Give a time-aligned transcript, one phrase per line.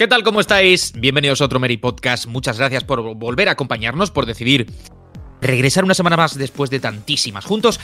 [0.00, 0.22] ¿Qué tal?
[0.22, 0.94] ¿Cómo estáis?
[0.96, 2.24] Bienvenidos a otro Meri Podcast.
[2.24, 4.66] Muchas gracias por volver a acompañarnos, por decidir
[5.42, 7.78] regresar una semana más después de tantísimas juntos.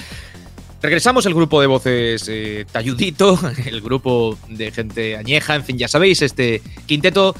[0.81, 5.89] Regresamos el grupo de voces eh, Talludito, el grupo de gente añeja, en fin, ya
[5.89, 7.35] sabéis, este quinteto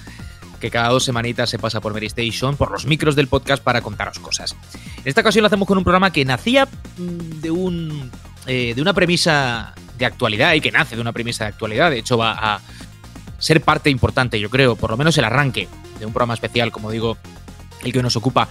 [0.61, 3.81] que cada dos semanitas se pasa por Mary Station, por los micros del podcast para
[3.81, 4.55] contaros cosas.
[4.99, 6.67] En esta ocasión lo hacemos con un programa que nacía
[6.99, 8.11] mm, de, un,
[8.47, 11.91] eh, de una premisa de actualidad y que nace de una premisa de actualidad.
[11.91, 12.61] De hecho, va a
[13.39, 16.91] ser parte importante, yo creo, por lo menos el arranque de un programa especial, como
[16.91, 17.17] digo,
[17.85, 18.49] el que nos ocupa,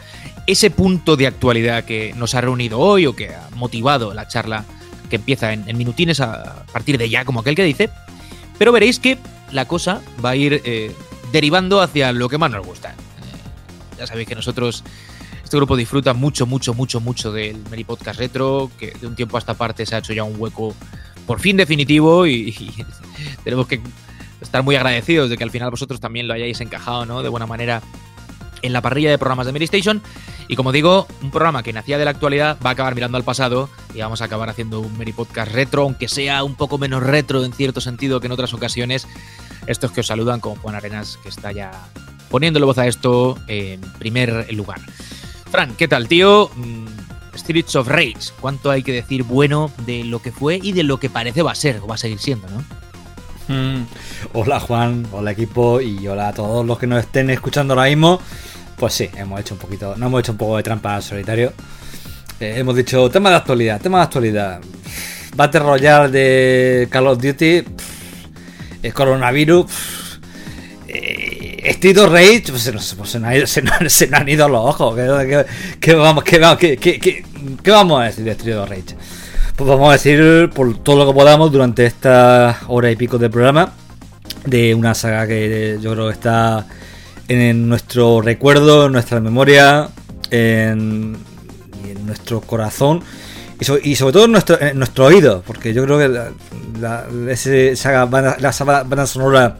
[0.47, 4.65] ese punto de actualidad que nos ha reunido hoy o que ha motivado la charla
[5.09, 7.89] que empieza en, minutines a partir de ya, como aquel que dice.
[8.57, 9.17] Pero veréis que
[9.51, 10.95] la cosa va a ir eh,
[11.31, 12.91] derivando hacia lo que más nos gusta.
[12.91, 14.83] Eh, ya sabéis que nosotros,
[15.43, 19.37] este grupo disfruta mucho, mucho, mucho, mucho del Meri Podcast Retro, que de un tiempo
[19.37, 20.73] a esta parte se ha hecho ya un hueco
[21.25, 22.55] por fin definitivo y
[23.43, 23.81] tenemos que
[24.45, 27.21] estar muy agradecidos de que al final vosotros también lo hayáis encajado, ¿no?
[27.21, 27.81] De buena manera
[28.61, 30.01] en la parrilla de programas de Mary Station.
[30.47, 33.23] Y como digo, un programa que nacía de la actualidad va a acabar mirando al
[33.23, 37.03] pasado y vamos a acabar haciendo un Mary Podcast retro, aunque sea un poco menos
[37.03, 39.07] retro en cierto sentido que en otras ocasiones.
[39.67, 41.71] Estos que os saludan con Juan Arenas, que está ya
[42.29, 44.79] poniéndole voz a esto en primer lugar.
[45.49, 46.51] Fran, ¿qué tal, tío?
[46.55, 46.85] Mm,
[47.35, 50.99] Streets of Rage, ¿cuánto hay que decir bueno de lo que fue y de lo
[50.99, 52.63] que parece va a ser o va a seguir siendo, no?
[53.47, 53.83] Mm.
[54.33, 58.19] Hola Juan, hola equipo y hola a todos los que nos estén escuchando ahora mismo.
[58.75, 61.53] Pues sí, hemos hecho un poquito, no hemos hecho un poco de trampa solitario.
[62.39, 64.61] Eh, hemos dicho tema de actualidad, tema de actualidad.
[65.35, 67.63] Battle Royale de Call of Duty,
[68.81, 69.65] el coronavirus,
[70.87, 74.95] eh, Street of Rage, pues, se, nos, pues se, nos, han ido los ojos.
[75.79, 78.95] ¿Qué, vamos, qué, vamos a decir de of Rage?
[79.55, 83.29] Pues vamos a decir por todo lo que podamos durante esta hora y pico de
[83.29, 83.71] programa
[84.45, 86.67] de una saga que yo creo que está
[87.29, 89.87] en nuestro recuerdo, en nuestra memoria,
[90.29, 91.15] en,
[91.87, 93.01] en nuestro corazón
[93.57, 96.09] y, sobre todo en nuestro, oído, porque yo creo que
[96.77, 99.59] la, esa saga, la banda sonora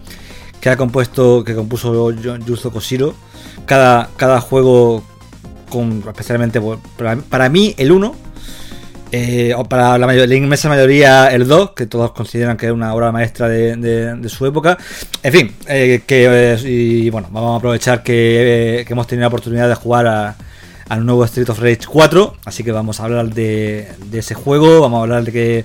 [0.59, 3.16] que ha compuesto, que compuso Yuzo Koshiro,
[3.66, 5.06] cada, cada juego,
[5.69, 6.59] con, especialmente
[6.97, 8.25] para, para mí el 1
[9.17, 12.93] eh, para la, mayor, la, inmensa mayoría el 2, que todos consideran que es una
[12.93, 14.77] obra maestra de, su época.
[15.23, 19.69] En fin, eh, que eh, y bueno, vamos a aprovechar que, hemos tenido la oportunidad
[19.69, 20.35] de jugar
[20.89, 24.99] al nuevo Street of Rage 4, así que vamos a hablar de, ese juego, vamos
[24.99, 25.63] a hablar de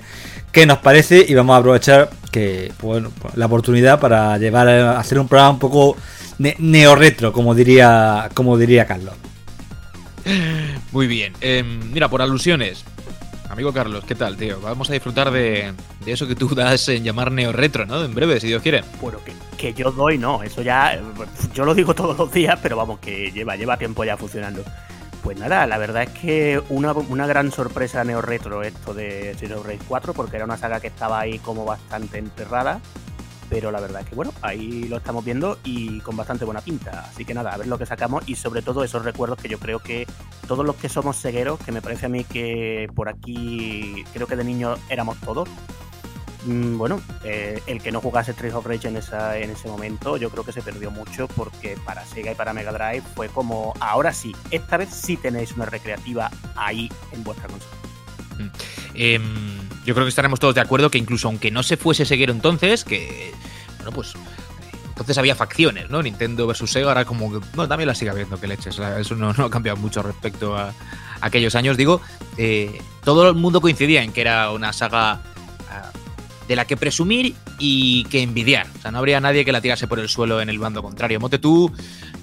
[0.53, 5.19] qué, nos parece y vamos a aprovechar que bueno, la oportunidad para llevar a hacer
[5.19, 5.97] un programa un poco
[6.39, 9.15] neo-retro, como diría, como diría Carlos.
[10.91, 11.33] Muy bien.
[11.41, 12.83] Em, mira, por alusiones,
[13.51, 14.61] Amigo Carlos, ¿qué tal, tío?
[14.61, 15.73] Vamos a disfrutar de,
[16.05, 18.01] eso que tú das en llamar neo retro, ¿no?
[18.01, 18.81] En breve, si Dios quiere.
[19.01, 20.41] Bueno, que, que, yo doy, no.
[20.41, 20.97] Eso ya.
[21.53, 24.63] Yo lo digo todos los días, pero vamos, que lleva, lleva tiempo ya funcionando.
[25.21, 29.61] Pues nada, la verdad es que una, una gran sorpresa neo retro esto de Zero
[29.63, 32.79] Race 4, porque era una saga que estaba ahí como bastante enterrada
[33.51, 37.07] pero la verdad es que bueno, ahí lo estamos viendo y con bastante buena pinta.
[37.11, 39.59] Así que nada, a ver lo que sacamos y sobre todo esos recuerdos que yo
[39.59, 40.07] creo que
[40.47, 44.37] todos los que somos cegueros, que me parece a mí que por aquí creo que
[44.37, 45.49] de niños éramos todos.
[46.45, 50.15] Mm, bueno, eh, el que no jugase Street of Rage en, esa, en ese momento,
[50.15, 53.73] yo creo que se perdió mucho porque para Sega y para Mega Drive fue como,
[53.81, 57.75] ahora sí, esta vez sí tenéis una recreativa ahí en vuestra consola.
[58.39, 58.49] Mm.
[58.93, 62.29] Em, yo creo que estaremos todos de acuerdo que incluso aunque no se fuese seguir
[62.29, 63.31] entonces, que,
[63.77, 64.13] bueno, pues
[65.01, 66.03] entonces había facciones, ¿no?
[66.03, 69.49] Nintendo versus Sega, ahora como bueno, también la sigue habiendo, que leches, eso no, ha
[69.49, 70.73] cambiado mucho respecto a,
[71.21, 72.01] aquellos años, digo,
[72.37, 75.21] eh, todo el mundo coincidía en que era una saga
[75.71, 75.91] ah,
[76.47, 79.87] de la que presumir y que envidiar, o sea, no habría nadie que la tirase
[79.87, 81.19] por el suelo en el bando contrario.
[81.19, 81.71] Mote, tú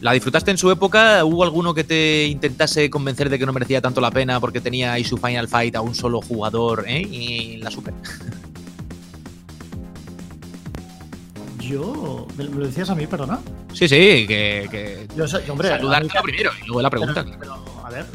[0.00, 1.24] ¿La disfrutaste en su época?
[1.24, 4.92] ¿Hubo alguno que te intentase convencer de que no merecía tanto la pena porque tenía
[4.92, 7.00] ahí su Final Fight a un solo jugador ¿eh?
[7.00, 7.94] y la Super?
[11.58, 12.28] Yo.
[12.36, 13.40] ¿Me lo decías a mí, perdona?
[13.72, 15.06] Sí, sí, que.
[15.16, 15.78] Yo, hombre,
[16.22, 17.26] primero y luego la pregunta.
[17.84, 18.06] a ver,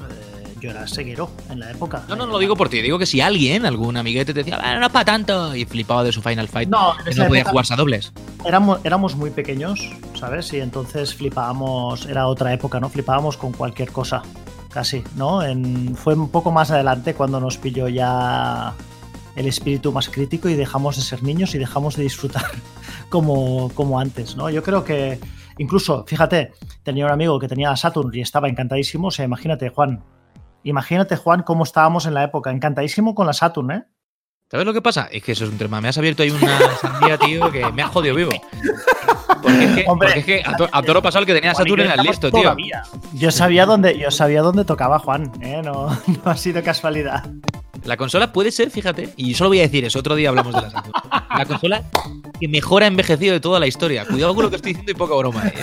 [0.63, 2.05] yo era seguero en la época.
[2.07, 2.81] No, no, no lo digo por ti.
[2.81, 6.05] Digo que si alguien, algún amiguete te decía, ah, no es para tanto, y flipaba
[6.05, 8.13] de su Final Fight, no, no podía jugarse a dobles.
[8.45, 10.53] Éramos, éramos muy pequeños, ¿sabes?
[10.53, 12.87] Y entonces flipábamos, era otra época, ¿no?
[12.87, 14.23] Flipábamos con cualquier cosa,
[14.71, 15.43] casi, ¿no?
[15.43, 18.73] En, fue un poco más adelante cuando nos pilló ya
[19.35, 22.45] el espíritu más crítico y dejamos de ser niños y dejamos de disfrutar
[23.09, 24.49] como, como antes, ¿no?
[24.49, 25.19] Yo creo que
[25.57, 30.01] incluso, fíjate, tenía un amigo que tenía Saturn y estaba encantadísimo, o sea, imagínate, Juan,
[30.63, 32.51] Imagínate, Juan, cómo estábamos en la época.
[32.51, 33.83] Encantadísimo con la Saturn, ¿eh?
[34.49, 35.07] ¿Sabes lo que pasa?
[35.11, 35.81] Es que eso es un tema.
[35.81, 38.31] Me has abierto ahí una sandía, tío, que me ha jodido vivo.
[39.41, 41.55] Porque es que, Hombre, porque es que a, to- a toro pasado el que tenía
[41.55, 42.55] Saturn era el listo, tío.
[43.13, 45.61] Yo sabía dónde, yo sabía dónde tocaba Juan, ¿eh?
[45.63, 45.87] No,
[46.25, 47.23] no ha sido casualidad.
[47.85, 50.61] La consola puede ser, fíjate, y solo voy a decir eso, otro día hablamos de
[50.61, 50.93] la Saturn.
[51.35, 51.83] La consola
[52.39, 54.05] que mejor ha envejecido de toda la historia.
[54.05, 55.53] Cuidado con lo que estoy diciendo y poca broma, eh.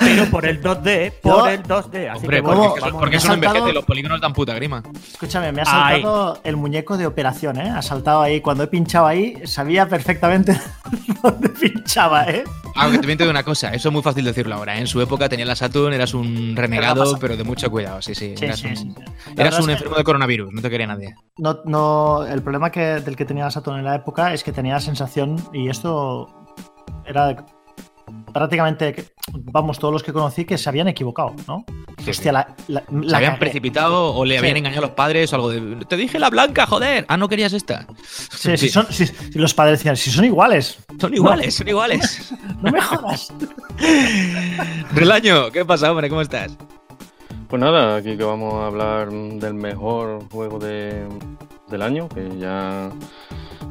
[0.00, 2.08] Pero por el 2D, por Yo- el 2D.
[2.10, 4.32] Así Hombre, que porque, bueno, vamos- porque me eso no envejece, saltado- los polígonos dan
[4.32, 4.82] puta grima.
[5.12, 6.02] Escúchame, me ha Ay.
[6.02, 7.70] saltado el muñeco de operación, ¿eh?
[7.70, 8.40] Ha saltado ahí.
[8.40, 10.60] Cuando he pinchado ahí, sabía perfectamente
[11.22, 12.44] dónde pinchaba, ¿eh?
[12.74, 14.76] Aunque también te digo una cosa, eso es muy fácil decirlo ahora.
[14.76, 14.80] ¿eh?
[14.80, 18.00] En su época tenía la Saturn, eras un renegado, pero de mucho cuidado.
[18.02, 18.34] Sí, sí.
[18.36, 18.88] Sí, eras sí, un, sí.
[18.96, 21.14] La eras verdad un es que enfermo de coronavirus, no te quería nadie.
[21.36, 24.74] No, no, el problema que, del que tenía Saturn en la época es que tenía
[24.74, 26.28] la sensación, y esto
[27.06, 27.44] era
[28.32, 31.64] prácticamente, vamos, todos los que conocí que se habían equivocado, ¿no?
[32.02, 32.30] Sí, Hostia, sí.
[32.32, 33.40] la, la- Se la habían cagué.
[33.40, 34.38] precipitado o le Sí.
[34.38, 35.84] habían engañado a los padres o algo de.
[35.86, 37.04] Te dije la blanca, joder.
[37.08, 37.86] Ah, no querías esta.
[38.04, 42.34] Sí, si, son, si, si los padres decían, si son iguales, Son iguales, son iguales.
[42.62, 43.32] no me jodas.
[44.94, 46.08] Relaño, ¿qué pasa, hombre?
[46.08, 46.56] ¿Cómo estás?
[47.52, 51.06] Pues nada, aquí que vamos a hablar del mejor juego de,
[51.68, 52.90] del año, que ya,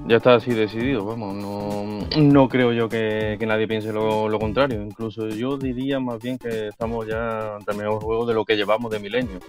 [0.05, 4.37] ya está así decidido, vamos, no, no creo yo que, que nadie piense lo, lo
[4.37, 8.45] contrario, incluso yo diría más bien que estamos ya ante el mejor juego de lo
[8.45, 9.39] que llevamos de milenio,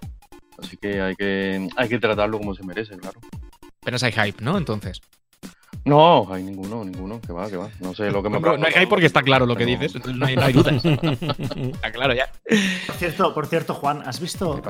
[0.57, 3.21] así que hay que, hay que tratarlo como se merece, claro.
[3.83, 4.57] Apenas hay hype, ¿no?
[4.57, 5.03] Entonces.
[5.85, 8.67] No, hay ninguno, ninguno, que va, que va, no sé lo que me No, no
[8.73, 10.85] hay porque está claro lo que dices, entonces no hay, no hay dudas.
[10.85, 12.31] está claro ya.
[12.87, 14.63] Por cierto, por cierto, Juan, ¿has visto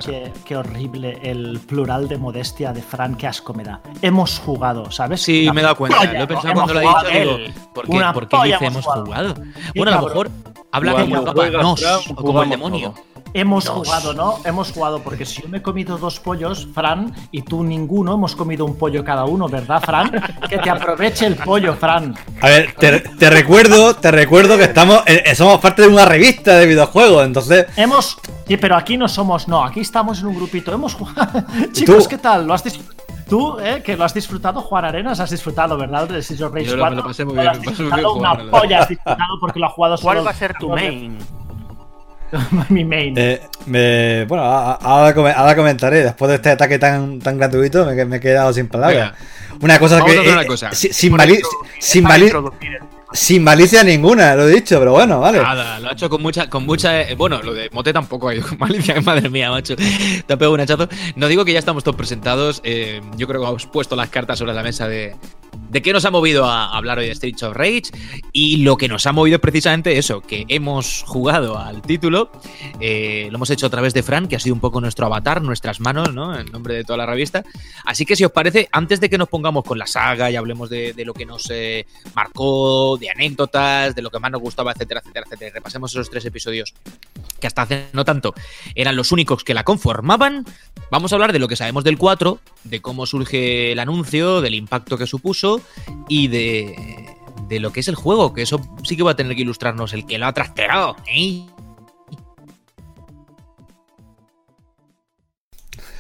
[0.47, 3.83] ¿Qué horrible el plural de modestia de Fran que asco me da?
[4.01, 5.21] Hemos jugado, ¿sabes?
[5.21, 5.99] Sí, Una me he dado cuenta.
[5.99, 7.19] polla, Lo he pensado cuando lo he dicho.
[7.21, 7.55] Digo, él.
[7.75, 9.05] ¿por qué, por dice hemos jugado?
[9.05, 9.35] jugado?
[9.75, 10.31] Bueno, a lo mejor
[10.71, 12.91] habla como el Papa Fran, o como el demonio.
[12.93, 13.12] todo.
[13.35, 14.39] Hemos jugado, ¿no?
[14.45, 18.37] Hemos jugado, porque si yo me he comido dos pollos, Fran, y tú ninguno, hemos
[18.37, 20.11] comido un pollo cada uno, ¿verdad, Fran?
[20.49, 22.15] Que te aproveche el pollo, Fran.
[22.41, 26.57] A ver, te, te recuerdo, te recuerdo que estamos, eh, somos parte de una revista
[26.59, 28.19] de videojuegos, entonces Hemos.
[28.47, 30.73] Sí, pero aquí no somos, no, aquí estamos en un grupito.
[30.73, 31.45] Hemos jugado.
[31.73, 32.09] Chicos, tú?
[32.11, 32.47] ¿qué tal?
[32.47, 32.81] ¿Lo has dis-
[33.29, 36.07] Tú, eh, que lo has disfrutado, Juan Arenas, has disfrutado, ¿verdad?
[36.07, 36.91] De lo- 4.
[36.91, 38.89] me lo pasé muy bien, lo has me pasé muy disfrutado, bien Una polla has
[38.89, 40.13] disfrutado porque lo ha jugado solo.
[40.13, 41.17] ¿Cuál va a ser tu main?
[42.71, 43.15] Mi main.
[43.17, 46.03] eh, me, bueno, ahora, ahora comentaré.
[46.03, 49.13] Después de este ataque tan, tan gratuito, me, me he quedado sin palabras.
[49.61, 50.19] Una cosa Vamos que.
[50.19, 50.73] a hacer una eh, cosa.
[50.73, 51.41] si- sin, mali-
[51.79, 52.83] sin, mali- introducir el-
[53.13, 55.41] sin malicia ninguna, lo he dicho, pero bueno, vale.
[55.41, 57.03] Nada, lo ha hecho con mucha, con mucha.
[57.03, 59.77] eh, bueno, lo de Mote tampoco ha ido con malicia, madre mía, macho.
[59.77, 60.89] Te ha pegado un hachazo.
[61.17, 62.61] No digo que ya estamos todos presentados.
[62.65, 65.15] eh, yo creo que hemos puesto las cartas sobre la mesa de.
[65.69, 67.83] ¿De qué nos ha movido a hablar hoy de Streets of Rage?
[68.33, 72.31] Y lo que nos ha movido es precisamente eso, que hemos jugado al título.
[72.81, 75.43] eh, lo hemos hecho a través de Fran, que ha sido un poco nuestro avatar,
[75.43, 76.39] nuestras manos, ¿no?
[76.39, 77.45] En nombre de toda la revista.
[77.85, 80.71] Así que si os parece, antes de que nos pongamos con la saga y hablemos
[80.71, 85.01] de, lo que nos eh, marcó, de anécdotas, de lo que más nos gustaba, etcétera,
[85.01, 86.73] etcétera, etcétera, repasemos esos tres episodios
[87.41, 88.33] que hasta hace no tanto
[88.75, 90.47] eran los únicos que la conformaban,
[90.91, 94.55] vamos a hablar de lo que sabemos del 4, de cómo surge el anuncio, del
[94.55, 95.61] impacto que supuso
[96.09, 97.17] y de,
[97.49, 99.93] de lo que es el juego, que eso sí que va a tener que ilustrarnos
[99.93, 100.97] el que lo ha trasteado.
[101.07, 101.45] ¿eh?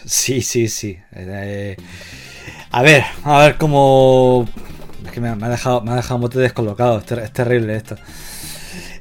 [0.06, 0.98] Sí, sí, sí.
[1.12, 1.76] Eh,
[2.70, 4.48] a ver, a ver cómo.
[5.12, 6.98] Que me, me ha dejado, me ha dejado un bote descolocado.
[6.98, 7.96] Es, ter- es terrible esto.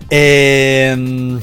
[0.10, 1.40] Eh,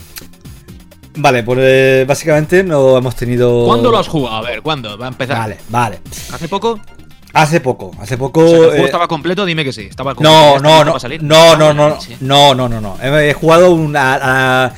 [1.17, 3.65] vale, pues eh, básicamente no hemos tenido.
[3.67, 4.37] ¿Cuándo lo has jugado?
[4.37, 4.97] A ver, ¿cuándo?
[4.99, 5.39] Va a empezar.
[5.39, 6.01] Vale, vale.
[6.33, 6.79] ¿Hace poco?
[7.33, 8.41] Hace poco, hace poco.
[8.45, 9.83] O sea, que el eh, juego estaba completo, dime que sí.
[9.83, 11.23] Estaba completo, no, no, no, salir.
[11.23, 12.97] no, no, Ah, no, no, no, no, no.
[13.21, 14.19] He, jugado una.
[14.67, 14.73] a-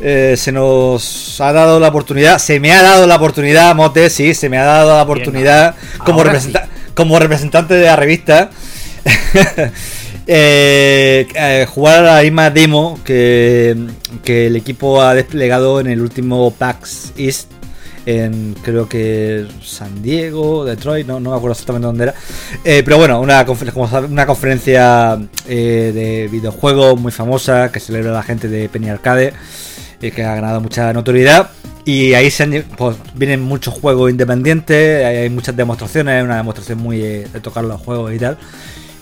[0.00, 4.32] eh, se nos ha dado la oportunidad, se me ha dado la oportunidad, Mote, sí,
[4.32, 8.50] se me ha dado la oportunidad como, representa- como representante de la revista.
[10.26, 13.76] eh, eh, jugar a la misma demo que,
[14.24, 17.50] que el equipo ha desplegado en el último PAX East
[18.06, 22.14] en creo que San Diego, Detroit, no, no me acuerdo exactamente dónde era.
[22.64, 28.48] Eh, pero bueno, una, como una conferencia de videojuegos muy famosa que celebra la gente
[28.48, 29.34] de Penny Arcade
[30.00, 31.50] y que ha ganado mucha notoriedad.
[31.84, 36.98] Y ahí se han pues, vienen muchos juegos independientes, hay, muchas demostraciones, una demostración muy
[36.98, 38.36] de tocar los juegos y tal.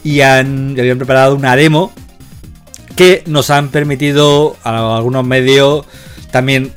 [0.06, 1.92] Y han, habían preparado una demo
[2.94, 5.84] que nos han permitido a algunos medios
[6.30, 6.72] también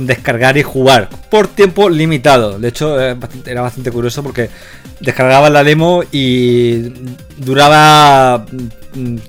[0.00, 2.58] descargar y jugar por tiempo limitado.
[2.58, 4.50] De hecho, eh, era bastante curioso porque
[4.98, 6.92] descargabas la demo y
[7.36, 8.44] duraba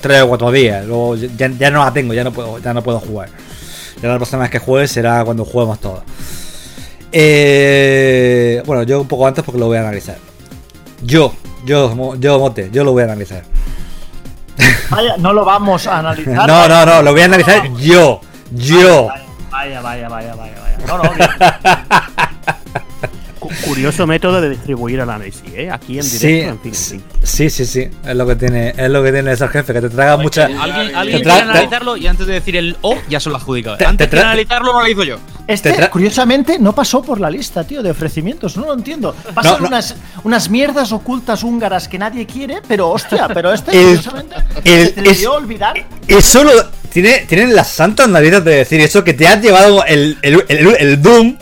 [0.02, 0.86] 3 o 4 días.
[0.88, 3.30] Luego ya, ya no la tengo, ya no puedo, ya no puedo jugar.
[4.02, 6.02] Ya la próxima vez que juegue será cuando juguemos todos.
[7.12, 10.18] Eh, bueno, yo un poco antes porque lo voy a analizar.
[11.04, 11.34] Yo,
[11.68, 13.44] Yo, yo mote, yo lo voy a analizar.
[14.90, 16.34] Vaya, no lo vamos a analizar.
[16.48, 18.22] No, no, no, lo voy a analizar yo.
[18.52, 19.10] Yo.
[19.52, 20.78] Vaya, vaya, vaya, vaya, vaya.
[20.88, 21.04] No, no,
[23.68, 25.70] Curioso método de distribuir análisis, ¿eh?
[25.72, 27.04] Aquí en Sí, directo, en fin, en sí, fin.
[27.24, 29.90] sí, sí, sí, es lo que tiene, es lo que tiene ese jefe, que te
[29.90, 30.46] traga mucha.
[30.46, 33.30] Alguien, te alguien tra- quiere te- analizarlo y antes de decir el O ya se
[33.30, 33.78] lo ha adjudicado.
[33.78, 35.18] Te- Antes te de analizarlo no lo hizo yo.
[35.48, 38.58] Este, Te tra- curiosamente, no pasó por la lista, tío, de ofrecimientos.
[38.58, 39.16] No lo entiendo.
[39.34, 39.68] Pasan No, no.
[39.68, 44.86] Unas, unas mierdas ocultas húngaras que nadie quiere, pero hostia, pero este, El- curiosamente, el-
[44.88, 45.86] se te es- debió olvidar.
[46.08, 46.52] Eso lo.
[46.92, 50.76] Tiene, tienen las santas narices de decir eso, que te has llevado el, el, el,
[50.80, 51.38] el Doom.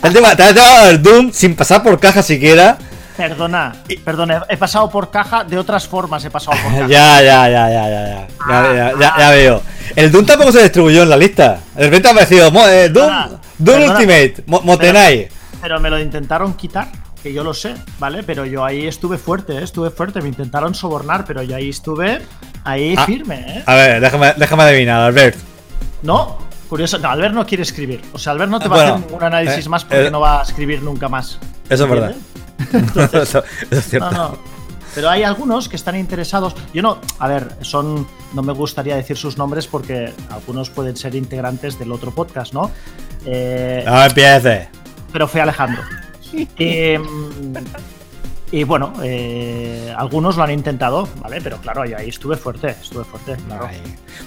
[0.00, 2.76] Te llevado, te has llevado el Doom sin pasar por caja siquiera.
[3.16, 6.86] Perdona, perdona, he pasado por caja de otras formas, he pasado por caja.
[6.86, 8.94] Ya, ya, ya, ya, ya, ya.
[9.00, 9.62] Ya, ya, veo.
[9.96, 11.58] El Doom tampoco se distribuyó en la lista.
[11.74, 13.28] De repente ha aparecido eh, Doom, Perdona,
[13.58, 13.92] Doom perdona.
[13.92, 15.28] Ultimate, Mo- Motenai.
[15.60, 16.88] Pero me lo intentaron quitar,
[17.20, 18.22] que yo lo sé, ¿vale?
[18.22, 19.64] Pero yo ahí estuve fuerte, ¿eh?
[19.64, 20.22] estuve fuerte.
[20.22, 22.22] Me intentaron sobornar, pero yo ahí estuve
[22.62, 23.04] ahí Ah.
[23.04, 23.62] firme, ¿eh?
[23.66, 25.36] A ver, déjame, déjame adivinar, Albert.
[26.02, 26.38] No,
[26.68, 26.98] curioso.
[26.98, 28.00] No, Albert no quiere escribir.
[28.12, 30.10] O sea, Albert no te Ah, va a hacer ningún análisis eh, más porque eh,
[30.10, 31.38] no va a escribir nunca más.
[31.68, 32.14] Eso es verdad.
[32.72, 33.14] ¿Entiendes?
[33.14, 33.44] eso, eso
[33.80, 34.10] es cierto.
[34.10, 34.38] No, no.
[34.94, 36.54] Pero hay algunos que están interesados.
[36.74, 38.06] Yo no, a ver, son.
[38.32, 42.70] No me gustaría decir sus nombres porque algunos pueden ser integrantes del otro podcast, ¿no?
[43.24, 44.68] Eh, No empieces.
[45.12, 45.82] pero fue Alejandro.
[46.58, 47.00] Eh,
[48.50, 51.40] y bueno, eh, algunos lo han intentado, ¿vale?
[51.42, 53.36] Pero claro, yo ahí estuve fuerte, estuve fuerte.
[53.46, 53.66] claro.
[53.68, 53.76] Ay,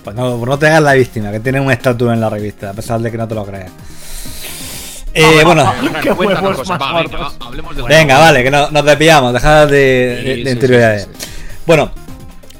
[0.03, 2.73] Pues no, no te hagas la víctima, que tiene un estatus en la revista, a
[2.73, 3.71] pesar de que no te lo creas.
[5.13, 6.71] Eh, bueno, venga, gordos.
[6.71, 7.03] va,
[7.45, 11.03] hablemos de venga, vale, que no- nos desviamos, dejad de, Sí, de sí, interioridades.
[11.03, 11.27] sí, sí.
[11.65, 11.91] Bueno,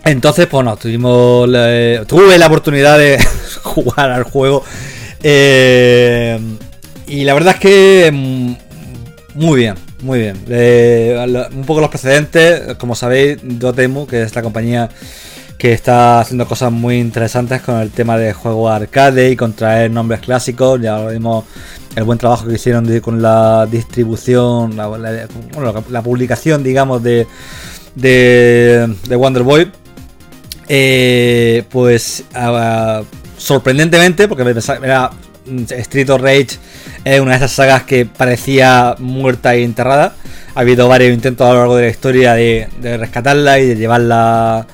[0.04, 3.24] entonces, pues no, tuvimos la- tuve la oportunidad de
[3.64, 4.64] jugar al juego.
[5.24, 6.40] eh,
[7.08, 8.54] y la verdad es que mm,
[9.36, 10.38] muy bien, muy bien.
[10.50, 14.90] Eh, un poco los precedentes, como sabéis, Dotemu, que es la compañía
[15.58, 19.92] que está haciendo cosas muy interesantes con el tema de juegos arcade y con traer
[19.92, 20.82] nombres clásicos.
[20.82, 21.46] Ya vimos
[21.96, 27.28] el buen trabajo que hicieron con la distribución, la, publicación, digamos, de,
[27.96, 29.72] de, de Wonder Boy.
[30.68, 33.04] Eh, pues ah,
[33.38, 34.44] sorprendentemente, porque
[34.84, 35.12] era,
[35.46, 36.58] mm, Street of Rage
[37.04, 40.14] es una de esas sagas que parecía muerta e enterrada.
[40.54, 43.76] Ha habido varios intentos a lo largo de la historia de, de rescatarla y de
[43.76, 44.68] llevarla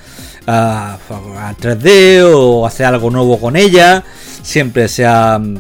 [0.47, 4.03] a, a 3D o hacer algo nuevo con ella.
[4.41, 5.57] Siempre se ha mm,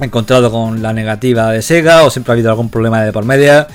[0.00, 3.68] encontrado con la negativa de Sega o siempre ha habido algún problema de por media.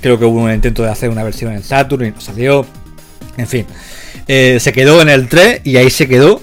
[0.00, 2.64] Creo que hubo un intento de hacer una versión en Saturn y no salió.
[3.36, 3.66] En fin,
[4.26, 6.42] eh, se quedó en el 3 y ahí se quedó.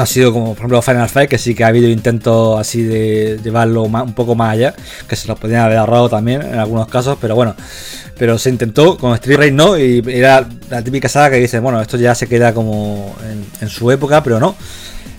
[0.00, 2.82] No ha sido como, por ejemplo, Final Fight, que sí que ha habido intentos así
[2.82, 4.74] de llevarlo un poco más allá,
[5.06, 7.54] que se lo podían haber ahorrado también en algunos casos, pero bueno,
[8.16, 11.82] pero se intentó, con Street Race no, y era la típica saga que dice, bueno,
[11.82, 13.14] esto ya se queda como
[13.60, 14.56] en, su época, pero no.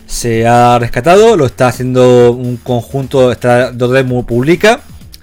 [0.08, 4.80] Se ha rescatado, lo está haciendo un conjunto, está Dotemu publica.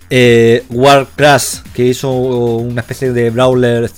[0.09, 3.91] Eh, Warcraft, que hizo una especie de brawler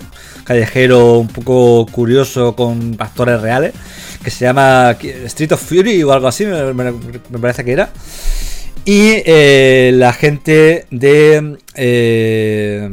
[0.45, 3.75] callejero un poco curioso con actores reales,
[4.23, 7.91] que se llama Street of Fury o algo así, me, me- me parece que era.
[8.85, 11.57] Y eh, la gente de.
[11.75, 12.91] eh,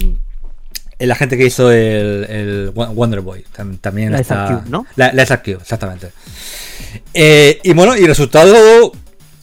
[0.99, 4.47] la gente que hizo el, el Wonder Boy tam- también La está.
[4.47, 4.85] Cube, ¿no?
[4.95, 6.09] La, la Cube, exactamente.
[7.13, 8.91] Eh, y bueno, y el resultado,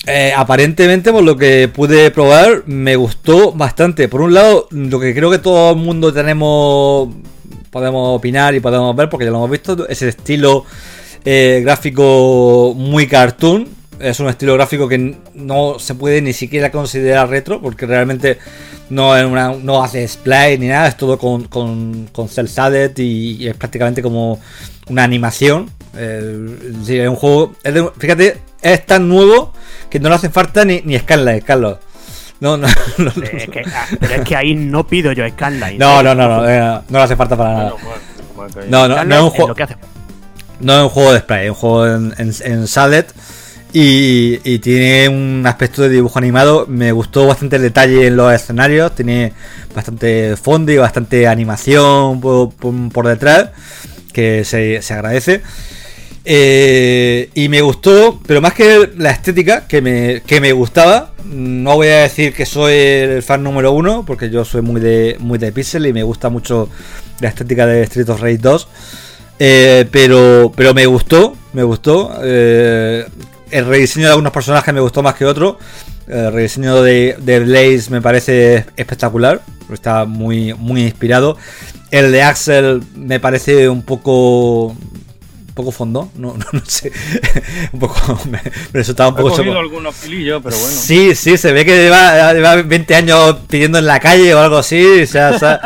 [0.07, 4.09] eh, aparentemente, por lo que pude probar, me gustó bastante.
[4.09, 7.09] Por un lado, lo que creo que todo el mundo tenemos,
[7.71, 10.65] podemos opinar y podemos ver, porque ya lo hemos visto, ese estilo
[11.25, 13.69] eh, gráfico muy cartoon.
[14.01, 18.39] Es un estilo gráfico que no se puede ni siquiera considerar retro, porque realmente
[18.91, 22.97] no, es una, no hace splay ni nada, es todo con, con, con cel shaded
[22.99, 24.41] y, y es prácticamente como
[24.89, 25.71] una animación.
[25.97, 26.57] Eh,
[26.89, 27.55] es un juego.
[27.63, 29.53] es de- fíjate, es tan nuevo
[29.89, 31.79] que no le hacen falta ni, ni Scanline, Carlos.
[32.41, 32.67] No, no,
[32.99, 35.79] no, no, Es que- ah, pero es que ahí no pido yo Scanline.
[35.79, 37.71] no, no, no, no, eh, no le hace falta para nada.
[38.69, 39.55] No, no, Scanline no es un juego.
[40.61, 42.67] No es un juego de spray, es un juego en, en, en
[43.77, 46.65] y, y tiene un aspecto de dibujo animado.
[46.69, 49.33] Me gustó bastante el detalle en los escenarios, tiene
[49.75, 53.51] bastante fondo y bastante animación por detrás,
[54.13, 55.43] que se, se agradece.
[56.25, 61.75] Eh, y me gustó, pero más que la estética, que me, que me gustaba, no
[61.75, 65.39] voy a decir que soy el fan número uno, porque yo soy muy de, muy
[65.39, 66.71] de pixel y me gusta mucho
[67.21, 68.69] la estética de Street of Rage 2.
[69.39, 72.13] Eh, pero, pero me gustó, me gustó.
[72.23, 73.05] eh,
[73.51, 75.57] el rediseño de algunos personajes me gustó más que otros.
[76.09, 79.41] El rediseño de, de Blaze me parece espectacular.
[79.73, 81.37] Está muy, muy inspirado.
[81.91, 84.67] El de Axel me parece un poco.
[84.69, 86.91] Un poco fondo, no, no, no sé.
[87.73, 88.19] un poco.
[88.25, 89.95] Me, me resultaba un poco cogido choco- algunos
[90.43, 90.57] pero bueno.
[90.77, 94.59] Sí, sí, se ve que lleva, lleva 20 años pidiendo en la calle o algo
[94.59, 95.03] así.
[95.03, 95.61] O sea,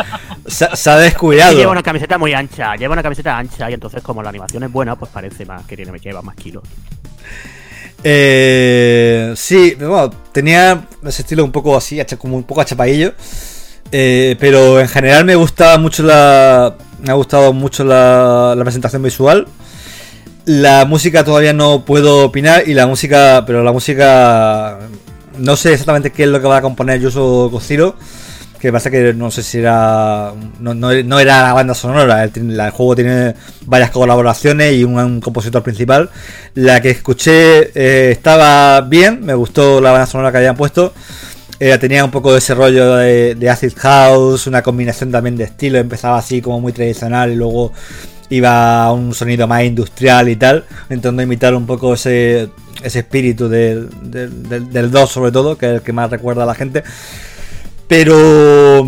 [0.48, 1.56] se ha- se ha Y descuidado.
[1.56, 4.72] lleva una camiseta muy ancha, lleva una camiseta ancha y entonces como la animación es
[4.72, 6.64] buena, pues parece más que tiene, lleva más kilos.
[8.04, 13.12] Eh, sí, bueno, tenía ese estilo un poco así, como un poco achapadillo.
[13.90, 16.74] Eh, pero en general me gusta mucho la.
[17.02, 19.46] Me ha gustado mucho la, la presentación visual.
[20.44, 22.68] La música todavía no puedo opinar.
[22.68, 23.44] Y la música.
[23.46, 24.78] Pero la música.
[25.38, 27.96] No sé exactamente qué es lo que va a componer Yuso Kojiro.
[28.60, 30.32] Que pasa que no sé si era.
[30.58, 32.24] No, no- no era la banda sonora.
[32.24, 32.30] El,
[32.70, 33.34] juego tiene
[33.66, 36.10] varias colaboraciones y un, compositor principal.
[36.54, 39.24] La que escuché eh, estaba bien.
[39.24, 40.92] Me gustó la banda sonora que habían puesto.
[41.60, 45.44] Eh, tenía un poco de ese rollo de, de acid house, una combinación también de
[45.44, 45.78] estilo.
[45.78, 47.72] Empezaba así como muy tradicional y luego
[48.30, 52.50] iba a un sonido más industrial y tal, intentando imitar un poco ese,
[52.82, 56.46] ese espíritu del, del- del 2 sobre todo, que es el que más recuerda a
[56.46, 56.82] la gente.
[57.88, 58.86] Pero,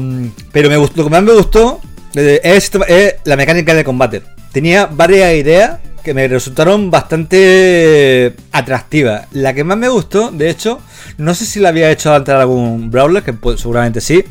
[0.53, 1.81] pero me gustó, lo que más me gustó
[2.15, 4.23] eh, es, es la mecánica de combate.
[4.53, 9.27] Tenía varias ideas que me resultaron bastante atractivas.
[9.33, 10.81] La que más me gustó, de hecho,
[11.19, 14.25] no sé si la había hecho antes algún brawler, que seguramente sí.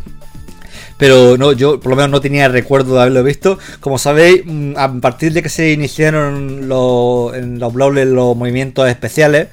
[0.97, 3.57] Pero no, yo por lo menos no tenía recuerdo de haberlo visto.
[3.79, 8.89] Como sabéis, mm, a partir de que se iniciaron los, en los brawlers los movimientos
[8.89, 9.47] especiales,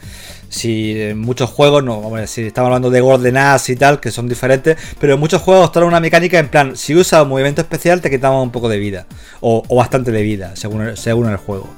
[0.48, 4.10] si en muchos juegos, no, ver, si estamos hablando de Golden Axe y tal, que
[4.10, 7.60] son diferentes, pero en muchos juegos traen una mecánica en plan, si usas un movimiento
[7.60, 9.06] especial te quitamos un poco de vida,
[9.40, 11.68] o, bastante de vida, según el, según el juego.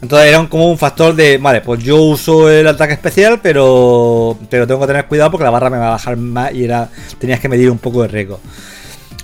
[0.00, 4.66] Entonces era como un factor de, vale, pues yo uso el ataque especial, pero, pero
[4.66, 7.40] tengo que tener cuidado porque la barra me va a bajar más y era tenías
[7.40, 8.40] que medir un poco de riesgo.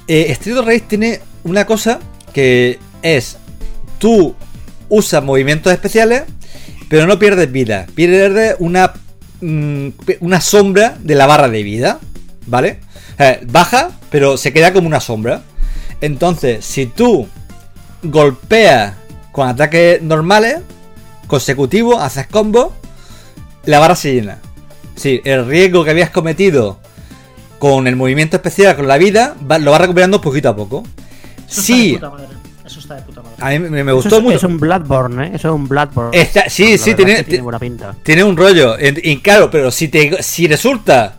[0.09, 2.01] Eh, Street of tiene una cosa
[2.33, 3.39] que es,
[3.99, 4.35] tú
[4.89, 6.25] usas movimientos especiales,
[6.95, 7.87] pero no pierdes vida.
[7.97, 8.93] Pierdes una,
[9.41, 9.89] mm,
[10.21, 11.99] una sombra de la barra de vida,
[12.47, 12.79] ¿vale?
[13.17, 15.43] Sea, baja, pero se queda como una sombra.
[16.01, 17.27] Entonces, si tú
[18.05, 18.95] golpeas
[19.33, 20.59] con ataques normales,
[21.27, 22.73] consecutivos, haces combo,
[23.65, 24.39] la barra se llena.
[24.95, 26.79] Sí, el riesgo que habías cometido
[27.59, 30.85] con el movimiento especial, con la vida, va- lo vas recuperando poquito a poco.
[31.49, 31.99] Eso Sí,
[32.75, 33.37] Eso está de puta madre.
[33.39, 34.37] a mí me, me Eso gustó es, mucho.
[34.37, 35.31] es un Bloodborne, ¿eh?
[35.35, 36.21] Eso es un Bloodborne.
[36.21, 37.95] Está- sí, La sí, tiene, es que tiene buena pinta.
[38.03, 38.77] tiene un rollo.
[38.81, 41.17] Y, y claro, pero si te si resulta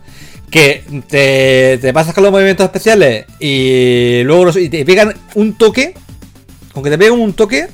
[0.50, 5.56] que te, te pasas con los movimientos especiales y luego los- y te pegan un
[5.56, 5.94] toque,
[6.72, 7.68] con que te peguen un toque,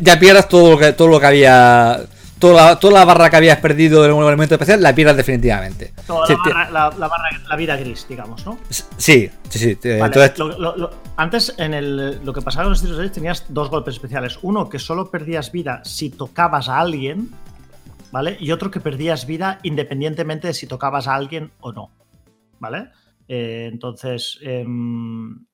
[0.00, 2.00] ya pierdas todo lo que, todo lo que había.
[2.44, 5.94] Toda la, toda la barra que habías perdido del movimiento especial, la pierdas definitivamente.
[6.06, 8.58] Toda Sí, la, barra, la, la barra- la vida gris, digamos, ¿no?
[8.70, 9.74] sí, sí, sí.
[9.98, 13.10] Vale, entonces, lo- lo- lo- antes, en el, lo que pasaba con los of Rage,
[13.10, 14.38] tenías dos golpes especiales.
[14.42, 17.30] Uno que solo perdías vida si tocabas a alguien,
[18.12, 18.36] ¿vale?
[18.38, 21.90] Y otro que perdías vida independientemente de si tocabas a alguien o no,
[22.60, 22.90] ¿vale?
[23.26, 25.46] Eh, entonces, em,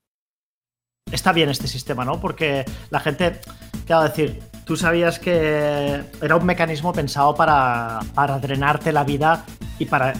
[1.12, 2.20] está bien este sistema, ¿no?
[2.20, 3.40] Porque la gente,
[3.86, 9.44] quiero decir, tú sabías que era un mecanismo pensado para, para drenarte la vida
[9.78, 10.12] y para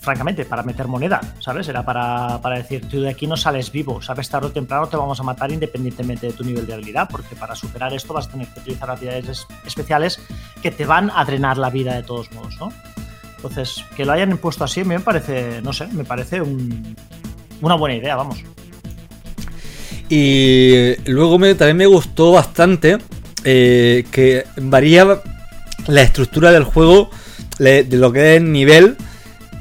[0.00, 1.66] francamente, para meter moneda, ¿sabes?
[1.68, 4.28] Era para, para decir, tú de aquí no sales vivo, ¿sabes?
[4.28, 7.54] Tarde o temprano te vamos a matar independientemente de tu nivel de habilidad, porque para
[7.54, 10.20] superar esto vas a tener que utilizar habilidades es- especiales
[10.60, 12.70] que te van a drenar la vida de todos modos, ¿no?
[13.36, 16.94] Entonces, que lo hayan impuesto así, me parece, no sé, me parece un-
[17.62, 18.44] una buena idea, vamos.
[20.10, 22.98] Y luego también me gustó bastante
[23.44, 25.20] eh, que varía
[25.86, 27.10] la estructura del juego
[27.58, 28.96] de lo que es el nivel.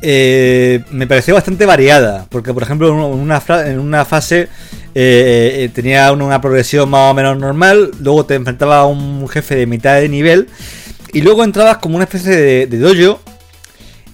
[0.06, 2.26] eh, me pareció bastante variada.
[2.30, 4.48] Porque, por ejemplo, en una, fase eh,
[4.96, 7.92] eh, tenía una progresión más o menos normal.
[8.00, 10.48] Luego te enfrentabas a un jefe de mitad de nivel.
[11.14, 13.22] Y luego entrabas como una especie de, de dojo.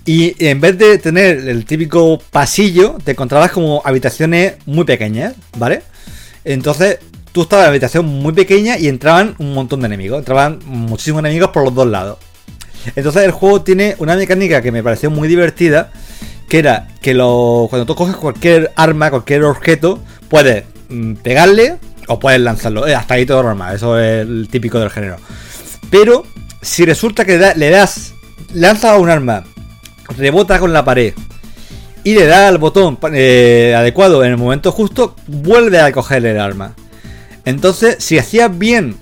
[0.05, 5.83] Y en vez de tener el típico pasillo, te encontrabas como habitaciones muy pequeñas, ¿vale?
[6.43, 6.97] Entonces,
[7.39, 10.19] tú estabas en habitación muy pequeña y entraban un montón de enemigos.
[10.19, 12.17] Entraban muchísimos enemigos por los dos lados.
[12.97, 15.89] Entonces, el juego tiene una mecánica que me pareció muy divertida.
[16.49, 22.19] Que era que lo, cuando tú coges cualquier arma, cualquier objeto, puedes mm, pegarle o
[22.19, 22.85] puedes lanzarlo.
[22.85, 23.73] Eh, hasta ahí todo normal.
[23.73, 25.15] Eso es el típico del género.
[25.89, 26.25] Pero,
[26.61, 28.15] si resulta que le das,
[28.53, 29.45] lanzas un arma,
[30.17, 31.13] rebota con la pared
[32.03, 36.37] y le da al botón eh, adecuado en el momento justo, vuelve a coger el
[36.37, 36.75] arma.
[37.49, 38.95] Entonces, si hacías bien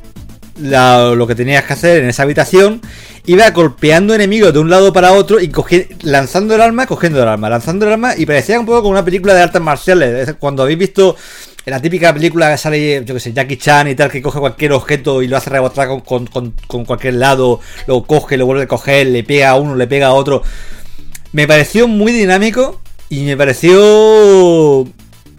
[0.60, 2.82] lo que tenías que hacer en esa habitación,
[3.26, 5.52] iba golpeando enemigos de un lado para otro y
[6.02, 9.06] lanzando el arma, cogiendo el arma, lanzando el arma y parecía un poco como una
[9.06, 10.36] película de artes marciales.
[10.40, 11.16] Cuando habéis visto
[11.66, 14.72] la típica película que sale, yo que sé, Jackie Chan y tal, que coge cualquier
[14.72, 19.08] objeto y lo hace rebotar con, con, cualquier lado, lo coge, lo vuelve a coger,
[19.08, 20.42] le pega a uno, le pega a otro.
[21.34, 22.80] Me pareció muy dinámico
[23.10, 24.88] y me pareció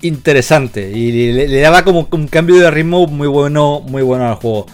[0.02, 4.66] interesante y le, daba como un cambio de ritmo muy bueno, muy bueno al juego.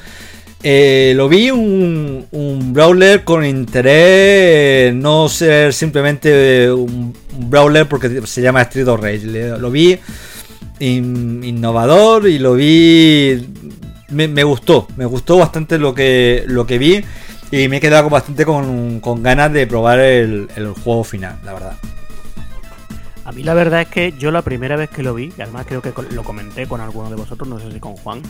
[0.66, 7.14] Eh, lo vi un, un, brawler con interés, no ser simplemente un,
[7.50, 9.58] brawler porque se llama Street of Rage.
[9.58, 9.98] lo vi
[10.80, 13.46] innovador y lo vi.
[14.10, 17.04] Me, gustó, me gustó bastante lo que, lo que vi
[17.50, 20.48] y me he quedado bastante con, ganas de probar el,
[20.82, 21.76] juego final, la verdad.
[23.24, 25.66] A mí la verdad es que yo la primera vez que lo vi, y además
[25.66, 28.22] creo que lo comenté con alguno de vosotros, no sé si con Juan,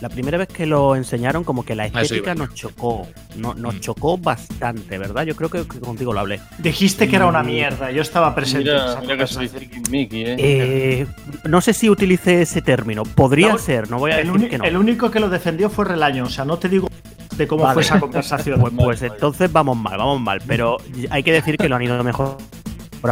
[0.00, 3.06] la primera vez que lo enseñaron, como que la estética nos chocó.
[3.36, 3.80] No, nos mm.
[3.80, 5.24] chocó bastante, ¿verdad?
[5.24, 6.40] Yo creo que, contigo lo hablé.
[6.58, 7.46] Dijiste que era una mm.
[7.46, 8.70] mierda, yo estaba presente.
[8.70, 10.36] ¿eh?
[10.38, 11.06] ¿eh?
[11.44, 13.04] no sé si utilicé ese término.
[13.04, 14.64] Podría ser, no voy a decir que no.
[14.64, 16.88] El único que lo defendió fue Relaño, o sea, no te digo
[17.36, 18.60] de cómo fue esa conversación.
[18.60, 20.42] pues, pues entonces vamos mal, vamos mal.
[20.46, 20.76] Pero
[21.08, 22.36] hay que decir que lo han ido mejor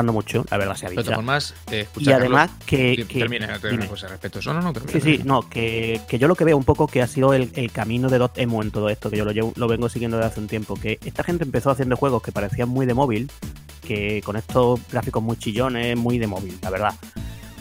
[0.03, 1.13] mucho, la verdad se ha dicho.
[1.71, 3.07] Eh, y además que...
[3.11, 4.39] termina, respeto.
[4.39, 7.07] Eso no, no, sí, sí, no, que, yo lo que veo un poco que ha
[7.07, 10.29] sido el, camino de Dotemu en todo esto, que yo lo, lo vengo siguiendo desde
[10.29, 13.31] hace un tiempo, que esta gente empezó haciendo juegos que parecían muy de móvil,
[13.83, 16.95] que con estos gráficos muy chillones, muy de móvil, la verdad.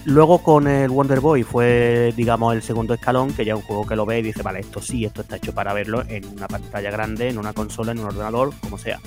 [0.06, 3.88] Luego con el Wonder Boy fue, digamos, el segundo escalón, que ya es un juego
[3.88, 6.48] que lo ve y dice, vale, esto sí, esto está hecho para verlo en una
[6.48, 9.00] pantalla grande, en una consola, en un ordenador, como sea.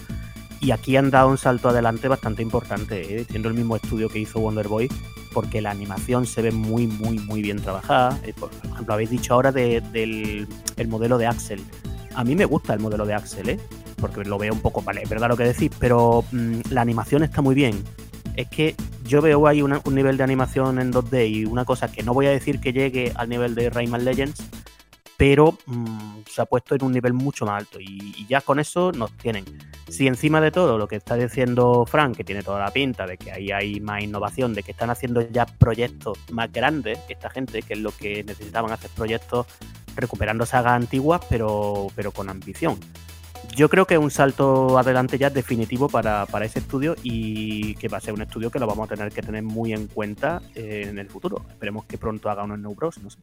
[0.60, 3.26] Y aquí han dado un salto adelante bastante importante, ¿eh?
[3.28, 4.88] siendo el mismo estudio que hizo Wonder Boy,
[5.32, 8.18] porque la animación se ve muy, muy, muy bien trabajada.
[8.24, 11.62] Eh, por ejemplo, habéis dicho ahora del el modelo de Axel.
[12.14, 13.60] A mí me gusta el modelo de Axel, ¿eh?
[14.00, 17.22] porque lo veo un poco, vale, es verdad lo que decís, pero mm, la animación
[17.22, 17.82] está muy bien.
[18.34, 22.02] Es que yo veo ahí un nivel de animación en 2D y una cosa que
[22.02, 24.42] no voy a decir que llegue al nivel de Rayman Legends,
[25.16, 28.92] pero mm, se ha puesto en un nivel mucho más alto y, ya con eso
[28.92, 29.44] nos tienen.
[29.88, 33.16] Si encima de todo lo que está diciendo Frank, que tiene toda la pinta de
[33.16, 37.62] que ahí hay más innovación, de que están haciendo ya proyectos más grandes, esta gente,
[37.62, 39.46] que es lo que necesitaban hacer proyectos
[39.94, 42.78] recuperando sagas antiguas, pero, pero con ambición.
[43.54, 47.88] Yo creo que es un salto adelante ya definitivo para, para, ese estudio y que
[47.88, 50.42] va a ser un estudio que lo vamos a tener que tener muy en cuenta
[50.54, 51.42] en el futuro.
[51.48, 53.18] Esperemos que pronto haga unos New Bros, no sé.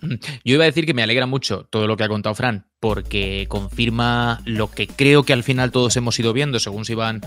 [0.00, 3.46] Yo iba a decir que me alegra mucho todo lo que ha contado Fran, porque
[3.48, 7.22] confirma lo que creo que al final todos hemos ido viendo según se iban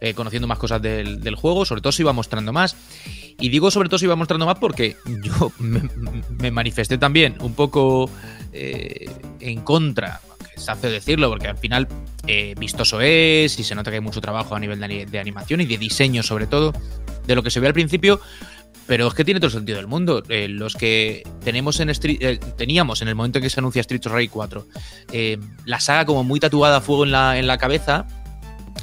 [0.00, 2.76] eh, conociendo más cosas del, juego, sobre todo se iba mostrando más.
[3.38, 8.10] Y digo sobre todo se iba mostrando más porque yo me, manifesté también un poco
[8.52, 10.20] eh, en contra,
[10.56, 11.88] se hace decirlo, porque al final
[12.26, 15.66] eh, vistoso es y se nota que hay mucho trabajo a nivel de animación y
[15.66, 16.72] de diseño sobre todo,
[17.26, 18.20] de lo que se ve al principio
[18.86, 20.22] pero es que tiene todo el sentido del mundo.
[20.28, 24.04] Eh, los que tenemos en eh, teníamos en el momento en que se anuncia Street
[24.04, 24.66] Rage 4,
[25.12, 28.06] eh, la saga como muy tatuada a fuego en la, en la cabeza,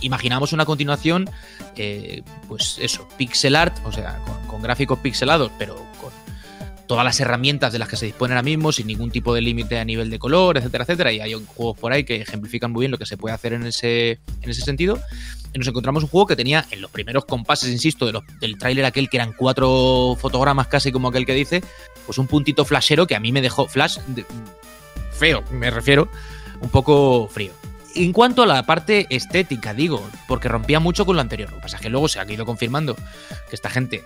[0.02, 1.30] imaginamos una continuación,
[2.48, 6.12] pues eso, pixel art, o sea, con, gráficos pixelados, pero con
[6.88, 9.80] todas las herramientas de las que se dispone ahora mismo, sin ningún tipo de límite
[9.80, 11.14] a nivel de color, etcétera, etcétera.
[11.14, 13.66] Y hay juegos por ahí que ejemplifican muy bien lo que se puede hacer en
[13.66, 15.00] ese, en ese sentido
[15.54, 19.18] nos encontramos un juego que tenía en los primeros compases, insisto, del tráiler aquel que
[19.18, 21.64] eran cuatro fotogramas casi como aquel que dice,
[22.06, 23.98] pues un puntito flashero que a mí me dejó flash
[25.12, 26.08] feo, me refiero,
[26.62, 27.52] un poco frío.
[27.96, 31.50] En cuanto a la parte estética, digo, porque rompía mucho con lo anterior.
[31.50, 34.04] Lo que pasa es que luego se ha ido confirmando que esta gente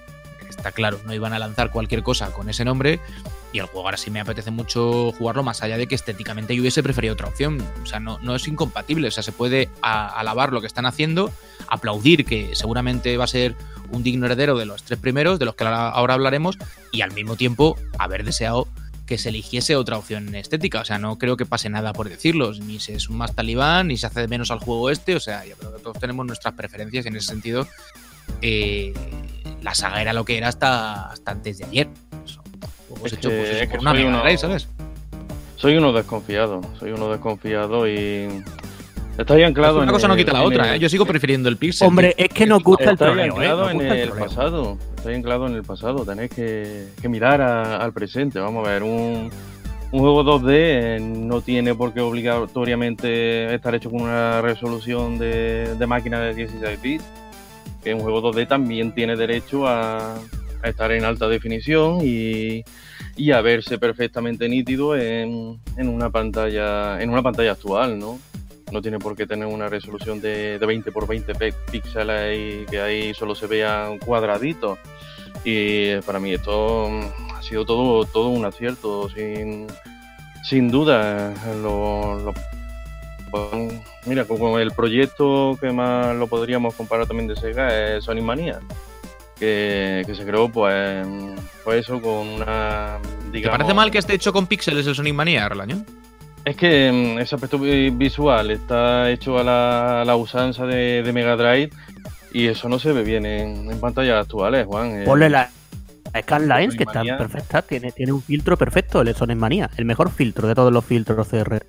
[0.49, 2.99] está claro, no iban a lanzar cualquier cosa con ese nombre.
[3.53, 6.61] Y el juego ahora sí me apetece mucho jugarlo, más allá de que estéticamente yo
[6.61, 7.63] hubiese preferido otra opción.
[7.83, 9.07] O sea, no, no es incompatible.
[9.07, 11.31] O sea, se puede alabar lo que están haciendo,
[11.67, 13.55] aplaudir que seguramente va a ser
[13.91, 16.57] un digno heredero de los tres primeros, de los que ahora hablaremos,
[16.91, 18.67] y al mismo tiempo haber deseado
[19.05, 20.81] que se eligiese otra opción estética.
[20.81, 22.53] O sea, no creo que pase nada por decirlo.
[22.53, 25.15] Ni se es más talibán, ni se hace menos al juego este.
[25.15, 27.67] O sea, yo todos tenemos nuestras preferencias y en ese sentido
[28.41, 28.93] eh,
[29.61, 31.89] la saga era lo que era hasta, hasta antes de ayer.
[32.99, 34.67] Pues, soy uno, ¿sabes?
[35.55, 38.27] Soy uno desconfiado, soy uno desconfiado y
[39.17, 40.79] Está ahí anclado una cosa no quita la otra, ¿eh?
[40.79, 41.87] Yo sigo prefiriendo el Pixel.
[41.87, 44.77] Hombre, es que nos gusta el troleo, Está anclado en el, pasado.
[44.95, 46.03] Está anclado en el pasado.
[46.03, 48.39] Tenéis que, mirar al presente.
[48.39, 49.29] Vamos a ver, un,
[49.91, 55.75] un juego 2D eh, no tiene por qué obligatoriamente estar hecho con una resolución de,
[55.77, 57.03] de máquina de 16 bits
[57.83, 60.15] que un juego 2D también tiene derecho a,
[60.63, 62.63] estar en alta definición y,
[63.31, 68.19] a verse perfectamente nítido en, una pantalla en una pantalla actual, ¿no?
[68.73, 71.33] no tiene por qué tener una resolución de, 20 por 20
[71.71, 74.79] píxeles y que ahí solo se vean cuadraditos.
[75.45, 76.87] Y para mí esto
[77.35, 79.67] ha sido todo, todo un acierto, sin,
[80.43, 81.33] sin duda.
[84.05, 88.59] Mira, como el proyecto que más lo podríamos comparar también de Sega es Sonic Mania,
[89.39, 91.05] que, se creó pues,
[91.63, 92.99] pues eso con una...
[93.31, 95.83] ¿Te parece mal que esté hecho con píxeles el Sonic Mania, Arlaño?
[96.45, 99.43] Es que mm, ese aspecto visual está hecho a
[100.03, 101.71] la, usanza de, Mega Drive
[102.33, 105.01] y eso no se ve bien en, pantallas actuales, Juan.
[105.01, 105.03] Eh.
[105.05, 105.49] Ponle la
[106.21, 110.47] Scanlines, que está perfecta, tiene, tiene un filtro perfecto, el Sonic Manía, el mejor filtro
[110.47, 111.65] de todos los filtros CR.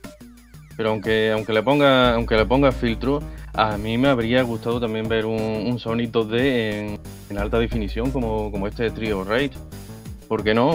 [0.77, 3.23] Pero aunque, aunque le ponga aunque le ponga filtro,
[3.55, 6.99] a mí me habría gustado también ver un, Sonic 2D
[7.31, 9.53] en, alta definición como, como este Trio Raid.
[10.29, 10.71] ¿Por qué no?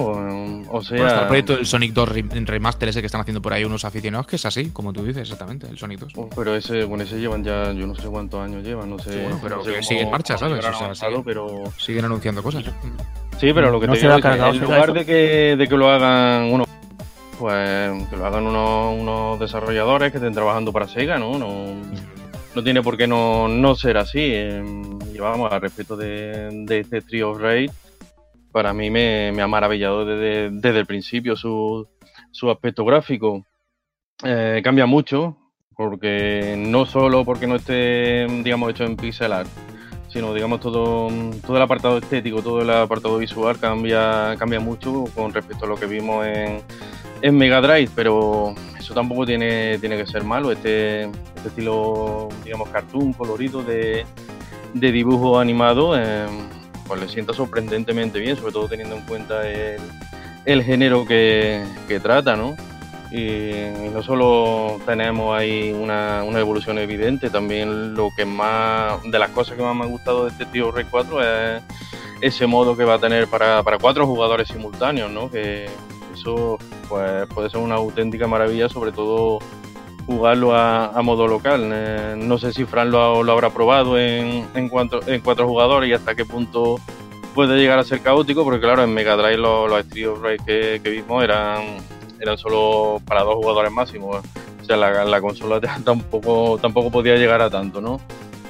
[0.70, 1.22] O sea.
[1.22, 2.10] el proyecto del Sonic 2
[2.46, 5.24] Remaster ese que están haciendo por ahí unos aficionados, que es así, como tú dices,
[5.24, 6.30] exactamente, el Sonic 2.
[6.36, 9.28] pero ese, bueno, ese llevan ya, yo no sé cuántos años llevan, no sé.
[9.42, 10.63] pero que sigue en marcha, ¿sabes?
[10.63, 11.63] O sea, pero...
[11.78, 12.63] Siguen anunciando cosas.
[13.39, 15.89] Sí, pero lo que te digo es que en lugar de que, de que lo
[15.89, 16.65] hagan uno
[17.39, 21.39] pues que lo hagan unos, desarrolladores que estén trabajando para Sega, ¿no?
[21.39, 21.68] No,
[22.60, 24.19] no tiene por qué no, no ser así.
[25.13, 27.72] llevamos a respecto de, de este Trio of Raid,
[28.52, 31.88] para mí me, ha maravillado desde, el principio su,
[32.32, 33.45] su aspecto gráfico.
[34.26, 35.38] Eh, cambia mucho,
[35.74, 39.50] porque no solo porque no esté, digamos, hecho en pixel art,
[40.10, 41.10] sino, digamos, todo,
[41.45, 45.76] todo el apartado estético, todo el apartado visual cambia, cambia mucho con respecto a lo
[45.76, 46.62] que vimos en,
[47.22, 50.52] en Mega Drive, pero eso tampoco tiene, tiene que ser malo.
[50.52, 54.06] Este, este estilo, digamos, cartoon, colorido de,
[54.74, 55.98] de dibujo animado.
[55.98, 56.26] Eh,
[56.89, 61.63] pues le sienta sorprendentemente bien, sobre todo teniendo en cuenta el, género que,
[62.02, 62.58] trata, ¿no?
[63.12, 69.56] Y, no solo tenemos ahí una, evolución evidente, también lo que más, de las cosas
[69.56, 71.63] que más me ha gustado de este tío Rey 4 es
[72.22, 75.32] ese modo que va a tener para, cuatro jugadores simultáneos, ¿no?
[75.32, 75.69] Que
[76.13, 79.39] eso pues, puede ser una auténtica maravilla, sobre todo
[80.06, 81.69] jugarlo a, modo local.
[81.74, 85.89] Eh, no sé si Fran lo, lo habrá probado en, en, cuatro, en cuatro jugadores
[85.89, 86.80] y hasta qué punto
[87.34, 90.82] puede llegar a ser caótico, porque claro, en Mega Drive los, los Street of que,
[90.84, 91.78] vimos eran,
[92.19, 94.23] eran solo para dos jugadores máximos.
[94.62, 97.99] O sea, la, consola tampoco, tampoco podía llegar a tanto, ¿no?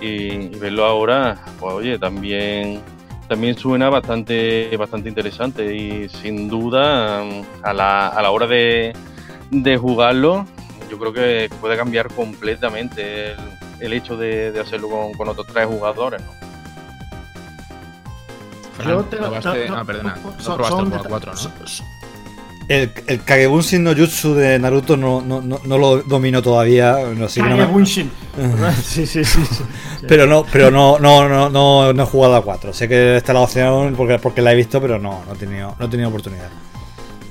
[0.01, 2.81] Y, verlo ahora, pues oye, también
[3.27, 7.21] también suena bastante bastante interesante y sin duda
[7.61, 8.93] a la, a la hora de,
[9.51, 10.47] de jugarlo
[10.89, 13.35] yo creo que puede cambiar completamente
[13.79, 16.31] el, hecho de, hacerlo con, otros tres jugadores, ¿no?
[19.69, 20.15] ah, perdona.
[20.15, 21.98] No probaste el 4, ¿no?
[22.69, 26.97] El, el Kagebunshin no Jutsu de Naruto no, no, no, lo domino todavía.
[27.17, 28.11] No, sí, Kagebunshin.
[28.83, 29.41] sí, sí, sí,
[30.07, 32.71] Pero no, pero no, no, no, no, no he jugado a 4.
[32.71, 35.75] Sé que está la opción porque, porque la he visto, pero no, no he tenido,
[35.79, 36.47] no he tenido oportunidad.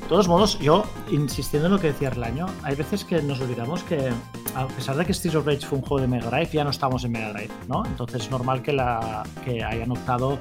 [0.01, 3.85] De todos modos, yo, insistiendo en lo que decía Erlaño, hay veces que nos olvidamos
[3.85, 4.11] que,
[4.57, 6.70] a pesar de que Streets of Rage fue un juego de Mega Drive, ya no
[6.70, 7.87] estamos en Mega Drive, ¿no?
[7.87, 10.40] Entonces es normal que, la, que hayan optado.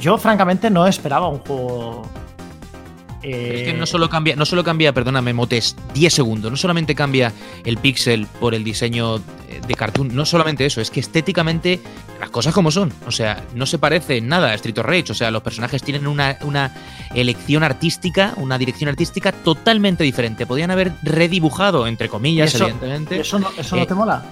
[0.00, 2.08] Yo, francamente, no esperaba un juego
[3.22, 6.50] es que no solo cambia, no solo cambia, perdóname, Motes, 10 segundos.
[6.50, 7.32] No solamente cambia
[7.64, 11.80] el pixel por el diseño eh, de cartoon, no solamente eso, es que estéticamente
[12.20, 12.92] las cosas como son.
[13.06, 15.12] O sea, no se parece en nada a Street of Rage.
[15.12, 16.72] O sea, los personajes tienen una, una
[17.14, 20.46] elección artística, una dirección artística totalmente diferente.
[20.46, 23.20] Podían haber redibujado, entre comillas, evidentemente.
[23.20, 24.24] ¿Eso no, eso no te mola?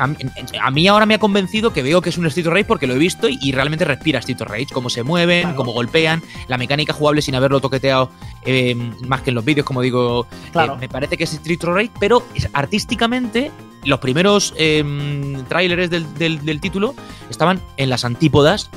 [0.00, 2.94] A, mí ahora me ha convencido que veo que es un Street Rage porque lo
[2.94, 7.22] he visto y, realmente respira Street Rage, cómo se mueven, cómo golpean, la mecánica jugable
[7.22, 8.10] sin haberlo toqueteado
[8.44, 8.74] eh,
[9.06, 12.22] más que en los vídeos, como digo, eh, me parece que es Street Rage, pero
[12.52, 13.50] artísticamente
[13.84, 14.84] los primeros eh,
[15.48, 16.94] tráileres del, título
[17.28, 18.70] estaban en las antípodas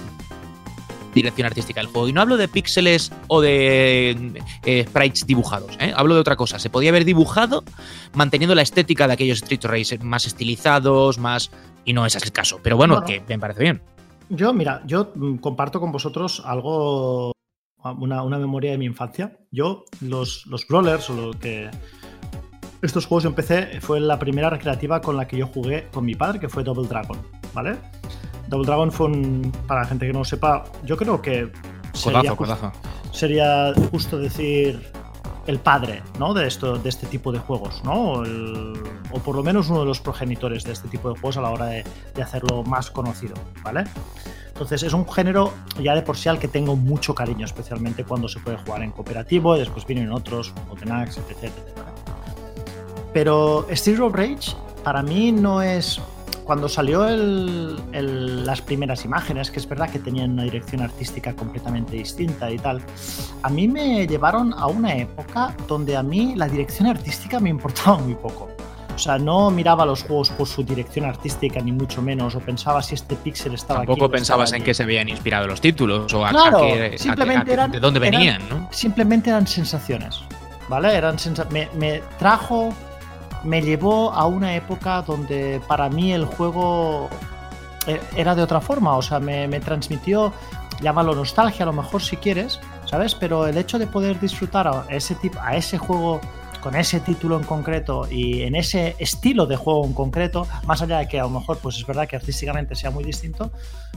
[1.14, 2.08] dirección artística del juego.
[2.08, 5.94] Y no hablo de píxeles o de eh, sprites dibujados, ¿eh?
[5.96, 6.60] hablo de otra cosa.
[6.60, 7.64] Se podía haber dibujado
[8.14, 11.52] manteniendo la estética de aquellos Street Racer más estilizados, más.
[11.86, 12.60] Y no ese es el caso.
[12.64, 13.82] Pero bueno, que me parece bien.
[14.30, 17.34] Yo, mira, yo mm, comparto con vosotros algo.
[17.84, 19.38] Una, memoria de mi infancia.
[19.52, 21.70] Yo, los, los brawlers o lo que.
[22.82, 26.16] Estos juegos yo empecé, fue la primera recreativa con la que yo jugué con mi
[26.16, 27.18] padre, que fue Double Dragon,
[27.54, 27.78] ¿vale?
[28.54, 31.52] Double Dragon fue un, para la gente que no lo sepa, yo creo que
[31.94, 32.72] sería, justo,
[33.12, 34.92] sería justo decir
[35.48, 36.36] el padre ¿no?
[36.36, 38.22] de, esto, de este tipo de juegos, ¿no?
[39.12, 41.50] o por lo menos uno de los progenitores de este tipo de juegos a la
[41.50, 41.84] hora de,
[42.22, 43.86] hacerlo más conocido, ¿vale?
[44.50, 48.30] Entonces es un género ya de por sí al que tengo mucho cariño, especialmente cuando
[48.30, 51.44] se puede jugar en cooperativo y después vienen otros, como Tenax, etc.
[51.44, 51.52] etc.
[53.14, 56.00] Pero Street of Rage para mí no es
[56.44, 62.52] cuando salió las primeras imágenes, que es verdad que tenían una dirección artística completamente distinta
[62.52, 62.82] y tal,
[63.42, 67.98] a mí me llevaron a una época donde a mí la dirección artística me importaba
[67.98, 68.50] muy poco.
[68.96, 72.82] O sea, no miraba los juegos por su dirección artística, ni mucho menos, o pensaba
[72.84, 76.32] si este píxel estaba Tampoco pensabas en qué se habían inspirado los títulos, o a,
[76.32, 78.70] qué, simplemente eran, de dónde venían, ¿no?
[78.72, 80.20] Simplemente eran sensaciones,
[80.70, 80.94] ¿vale?
[80.96, 81.16] Eran
[81.50, 82.72] me, me trajo
[83.44, 87.10] me llevó a una época donde para mí el juego
[87.88, 90.34] e-, era de otra forma, o sea, me, transmitió,
[90.82, 93.16] llámalo nostalgia a lo mejor si quieres, ¿sabes?
[93.16, 96.22] Pero el hecho de poder disfrutar a ese, tipo, a ese juego
[96.64, 101.00] con ese título en concreto y en ese estilo de juego en concreto, más allá
[101.00, 103.52] de que a lo mejor pues es verdad que artísticamente sea muy distinto,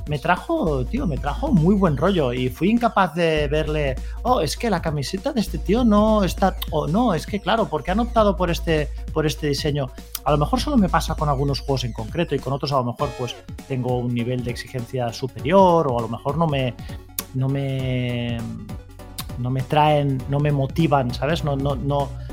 [0.09, 4.57] me trajo, tío, me trajo muy buen rollo y fui incapaz de verle, oh, es
[4.57, 8.01] que la camiseta de este tío no está, o no, es que claro, porque han
[8.01, 9.89] optado por este, por este diseño.
[10.25, 12.79] A lo mejor solo me pasa con algunos juegos en concreto y con otros a
[12.79, 13.37] lo mejor pues
[13.69, 16.75] tengo un nivel de exigencia superior o a lo mejor no me,
[17.33, 18.39] no me,
[19.39, 21.45] no me traen, no me motivan, ¿sabes?
[21.45, 22.26] No, no, no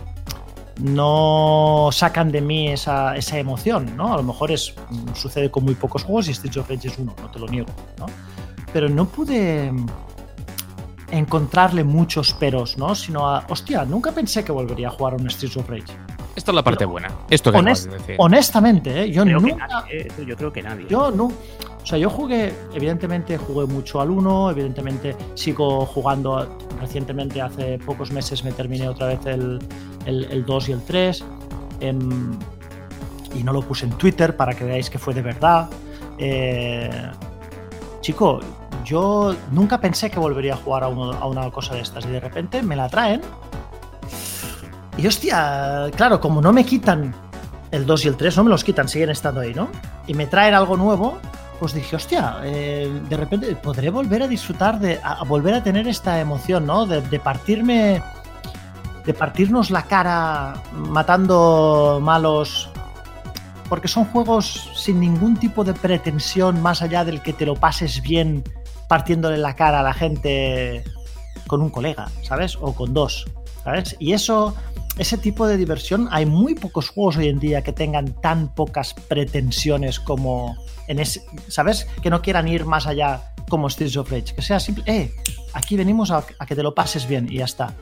[0.80, 4.14] no sacan de mí esa, emoción, ¿no?
[4.14, 6.98] A lo mejor es, mm, sucede con muy pocos juegos y Streets of Rage es
[6.98, 8.06] uno, no te lo niego, ¿no?
[8.72, 9.72] Pero no pude
[11.12, 12.96] encontrarle muchos peros, ¿no?
[12.96, 15.94] Sino a, hostia, nunca pensé que volvería a jugar a un Streets of Rage.
[16.36, 17.10] Esta es la parte buena.
[17.30, 18.16] Esto que decir.
[18.18, 19.12] Honestamente, ¿eh?
[19.12, 19.86] yo nunca.
[19.90, 20.88] Eh, yo creo que nadie.
[20.90, 21.32] Yo no.
[21.84, 28.10] O sea, yo jugué, evidentemente jugué mucho al 1, evidentemente sigo jugando recientemente, hace pocos
[28.12, 29.60] meses me terminé otra vez el,
[30.06, 31.24] el, 2 y el 3.
[31.82, 32.40] Em,
[33.36, 35.70] y no lo puse en Twitter para que veáis que fue de verdad.
[36.18, 36.90] Eh,
[38.00, 38.40] chico,
[38.86, 42.20] yo nunca pensé que volvería a jugar a, a, una cosa de estas y de
[42.22, 43.22] repente me la traen.
[44.98, 47.14] Y hostia, claro, como no me quitan
[47.72, 49.70] el 2 y el 3, no me los quitan, siguen estando ahí, ¿no?
[50.06, 51.18] Y me traen algo nuevo,
[51.60, 55.88] pues dije, hostia, eh, de repente podré volver a disfrutar, de a, volver a tener
[55.88, 56.86] esta emoción, ¿no?
[56.86, 58.02] De, partirme,
[59.06, 62.70] de partirnos la cara matando malos,
[63.70, 68.02] porque son juegos sin ningún tipo de pretensión más allá del que te lo pases
[68.02, 68.44] bien
[68.88, 70.84] partiéndole la cara a la gente
[71.48, 72.58] con un colega, ¿sabes?
[72.62, 73.26] O con dos,
[73.64, 73.96] ¿sabes?
[74.00, 74.56] Y eso
[74.98, 78.94] ese tipo de diversión, hay muy pocos juegos hoy en día que tengan tan pocas
[78.94, 80.56] pretensiones como
[80.88, 81.88] en ese, ¿sabes?
[82.02, 85.12] Que no quieran ir más allá como Streets of Rage, que sea simple, eh,
[85.54, 87.74] aquí venimos a, que te lo pases bien y ya está.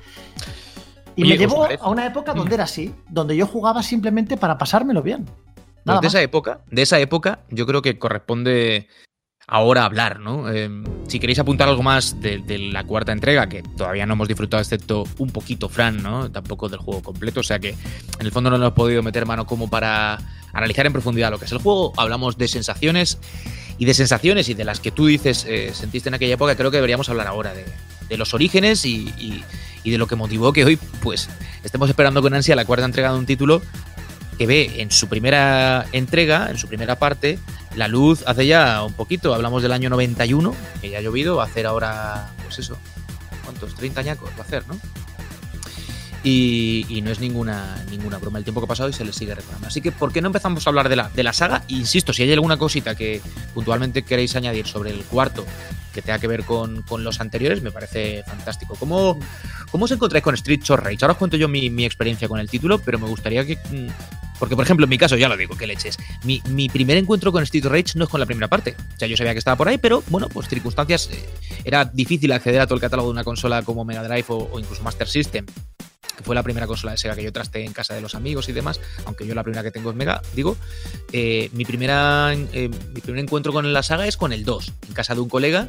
[1.16, 5.02] Y me llevo a una época donde era así, donde yo jugaba simplemente para pasármelo
[5.02, 5.26] bien.
[5.84, 8.88] Pues de esa época, de esa época, yo creo que corresponde
[9.52, 10.50] ahora hablar, ¿no?
[10.50, 14.62] Em, si queréis apuntar algo más de, la cuarta entrega, que todavía no hemos disfrutado,
[14.62, 16.32] excepto un poquito Fran, ¿no?
[16.32, 19.46] Tampoco del juego completo, o sea que en el fondo no hemos podido meter mano
[19.46, 20.20] como para
[20.54, 21.92] analizar en profundidad lo que es el juego.
[21.98, 23.18] Hablamos de sensaciones
[23.78, 26.72] y de sensaciones y de las que tú dices eh, sentiste en aquella época, creo
[26.72, 27.66] que deberíamos hablar ahora de,
[28.18, 29.10] los orígenes y,
[29.84, 31.30] y de lo que motivó que hoy, pues,
[31.64, 33.62] estemos esperando con ansia la cuarta entrega de un título
[34.42, 37.38] que ve en su primera entrega, en su primera parte,
[37.76, 41.44] la luz hace ya un poquito, hablamos del año 91, que ya ha llovido, va
[41.44, 42.76] a hacer ahora, pues eso,
[43.44, 43.76] ¿cuántos?
[43.76, 44.80] 30 añacos va a hacer, ¿no?
[46.24, 49.36] Y, no es ninguna, ninguna broma el tiempo que ha pasado y se le sigue
[49.36, 49.68] recordando.
[49.68, 51.64] Así que, ¿por qué no empezamos a hablar de la, de la saga?
[51.68, 53.22] Insisto, si hay alguna cosita que
[53.54, 55.46] puntualmente queréis añadir sobre el cuarto
[55.94, 58.76] que tenga que ver con, los anteriores, me parece fantástico.
[58.80, 59.20] ¿Cómo,
[59.70, 60.98] ¿Cómo os encontráis con Street of Rage?
[61.02, 63.60] Ahora os cuento yo mi, mi, experiencia con el título, pero me gustaría que.
[64.42, 66.00] Porque, por ejemplo, en mi caso, ya lo digo, que leches.
[66.24, 68.76] Mi, mi primer encuentro con Street Rage no es con la primera parte.
[68.96, 71.12] O sea, yo sabía que estaba por ahí, pero bueno, pues circunstancias.
[71.12, 71.30] Eh,
[71.64, 74.82] era difícil acceder a todo el catálogo de una consola como Mega Drive o incluso
[74.82, 75.46] Master System
[76.18, 78.50] que fue la primera consola de Sega que yo trasté en casa de los amigos
[78.50, 80.58] y demás, aunque yo la primera que tengo es Mega, digo,
[81.14, 84.94] eh, mi, primera, eh, mi primer encuentro con la saga es con el 2, en
[84.94, 85.68] casa de un colega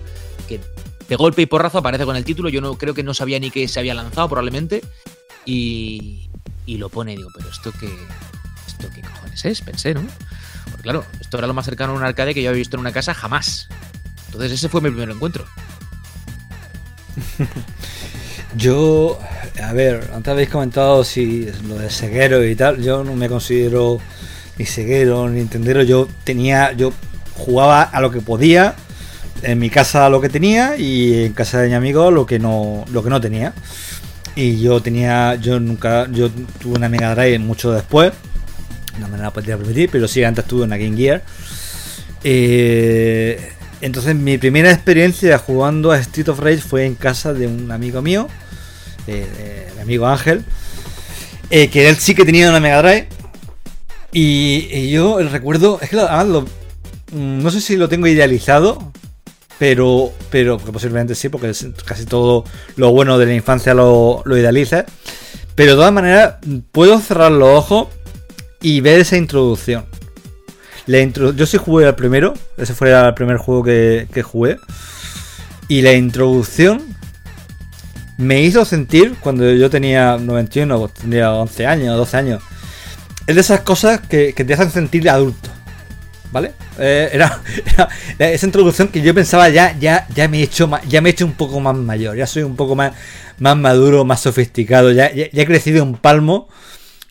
[0.48, 0.60] que
[1.08, 3.50] de golpe y porrazo aparece con el título, yo no creo que no sabía ni
[3.50, 4.82] que se había lanzado probablemente,
[5.44, 6.28] y,
[6.66, 7.88] y lo pone digo, pero esto qué,
[8.90, 10.02] qué cojones es, pensé, ¿no?
[10.64, 12.80] Porque claro, esto era lo más cercano a un arcade que yo había visto en
[12.80, 13.68] una casa jamás.
[14.26, 15.44] Entonces ese fue mi primer encuentro.
[18.56, 19.18] Yo,
[19.62, 22.82] a ver, antes habéis comentado si lo de ceguero y tal.
[22.82, 23.98] Yo no me considero
[24.58, 25.82] ni ceguero ni entendero.
[25.82, 26.92] Yo tenía, yo
[27.34, 28.74] jugaba a lo que podía.
[29.42, 32.84] En mi casa lo que tenía y en casa de mi amigo lo que no,
[32.92, 33.54] lo que no tenía.
[34.36, 38.12] Y yo tenía, yo nunca, yo tuve una Mega Drive mucho después.
[38.98, 41.22] No me la podía permitir, pero sí, antes tuve una Game Gear.
[42.24, 47.70] Eh, entonces mi primera experiencia jugando a Street of Rage fue en casa de un
[47.72, 48.28] amigo mío,
[49.06, 50.44] de, mi amigo Ángel,
[51.50, 53.08] eh, que él sí que tenía una Mega Drive.
[54.12, 56.42] Y, yo recuerdo, es que además lo,
[57.12, 58.92] mm, no sé si lo tengo idealizado,
[59.58, 61.52] pero, pero posiblemente sí, porque
[61.84, 62.44] casi todo
[62.76, 64.84] lo bueno de la infancia lo idealiza.
[65.54, 66.36] Pero de todas maneras,
[66.70, 67.88] puedo cerrar los ojos
[68.62, 69.84] y ver esa introducción.
[70.86, 74.58] La yo sí jugué al primero, ese fue el primer juego que, que jugué.
[75.68, 76.82] Y la introducción
[78.22, 82.42] me hizo sentir, cuando yo tenía 91, pues tendría 11 años, 12 años,
[83.26, 85.50] es de esas cosas que, te hacen sentir adulto.
[86.30, 86.52] ¿Vale?
[86.78, 87.40] Eh, era,
[88.18, 91.26] esa introducción que yo pensaba ya, ya, ya me he hecho ya me he hecho
[91.26, 92.92] un poco más mayor, ya soy un poco más,
[93.38, 96.48] más maduro, más sofisticado, ya, ya, he crecido un palmo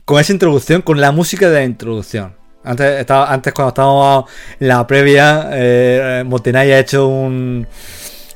[0.05, 2.35] con esa introducción, con la música de la introducción.
[2.63, 4.25] Antes, estaba, antes cuando estábamos
[4.59, 7.65] en la previa, eh, Motenay ha hecho un,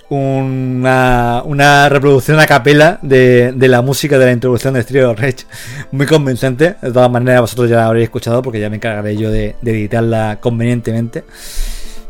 [0.09, 5.45] una, una reproducción a capela de, la música de la introducción de Stereo Rage.
[5.91, 6.75] Muy convincente.
[6.81, 10.39] De todas maneras, vosotros ya la habréis escuchado porque ya me encargaré yo de, editarla
[10.39, 11.23] convenientemente.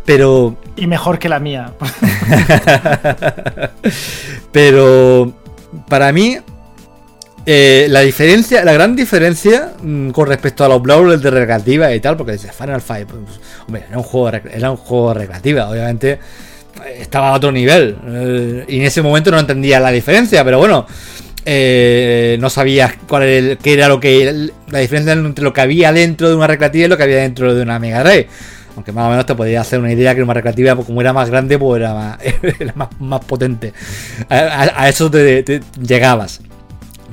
[0.05, 0.57] Pero.
[0.75, 1.73] Y mejor que la mía.
[4.51, 5.33] Pero.
[5.89, 6.37] Para mí.
[7.45, 11.99] Eh, la diferencia, la gran diferencia mm, con respecto a los Brawlers de recreativa y
[11.99, 13.21] tal, porque dice Final Fight, pues,
[13.67, 16.19] hombre, era un juego, era un juego recreativa, obviamente
[16.97, 17.97] estaba a otro nivel.
[18.07, 20.85] Eh, y en ese momento no entendía la diferencia, pero bueno.
[21.47, 25.93] Eh, no sabía cuál era, qué era lo que la diferencia entre lo que había
[25.93, 28.27] dentro de una recreativa y lo que había dentro de una Mega Drive.
[28.75, 31.13] Aunque más o menos te podía hacer una idea que una recreativa, pues, como era
[31.13, 33.73] más grande, pues era más, más, potente.
[34.27, 36.41] A, eso te, llegabas.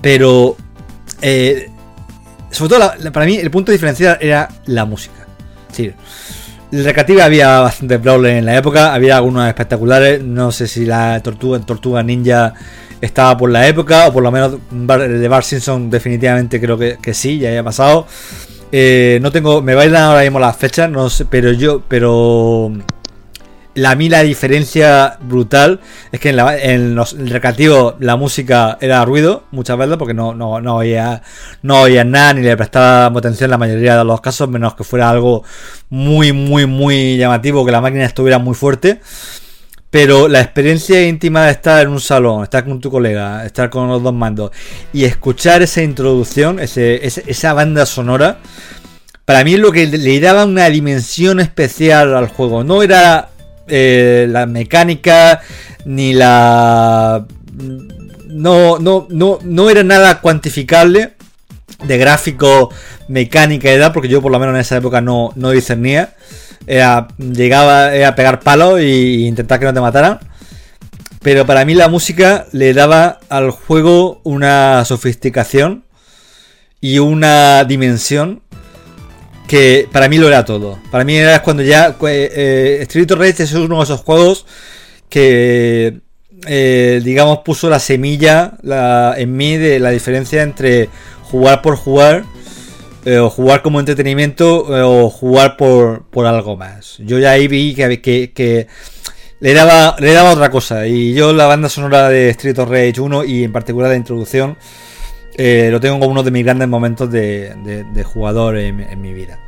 [0.03, 0.57] Pero,
[1.23, 1.71] eh,
[2.51, 5.27] sobre todo, para mí, el punto diferencial era la música.
[5.71, 5.91] Sí,
[6.73, 10.23] la recreativa había bastante brawler en la época, había algunos espectaculares.
[10.23, 12.53] No sé si la Tortuga, Ninja
[13.01, 17.15] estaba por la época, o por lo menos de Bar Simpson, definitivamente creo que, que
[17.15, 18.07] sí, ya haya pasado.
[18.71, 22.73] Eh, no tengo, me bailan ahora mismo las fechas, no sé, pero yo, pero
[23.75, 29.45] la, mí la diferencia brutal es que en, los, el recreativo la música era ruido
[29.51, 31.23] muchas veces porque no, no, no, oía,
[31.63, 34.85] no oía nada ni le prestaba atención en la mayoría de los casos, menos que
[34.85, 35.45] fuera algo
[35.91, 39.01] muy, muy, muy llamativo, que la máquina estuviera muy fuerte.
[39.91, 43.89] Pero la experiencia íntima de estar en un salón, estar con tu colega, estar con
[43.89, 44.51] los dos mandos
[44.91, 48.39] y escuchar esa introducción, ese, esa banda sonora,
[49.27, 52.65] para mí es lo que le daba una dimensión especial al juego.
[52.65, 53.32] No era
[53.69, 55.41] eh, la mecánica
[55.85, 57.27] ni la...
[58.29, 61.13] No, no, no, no era nada cuantificable
[61.85, 62.73] de gráfico,
[63.09, 66.15] mecánica y edad, porque yo por lo menos en esa época no, no discernía.
[66.67, 68.89] Llegaba a pegar palos e
[69.27, 70.19] intentar que no te mataran.
[71.23, 75.85] Pero para mí la música le daba al juego una sofisticación
[76.81, 78.42] y una dimensión
[79.47, 80.79] que para mí lo era todo.
[80.91, 84.47] Para mí era cuando ya eh, Street of Rage es uno de esos juegos
[85.09, 86.01] que
[86.47, 88.55] eh, digamos puso la semilla
[89.17, 90.89] en mí de la diferencia entre
[91.23, 92.25] jugar por jugar
[93.05, 96.97] eh, o jugar como entretenimiento o jugar por, por, algo más.
[96.99, 98.69] Yo ya ahí vi que, que,
[99.41, 103.01] le, daba, le daba otra cosa y yo la banda sonora de Street of Rage
[103.01, 104.57] 1 y en particular la introducción
[105.35, 109.39] eh, lo tengo como uno de mis grandes momentos de, jugador en, mi vida.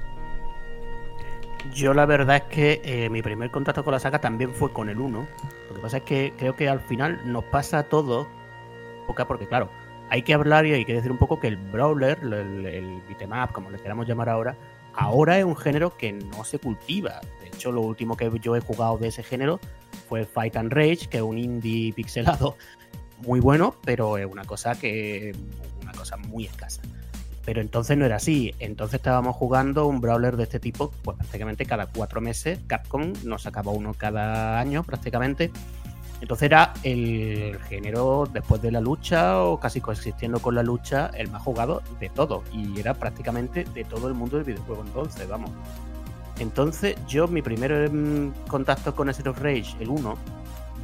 [1.73, 4.89] Yo la verdad es que eh, mi primer contacto con la saga también fue con
[4.89, 5.27] el 1.
[5.69, 8.27] Lo que pasa es que creo que al final nos pasa a todos,
[9.07, 9.71] porque claro,
[10.11, 13.03] hay que hablar y hay que decir un poco que el brawler, el, el
[13.53, 14.57] como le queramos llamar ahora,
[14.95, 17.21] ahora es un género que no se cultiva.
[17.41, 19.61] De hecho, lo último que yo he jugado de ese género
[20.09, 22.57] fue Fight and Rage, que es un indie pixelado
[23.27, 25.33] muy bueno, pero es una cosa que
[25.95, 26.83] cosa muy escasa.
[27.45, 28.55] Pero entonces no era así.
[28.59, 32.59] Entonces estábamos jugando un brawler de este tipo, pues prácticamente cada cuatro meses.
[32.67, 35.51] Capcom nos sacaba uno cada año prácticamente.
[36.21, 41.31] Entonces era el género después de la lucha o casi coexistiendo con la lucha el
[41.31, 42.43] más jugado de todo.
[42.53, 45.51] Y era prácticamente de todo el mundo del videojuego entonces, vamos.
[46.39, 50.17] Entonces yo mi primer mm, contacto con Street of Rage, el 1,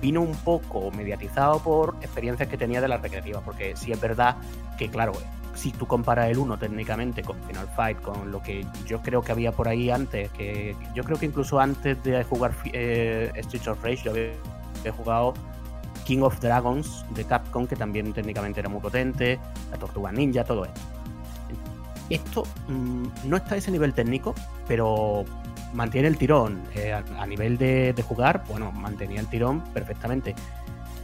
[0.01, 4.37] vino un poco mediatizado por experiencias que tenía de la recreativa, porque sí es verdad
[4.79, 5.13] que, claro,
[5.55, 9.33] si tú comparas el 1 técnicamente con Final Fight, con lo que yo creo que
[9.33, 13.31] había por ahí antes, que yo creo que incluso antes de jugar eh,
[13.69, 14.33] of Rage, yo había,
[14.97, 15.35] jugado
[16.05, 19.39] King of Dragons de Capcom, que también técnicamente era muy potente,
[19.71, 20.81] la Tortuga Ninja, todo esto.
[22.09, 24.35] Esto mm, no está a ese nivel técnico,
[24.67, 25.25] pero
[25.73, 26.63] mantiene el tirón.
[26.75, 30.35] Eh, a, nivel de, jugar, bueno, mantenía el tirón perfectamente.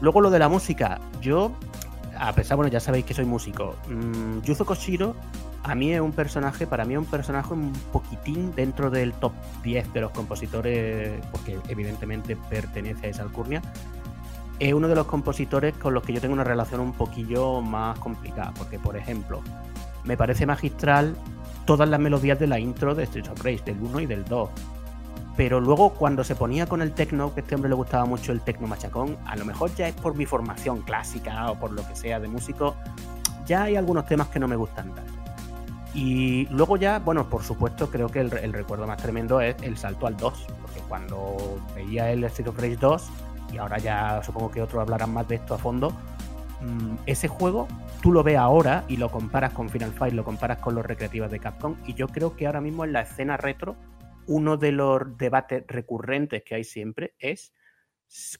[0.00, 1.52] Luego lo de la música, yo
[2.18, 3.76] a pesar, bueno, ya sabéis que soy músico.
[3.88, 5.14] Mm, Yuzo Koshiro,
[5.62, 9.32] a mí es un personaje, para mí es un personaje un poquitín dentro del top
[9.62, 13.62] 10 de los compositores, porque evidentemente pertenece a esa alcurnia.
[14.58, 17.98] Es uno de los compositores con los que yo tengo una relación un poquillo más
[17.98, 19.42] complicada, porque por ejemplo,
[20.04, 21.16] me parece magistral
[21.66, 24.50] todas las melodías de la intro de Street of Rage, del 1 y del 2
[25.36, 28.32] pero luego cuando se ponía con el tecno, que a este hombre le gustaba mucho
[28.32, 31.86] el tecno machacón, a lo mejor ya es por mi formación clásica o por lo
[31.86, 32.74] que sea de músico,
[33.44, 35.12] ya hay algunos temas que no me gustan tanto.
[35.94, 40.06] Y luego ya, bueno, por supuesto, creo que el, recuerdo más tremendo es el salto
[40.06, 43.08] al 2, porque cuando veía el Street of Rage 2,
[43.52, 45.92] y ahora ya supongo que otros hablarán más de esto a fondo,
[46.60, 47.68] mm, ese juego
[48.02, 51.30] tú lo ves ahora y lo comparas con Final Fight, lo comparas con los recreativos
[51.30, 53.76] de Capcom, y yo creo que ahora mismo en la escena retro
[54.26, 57.52] uno de los debates recurrentes que hay siempre es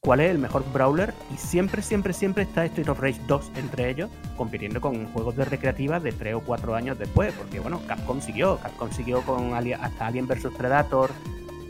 [0.00, 3.90] cuál es el mejor brawler y siempre, siempre, siempre está Street of Rage 2 entre
[3.90, 8.20] ellos, compitiendo con juegos de recreativa de 3 o 4 años después, porque bueno, Capcom
[8.20, 11.10] siguió, Capcom siguió con hasta Alien vs Predator,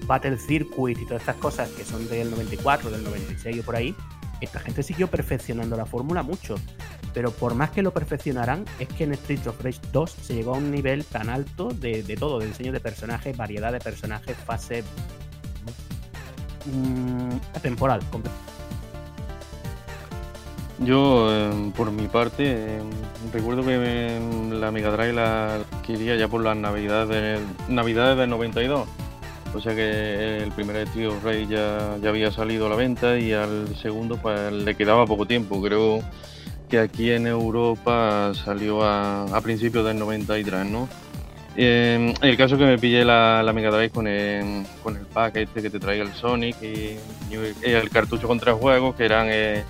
[0.06, 3.94] Battle Circuit y todas estas cosas que son del 94, del 96 o por ahí,
[4.40, 6.56] esta gente siguió perfeccionando la fórmula mucho
[7.16, 10.54] pero por más que lo perfeccionaran, es que en Street of Rage 2 se llegó
[10.54, 14.84] a un nivel tan alto de, todo, de diseño de personajes, variedad de personajes, fase
[16.66, 18.02] mmm, temporal.
[20.80, 22.90] Yo, em, por mi parte, em,
[23.32, 28.86] recuerdo que em, la Mega Drive la quería ya por las navidades, navidades del 92.
[29.56, 33.32] O sea que el primer of Rage ya, ya había salido a la venta y
[33.32, 35.62] al segundo pues le quedaba poco tiempo.
[35.62, 36.00] Creo
[36.68, 40.88] que aquí en Europa salió a, principios del 93, ¿no?
[41.56, 45.36] Eh, el caso que me pillé la, la Mega Drive con el, con el pack
[45.36, 46.98] este que te traía el Sonic y,
[47.62, 49.64] el cartucho con tres juegos que eran eh,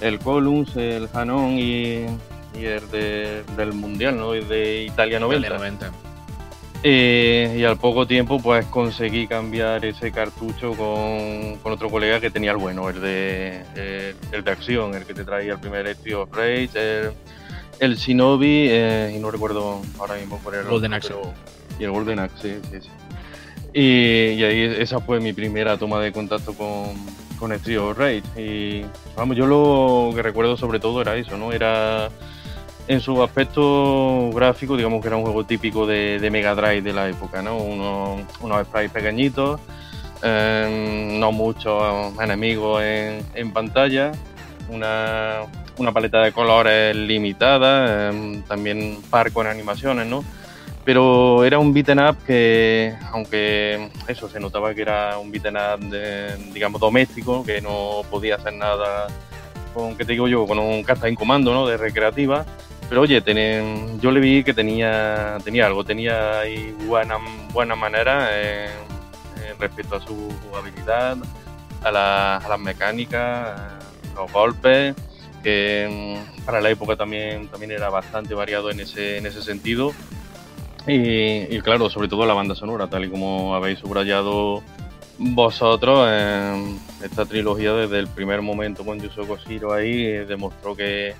[0.00, 2.06] el Columns, el Hanon y,
[2.54, 2.90] el
[3.56, 4.32] del Mundial, ¿no?
[4.32, 5.50] de Italia 90.
[5.50, 6.07] 90.
[6.84, 12.52] Eh, y al poco tiempo pues conseguí cambiar ese cartucho con, otro colega que tenía
[12.52, 16.32] el bueno, el de, el de acción, el que te traía el primer Street of
[16.32, 17.10] Rage,
[17.80, 21.14] el, Shinobi, eh, y no recuerdo ahora mismo por el Golden Axe.
[21.80, 22.90] Y el Golden Axe, sí, sí.
[23.72, 26.94] Y, ahí esa fue mi primera toma de contacto con,
[27.38, 28.22] con Street of Rage.
[28.36, 28.84] Y
[29.16, 31.52] vamos, yo lo que recuerdo sobre todo era eso, ¿no?
[31.52, 32.08] Era
[32.88, 37.08] en su aspecto gráfico, digamos que era un juego típico de, Mega Drive de la
[37.08, 37.58] época, ¿no?
[37.58, 39.60] unos sprites pequeñitos,
[40.22, 44.12] em, no muchos enemigos en, pantalla,
[44.70, 45.42] una,
[45.92, 50.24] paleta de colores limitada, em, también par con animaciones, ¿no?
[50.82, 55.80] Pero era un beaten up que, aunque eso se notaba que era un beaten up,
[56.54, 59.08] digamos, doméstico, que no podía hacer nada
[59.74, 60.46] con, ¿qué te digo yo?
[60.46, 61.66] Con un carta en comando, ¿no?
[61.66, 62.46] De recreativa
[62.88, 63.22] pero oye,
[64.00, 67.16] yo le vi que tenía, tenía algo, tenía ahí buena,
[67.52, 68.30] buena manera
[69.58, 71.16] respecto a su habilidad,
[71.82, 73.60] a, las mecánicas,
[74.14, 74.94] los golpes,
[75.42, 79.92] que mm, para la época también, también era bastante variado en ese, en ese sentido.
[80.86, 84.62] Y, claro, sobre todo la banda sonora, tal y como habéis subrayado
[85.18, 86.08] vosotros,
[87.02, 91.14] esta trilogía desde el primer momento con Yusuke Koshiro ahí demostró que,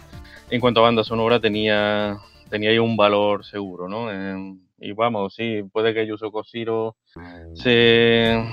[0.50, 2.18] en cuanto a banda sonora tenía,
[2.48, 4.08] tenía ahí un valor seguro, ¿no?
[4.80, 6.94] y vamos, sí, puede que Yuzo Koshiro
[7.54, 8.44] se,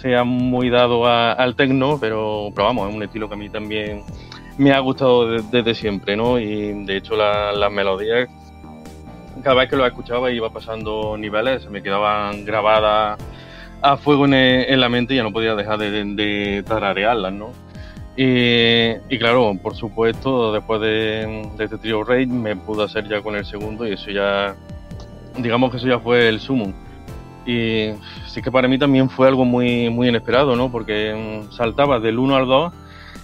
[0.00, 4.02] sea muy dado al techno, pero, pero vamos, es un estilo que a mí también
[4.56, 6.38] me ha gustado desde siempre, ¿no?
[6.38, 8.28] Y de hecho las melodías,
[9.42, 13.18] cada vez que lo escuchaba iba pasando niveles, se me quedaban grabadas
[13.82, 17.52] a fuego en, la mente y ya no podía dejar de, de tararearlas, ¿no?
[18.16, 23.44] Y, claro, por supuesto, después de, este trio Raid me pude hacer ya con el
[23.44, 24.54] segundo y eso ya,
[25.36, 26.72] digamos que eso ya fue el sumo.
[27.44, 27.90] Y
[28.28, 30.70] sí que para mí también fue algo muy, muy inesperado, ¿no?
[30.70, 32.72] Porque mm, saltaba del 1 al 2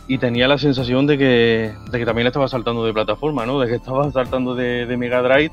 [0.08, 3.60] y tenía la sensación de que, de que también estaba saltando de plataforma, ¿no?
[3.60, 5.52] De que estaba saltando de, de Mega Drive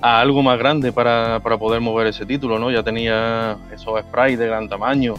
[0.00, 2.70] a algo más grande para, para poder mover ese título, ¿no?
[2.70, 5.14] Ya tenía esos sprites de gran tamaño,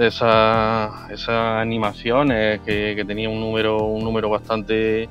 [0.00, 5.08] esa, esa animaciones que, que, tenía un número un número bastante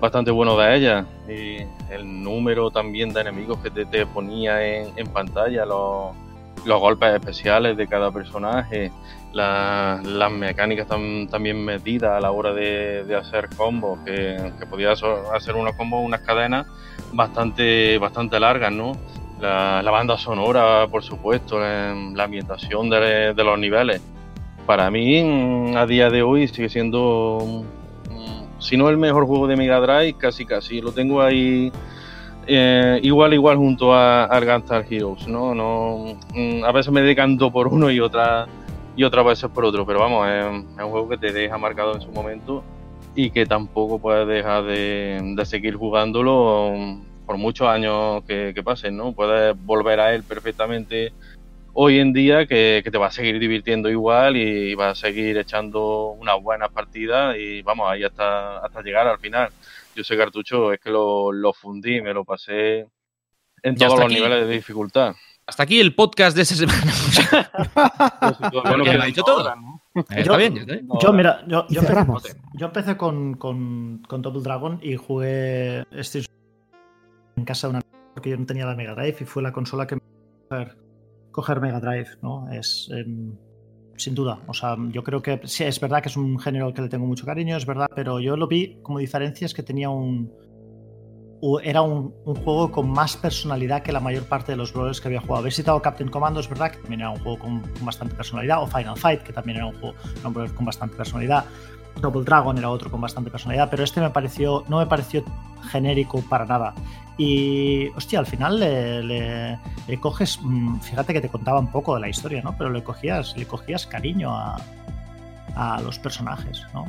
[0.00, 1.06] bastante bueno de ella.
[1.28, 1.58] Y
[1.92, 6.14] el número también de enemigos que te, ponía en, pantalla los,
[6.64, 8.92] los, golpes especiales de cada personaje
[9.32, 15.02] las mecánicas también medidas a la hora de, hacer combos que, que podías
[15.34, 16.66] hacer unos combos unas cadenas
[17.12, 18.96] bastante bastante largas no
[19.40, 24.00] la, banda sonora, por supuesto, la ambientación de, los niveles
[24.66, 27.64] para mí a día de hoy sigue siendo
[28.58, 30.80] si no el mejor juego de Mega Drive, casi casi.
[30.80, 31.70] Lo tengo ahí
[32.46, 35.54] eh, igual igual junto a, al Gunstar Heroes, ¿no?
[35.54, 38.46] no mm, a veces me decanto por uno y otra
[38.94, 42.00] y otras veces por otro, pero vamos, es, un juego que te deja marcado en
[42.00, 42.62] su momento
[43.14, 46.72] y que tampoco puedes dejar de, seguir jugándolo
[47.26, 49.12] por muchos años que, pasen, ¿no?
[49.12, 51.12] Puedes volver a él perfectamente
[51.78, 56.08] hoy en día que, te va a seguir divirtiendo igual y va a seguir echando
[56.18, 59.50] unas buenas partidas y vamos ahí hasta, hasta llegar al final
[59.96, 62.86] yo ese cartucho es que lo, fundí, me lo pasé
[63.62, 65.14] en todos los niveles de dificultad.
[65.46, 66.92] Hasta aquí el podcast de esa semana.
[68.64, 69.54] bueno, que ha dicho todo.
[70.10, 71.64] Está bien, Yo, mira, yo,
[72.60, 76.24] empecé, con, con, Double Dragon y jugué este
[77.36, 77.80] en casa de una
[78.12, 80.66] porque yo no tenía la Mega Drive y fue la consola que me
[81.36, 82.50] coger, Mega Drive, ¿no?
[82.50, 83.36] Es em,
[83.96, 84.40] sin duda.
[84.46, 86.88] O sea, yo creo que sí, es verdad que es un género al que le
[86.88, 90.32] tengo mucho cariño, es verdad, pero yo lo vi como diferencia es que tenía un.
[91.62, 92.12] Era un,
[92.44, 95.40] juego con más personalidad que la mayor parte de los brawlers que había jugado.
[95.40, 98.66] Habéis citado Captain Commando, es verdad que también era un juego con, bastante personalidad, o
[98.66, 99.94] Final Fight, que también era un juego
[100.54, 101.44] con bastante personalidad.
[102.00, 105.24] Double Dragon era otro con bastante personalidad, pero este me pareció, no me pareció
[105.70, 106.74] genérico para nada.
[107.18, 109.58] Y, hostia, al final le,
[110.00, 112.56] coges, mm, fíjate que te contaba un poco de la historia, ¿no?
[112.56, 114.56] Pero le cogías, le cogías cariño a,
[115.54, 116.86] a los personajes, ¿no?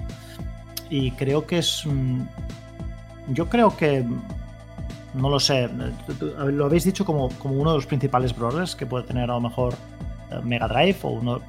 [0.90, 1.84] Y creo que es...
[1.86, 2.22] Mm,
[3.30, 4.06] yo creo que...
[5.14, 5.70] No lo sé,
[6.46, 9.42] lo habéis dicho como, como uno de los principales brawlers que puede tener a lo
[9.42, 9.74] mejor
[10.32, 11.42] eh, Mega Drive o uno...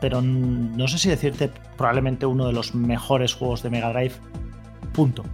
[0.00, 4.14] Pero no sé si decirte probablemente uno de los mejores juegos de Mega Drive.
[4.94, 5.24] Punto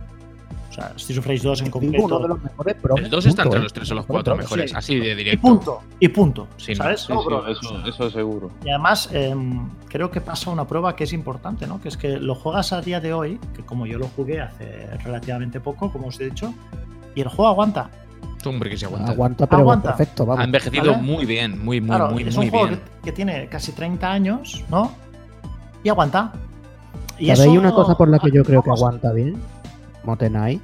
[0.76, 2.18] sea, Streets of Rage 2 en concreto.
[2.18, 5.14] de los mejores, el 2 está entre los 3 o los 4 mejores, así de
[5.14, 5.46] directo.
[5.46, 6.48] Y punto, y punto.
[6.56, 7.00] ¿Sabes?
[7.00, 8.50] Sí, eso, eso seguro.
[8.64, 11.80] Y además, em, creo que pasa una prueba que es importante, ¿no?
[11.80, 14.86] Que es que lo juegas a día de hoy, que como yo lo jugué hace
[15.04, 16.52] relativamente poco, como os he dicho,
[17.14, 17.90] y el juego aguanta.
[18.44, 19.12] Hombre, que se aguanta.
[19.12, 19.96] Aguanta, pero aguanta.
[19.96, 20.42] perfecto, vamos.
[20.42, 24.64] Ha envejecido muy bien, muy, muy, muy, es un juego Que, tiene casi 30 años,
[24.70, 24.92] ¿no?
[25.82, 26.32] Y aguanta.
[27.18, 29.40] Y eso, hay una cosa por la que yo creo que aguanta bien?
[30.06, 30.60] Motenai,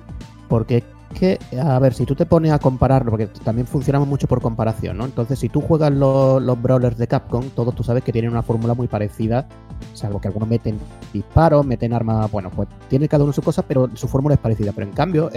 [0.49, 4.27] porque es que, a ver, si tú te pones a compararlo, porque también funcionamos mucho
[4.27, 5.05] por comparación, ¿no?
[5.05, 8.75] Entonces, si tú juegas los, brawlers de Capcom, todos tú sabes que tienen una fórmula
[8.75, 9.47] muy parecida,
[9.93, 10.79] salvo que algunos meten
[11.13, 14.73] disparos, meten armas, bueno, pues tiene cada uno su cosa, pero su fórmula es parecida.
[14.73, 15.31] Pero en cambio,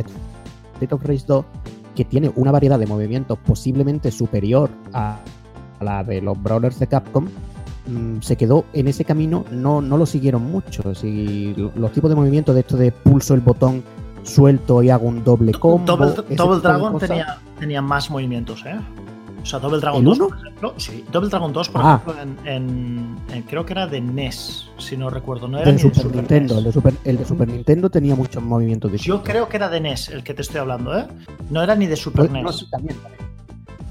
[0.76, 1.46] State of Race 2,
[1.96, 5.20] que tiene una variedad de movimientos posiblemente superior a,
[5.82, 7.28] la de los brawlers de Capcom,
[7.88, 10.96] mm, se quedó en ese camino, no, no lo siguieron mucho.
[10.96, 13.84] Si los tipos de movimientos de esto de pulso el botón
[14.24, 15.86] suelto y hago un doble combo.
[16.30, 18.80] Double, Dragon tenía, tenía, más movimientos, ¿eh?
[19.46, 20.74] O sea, Double Dragon 2, por ejemplo.
[20.78, 22.02] Sí, Double Dragon 2, por ah.
[22.04, 25.48] ejemplo, en, creo que era de NES, si no recuerdo.
[25.48, 26.58] No era de Super, Nintendo.
[26.58, 29.82] El de Super, el de Super Nintendo tenía muchos movimientos Yo creo que era de
[29.82, 31.06] NES el que te estoy hablando, ¿eh?
[31.52, 32.44] No era ni de Super NES.
[32.44, 32.98] No, también,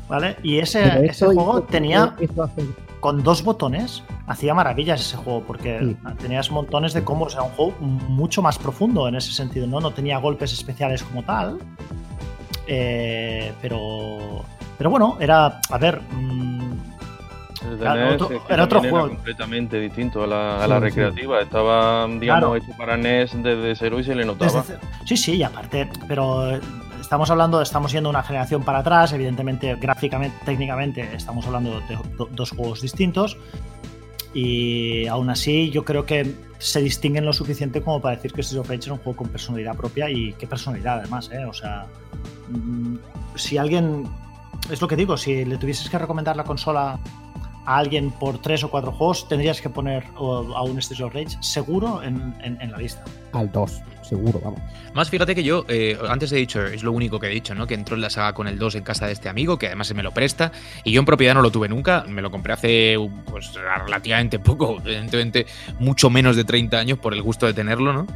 [0.09, 0.37] ¿Vale?
[0.43, 2.17] Y ese, ese juego tenía
[3.05, 7.75] con dos botones hacía maravillas ese juego, porque tenías montones de combos, era un juego
[7.79, 9.79] mucho más profundo en ese sentido, ¿no?
[9.79, 11.59] No tenía golpes especiales como tal.
[12.67, 14.43] Eh, pero.
[14.79, 15.61] Pero bueno, era.
[15.69, 16.01] A ver.
[16.13, 16.73] Mm,
[17.83, 19.09] era, otro, juego.
[19.09, 21.43] completamente distinto a la, recreativa.
[21.43, 24.65] Estaba, digamos, hecho para NES desde cero y se le notaba.
[25.05, 26.59] Sí, sí, y aparte, pero
[27.05, 31.99] estamos hablando, estamos yendo una generación para atrás, evidentemente, gráficamente, técnicamente, estamos hablando de
[32.31, 33.37] dos juegos distintos.
[34.33, 38.61] Y aún así, yo creo que se distinguen lo suficiente como para decir que Streets
[38.61, 41.45] of Rage es un juego con personalidad propia y qué personalidad además, ¿eh?
[41.45, 41.87] O sea,
[42.49, 42.97] mm,
[43.37, 44.09] si alguien,
[44.71, 46.99] es lo que digo, si le tuvieses que recomendar la consola
[47.67, 51.37] a alguien por tres o cuatro juegos, tendrías que poner a un Streets of Rage
[51.41, 53.05] seguro en, en la lista.
[53.33, 54.61] Al 2 seguro, vamos.
[54.95, 57.67] Más fíjate que yo, eh, antes he dicho, es lo único que he dicho, ¿no?
[57.67, 59.89] Que entró en la saga con el 2 en casa de este amigo, que además
[59.89, 60.53] se me lo presta,
[60.85, 62.97] y yo en propiedad no lo tuve nunca, me lo compré hace
[63.27, 65.47] pues relativamente poco, evidentemente
[65.79, 68.07] mucho menos de 30 años por el gusto de tenerlo, ¿no?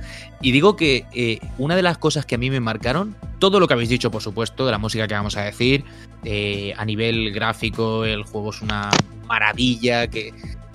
[0.41, 3.67] Y digo que eh, una de las cosas que a mí me marcaron, todo lo
[3.67, 5.85] que habéis dicho, por supuesto, de la música que vamos a decir,
[6.25, 8.91] eh, a nivel gráfico, el juego es una
[9.27, 10.33] maravilla, que,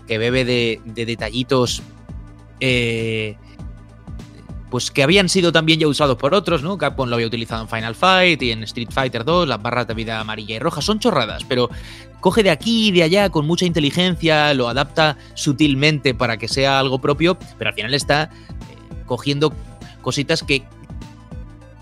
[0.07, 1.81] que bebe de, de detallitos
[4.73, 6.79] pues que habían sido también ya usados por otros, ¿no?
[6.79, 9.93] Capcom lo había utilizado en Final Fight y en Street Fighter 2, las barras de
[9.93, 11.69] vida amarilla y roja, son chorradas, pero
[12.21, 16.79] coge de aquí y de allá con mucha inteligencia, lo adapta sutilmente para que sea
[16.79, 19.53] algo propio, pero al final está eh, cogiendo
[20.01, 20.63] cositas que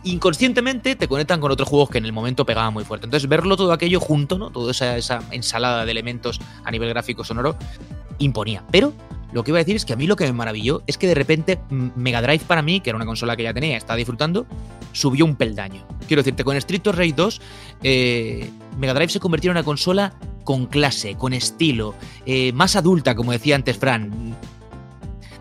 [0.04, 3.06] inconscientemente te conectan con otros juegos que en el momento pegaban muy fuerte.
[3.06, 4.50] Entonces, verlo todo aquello junto, ¿no?
[4.50, 7.56] Toda esa, esa ensalada de elementos a nivel gráfico sonoro,
[8.18, 8.66] imponía.
[8.70, 8.92] Pero
[9.32, 11.08] lo que iba a decir es que a mí lo que me maravilló es que
[11.08, 14.46] de repente Mega Drive para mí, que era una consola que ya tenía, estaba disfrutando,
[14.92, 15.86] subió un peldaño.
[16.08, 17.42] Quiero decirte, con Street of Rage 2,
[17.84, 20.14] eh, Mega Drive se convirtió en una consola
[20.44, 24.36] con clase, con estilo, eh, más adulta, como decía antes Fran.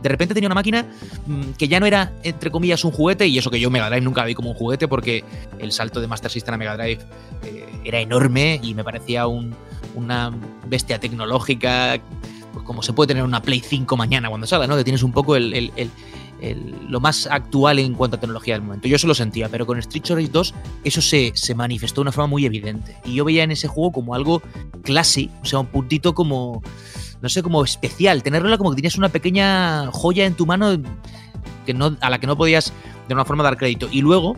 [0.03, 0.87] De repente tenía una máquina
[1.27, 4.03] mm, que ya no era, entre comillas, un juguete, y eso que yo Mega Drive
[4.03, 5.25] nunca vi como un juguete, porque
[5.59, 7.01] el salto de Master System a Mega Drive
[7.45, 10.33] eh, era enorme y me parecía una
[10.67, 12.01] bestia tecnológica
[12.53, 14.77] pues como se puede tener una Play 5 mañana cuando salga, ¿no?
[14.77, 15.73] Que tienes un poco el,
[16.89, 18.89] lo más actual en cuanto a tecnología del momento.
[18.89, 22.13] Yo eso lo sentía, pero con Street Fighter 2 eso se, se, manifestó de una
[22.13, 22.97] forma muy evidente.
[23.05, 24.43] Y yo veía en ese juego como algo
[24.83, 26.63] clásico, o sea, un puntito como,
[27.21, 28.23] no sé, como especial.
[28.23, 30.79] Tenerlo como que tenías una pequeña joya en tu mano
[31.67, 32.73] que no, a la que no podías
[33.09, 33.89] de una forma dar crédito.
[33.91, 34.37] Y luego,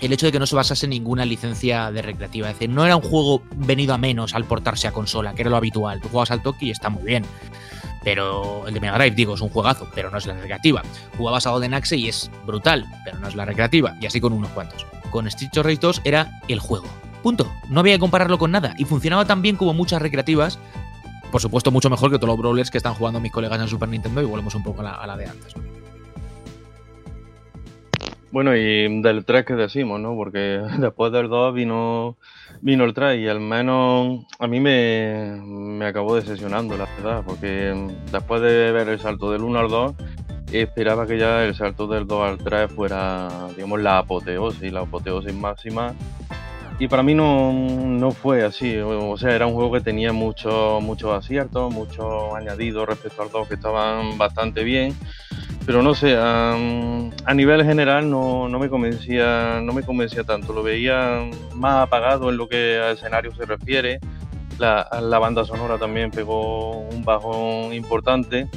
[0.00, 2.48] el hecho de que no se basase en ninguna licencia de recreativa.
[2.48, 5.50] Es decir, no era un juego venido a menos al portarse a consola, que era
[5.50, 6.00] lo habitual.
[6.00, 7.24] Tú juegas al Toki y está muy bien.
[8.04, 10.82] Pero el de Mega Drive, digo, es un juegazo, pero no es la recreativa.
[11.16, 13.96] Jugabas a Golden Axe y es brutal, pero no es la recreativa.
[14.00, 14.86] Y así con unos cuantos.
[15.10, 16.86] Con Street Fighter 2 era el juego.
[17.22, 17.50] Punto.
[17.68, 18.74] No había que compararlo con nada.
[18.78, 20.60] Y funcionaba tan bien como muchas recreativas.
[21.32, 23.88] Por supuesto, mucho mejor que todos los brawlers que están jugando mis colegas en Super
[23.88, 24.22] Nintendo.
[24.22, 25.54] Y volvemos un poco a la de antes.
[28.36, 30.14] Bueno, y del 3 que decimos, ¿no?
[30.14, 32.18] Porque después del 2 vino,
[32.60, 37.74] vino el 3 y al menos a mí me, me acabó decepcionando, la verdad, porque
[38.12, 39.94] después de ver el salto del 1 al 2,
[40.52, 45.32] esperaba que ya el salto del 2 al 3 fuera, digamos, la apoteosis, la apoteosis
[45.32, 45.94] máxima.
[46.78, 50.82] Y para mí no, no fue así, o sea, era un juego que tenía muchos
[50.82, 54.94] muchos aciertos, muchos añadidos respecto al 2 que estaban bastante bien
[55.66, 56.56] pero no sé, a,
[57.34, 62.48] nivel general no, me convencía, no me convencía tanto, lo veía más apagado en lo
[62.48, 63.98] que al escenario se refiere.
[64.58, 68.48] La, banda sonora también pegó un bajón importante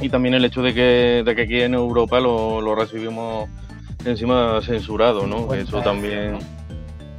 [0.00, 3.50] y también el hecho de que, de que aquí en Europa lo, recibimos
[4.06, 5.52] encima censurado, ¿no?
[5.52, 6.38] Eso también,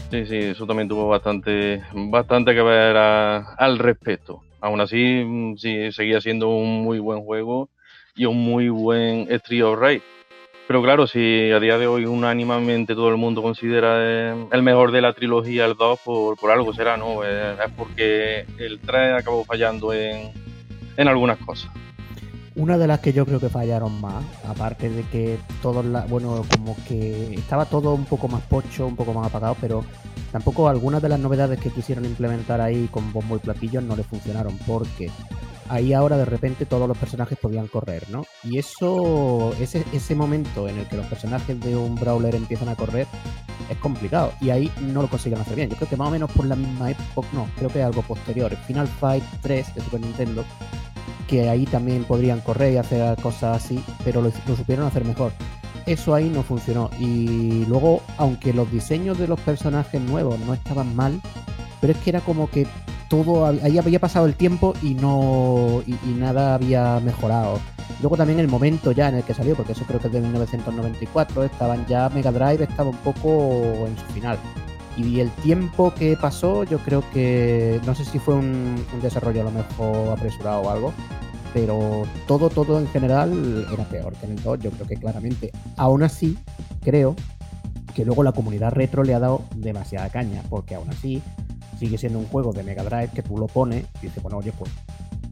[0.09, 4.41] sí, sí, eso también tuvo bastante, bastante que ver al respecto.
[4.59, 5.23] Aún así,
[5.57, 7.69] sí, seguía siendo un muy buen juego
[8.15, 10.01] y un muy buen of Rage.
[10.67, 14.91] Pero claro, si a día de hoy unánimamente todo el mundo considera eh, el mejor
[14.91, 17.23] de la trilogía el 2, por, por algo será, ¿no?
[17.25, 20.31] Eh, es porque el 3 acabó fallando en,
[20.95, 21.69] en algunas cosas.
[22.55, 26.45] Una de las que yo creo que fallaron más, aparte de que todos la, bueno,
[26.55, 29.83] como que estaba todo un poco más pocho, un poco más apagado, pero
[30.31, 34.03] tampoco algunas de las novedades que quisieron implementar ahí con bombo y platillos no le
[34.03, 35.09] funcionaron, porque
[35.73, 38.25] ahí ahora de repente todos los personajes podían correr, ¿no?
[38.43, 42.75] Y eso, ese, ese momento en el que los personajes de un brawler empiezan a
[42.75, 43.07] correr
[43.69, 45.69] es complicado y ahí no lo consiguen hacer bien.
[45.71, 48.55] Yo creo que más o menos por la misma época, no, creo que algo posterior,
[48.67, 50.45] Final Fight 3 de Super Nintendo,
[51.27, 55.31] que ahí también podrían correr y hacer cosas así, pero lo supieron hacer mejor.
[55.87, 56.91] Eso ahí no funcionó.
[56.99, 61.19] Y luego, aunque los diseños de los personajes nuevos no estaban mal,
[61.83, 62.65] pero es que era como que
[63.09, 67.59] todo ahí había pasado el tiempo y no y, nada había mejorado.
[67.99, 70.21] Luego también el momento ya en el que salió, porque eso creo que es de
[70.21, 74.37] 1994, estaban ya Mega Drive estaba un poco en su final.
[74.95, 79.43] Y el tiempo que pasó, yo creo que no sé si fue un, desarrollo a
[79.43, 80.93] lo mejor apresurado o algo,
[81.53, 85.51] pero todo, todo en general era peor que en el 2, yo creo que claramente.
[85.75, 86.37] Aún así,
[86.81, 87.13] creo
[87.93, 91.21] que luego la comunidad retro le ha dado demasiada caña, porque aún así
[91.83, 94.53] sigue siendo un juego de Mega Drive que tú lo pones y dices, bueno, oye,
[94.57, 94.71] pues,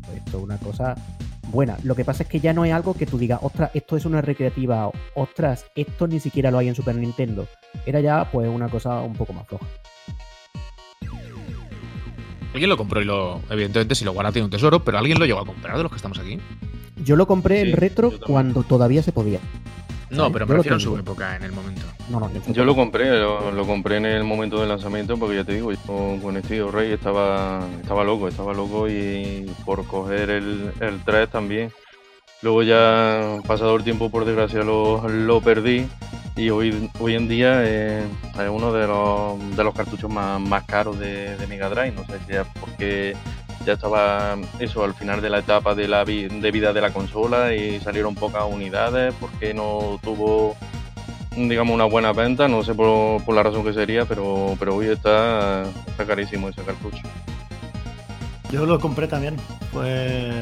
[0.06, 0.96] pues esto es una cosa
[1.48, 1.78] buena.
[1.84, 4.06] Lo que pasa es que ya no es algo que tú digas, ostras, esto es
[4.06, 7.48] una recreativa, o, ostras, esto ni siquiera lo hay en Super Nintendo.
[7.86, 9.66] Era ya, pues, una cosa un poco más floja.
[12.54, 13.40] Alguien lo compró y lo.
[13.50, 15.92] Evidentemente, si lo guarda tiene un tesoro, pero alguien lo llegó a comprar de los
[15.92, 16.38] que estamos aquí.
[17.02, 19.40] Yo lo compré en retro cuando todavía se podía.
[20.12, 21.82] No, pero me refiero en su época, en el momento.
[22.10, 25.54] No, no, yo lo compré, lo, compré en el momento del lanzamiento porque ya te
[25.54, 25.80] digo, yo
[26.22, 31.72] con Estilo Rey estaba, estaba loco, estaba loco y por coger el, el 3 también.
[32.42, 35.88] Luego ya, pasado el tiempo, por desgracia, lo, lo perdí
[36.36, 38.04] y hoy, hoy en día es
[38.50, 41.92] uno de los, de los cartuchos más, más caros de, de Mega Drive.
[41.92, 43.16] No sé si es porque
[43.66, 47.54] ya estaba eso al final de la etapa de la de vida de la consola
[47.54, 50.56] y salieron pocas unidades porque no tuvo
[51.36, 55.64] digamos una buena venta no sé por, la razón que sería pero pero hoy está
[55.88, 57.04] está carísimo ese cartucho.
[58.52, 59.38] Yo lo compré también
[59.72, 60.34] pues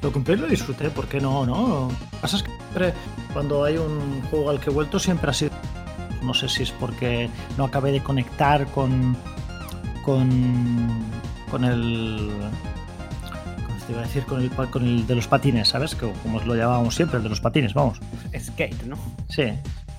[0.00, 2.94] lo compré y lo disfruté ¿por qué no no lo que pasa es que siempre
[3.32, 5.52] cuando hay un juego al que he vuelto siempre ha sido
[6.22, 9.16] no sé si es porque no acabé de conectar con
[10.02, 11.21] con
[11.52, 12.30] con el
[13.86, 15.94] te iba a decir con el, con el de los patines, ¿sabes?
[15.94, 18.00] Que, como lo llamábamos siempre, el de los patines, vamos.
[18.36, 18.96] Skate, ¿no?
[19.28, 19.52] Sí.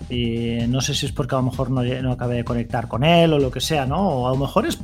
[0.09, 3.03] Y no sé si es porque a lo mejor no, no acabé de conectar con
[3.03, 3.99] él o lo que sea, ¿no?
[3.99, 4.79] O a lo mejor es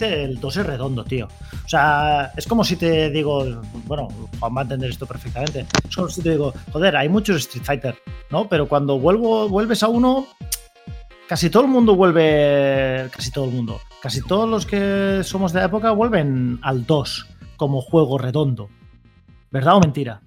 [0.00, 1.28] el 2 es redondo, tío.
[1.64, 3.44] O sea, es como si te digo,
[3.86, 4.08] bueno,
[4.40, 5.66] Juan va a entender esto perfectamente.
[5.88, 7.98] Es como si te digo, joder, hay muchos Street Fighter,
[8.30, 8.48] ¿no?
[8.48, 10.26] Pero cuando vuelvo, vuelves a uno,
[11.32, 15.60] casi todo el mundo vuelve, casi todo el mundo, casi todos los que somos de
[15.60, 17.26] la época vuelven al 2
[17.56, 18.68] como juego redondo.
[19.50, 20.20] ¿Verdad o mentira?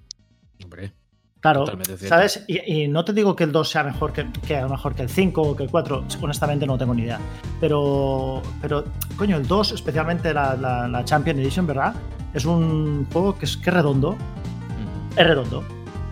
[0.64, 0.92] Hombre.
[1.38, 1.64] Claro,
[1.96, 2.44] ¿sabes?
[2.48, 5.08] Y, y, no te digo que el 2 sea mejor que, que, mejor que el
[5.08, 7.20] 5 o que el 4, honestamente no tengo ni idea.
[7.60, 8.84] Pero, pero
[9.16, 11.94] coño, el 2, especialmente la, la, la Champion Edition, ¿verdad?
[12.34, 14.14] Es un juego que es, que es redondo.
[14.14, 15.20] Mm.
[15.20, 15.62] Es redondo.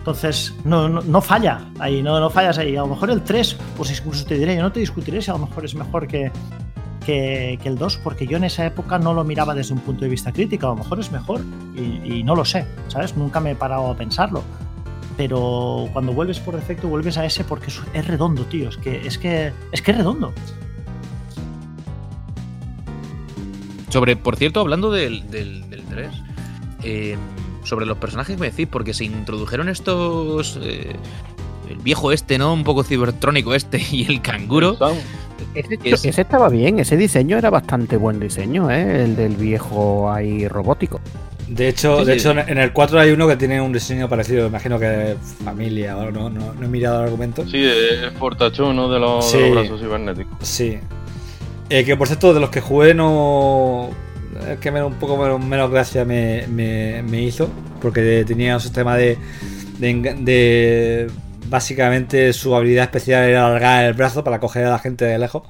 [0.05, 2.77] Entonces, no, no, no, falla ahí, no, no fallas ahí.
[2.77, 5.33] A lo mejor el 3, pues incluso te diré, yo no te discutiré si a
[5.33, 6.31] lo mejor es mejor que,
[7.03, 10.09] que, el 2, porque yo en esa época no lo miraba desde un punto de
[10.09, 10.67] vista crítico.
[10.67, 11.41] A lo mejor es mejor
[11.75, 13.17] y, y no lo sé, ¿sabes?
[13.17, 14.43] Nunca me he parado a pensarlo
[15.17, 18.69] pero cuando vuelves por defecto vuelves a ese porque es redondo, tío.
[18.69, 20.33] Es que es que es que es redondo.
[23.89, 26.09] Sobre, por cierto, hablando del, del, del 3,
[26.83, 27.17] eh,
[27.65, 30.59] sobre los personajes me decís, porque se introdujeron estos.
[30.61, 30.95] Eh,
[31.69, 32.53] el viejo este, ¿no?
[32.53, 34.77] Un poco cibertrónico este y el canguro.
[35.53, 36.05] Ese, es...
[36.05, 39.03] ese, estaba bien, ese diseño era bastante buen diseño, ¿eh?
[39.03, 41.01] El del viejo ahí robótico.
[41.47, 42.27] De hecho, sí, de sí.
[42.27, 46.09] hecho en el 4 hay uno que tiene un diseño parecido, imagino que familia, o
[46.11, 47.45] no, no, no, he mirado el argumento.
[47.47, 48.89] Sí, es Fortachón, ¿no?
[48.89, 50.37] De los, sí, de los brazos cibernéticos.
[50.41, 50.79] Sí.
[51.69, 53.89] Eh, que por cierto, de los que jugué no.
[54.49, 57.49] Es que un poco menos, menos gracia me, me, hizo,
[57.81, 59.17] porque tenía un sistema de,
[59.79, 61.07] de.
[61.47, 65.43] Básicamente su habilidad especial era alargar el brazo para coger a la gente de lejos.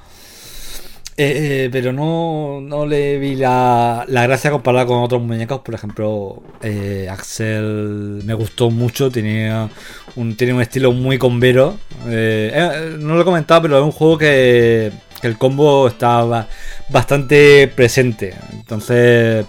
[1.17, 5.61] Eh, eh, pero no, no, le vi la, la, gracia comparada con otros muñecos.
[5.61, 9.09] Por ejemplo, eh, Axel me gustó mucho.
[9.09, 9.69] Tenía
[10.17, 11.77] un, tiene un estilo muy combero.
[12.05, 16.47] No lo he comentado, pero es un juego que, que el combo está
[16.89, 18.36] bastante presente.
[18.66, 19.45] Entonces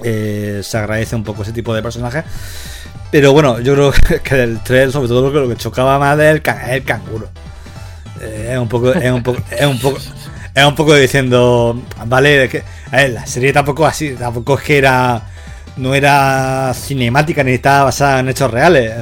[0.00, 2.24] se agradece un poco ese tipo de personajes.
[3.10, 6.84] Pero bueno, yo creo que el 3, sobre todo, lo que chocaba más es el,
[6.84, 7.28] canguro.
[8.20, 8.92] es un poco.
[8.92, 9.42] Es un poco.
[9.50, 9.98] Es un poco
[10.54, 14.78] es un poco diciendo, vale, que, a ver, la serie tampoco así, tampoco es que
[14.78, 15.22] era
[15.76, 18.92] no era cinemática ni estaba basada en hechos reales.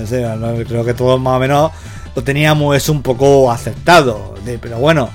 [0.69, 1.73] Creo que todos más o menos
[2.15, 4.35] lo teníamos eso un poco aceptado.
[4.61, 5.09] Pero bueno,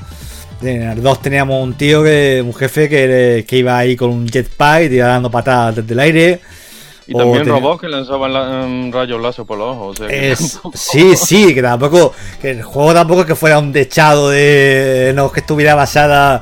[0.61, 4.27] en el 2 teníamos un tío que, un jefe que, que iba ahí con un
[4.27, 6.39] jetpack y iba dando patadas desde el aire.
[7.07, 7.59] Y también tenía...
[7.59, 9.91] robots que lanzaban la, um, rayos láser por los ojos.
[9.91, 10.77] O sea, que es, tampoco...
[10.77, 12.13] Sí, sí, que tampoco.
[12.41, 15.11] Que el juego tampoco es que fuera un dechado de.
[15.15, 16.41] No, que estuviera basada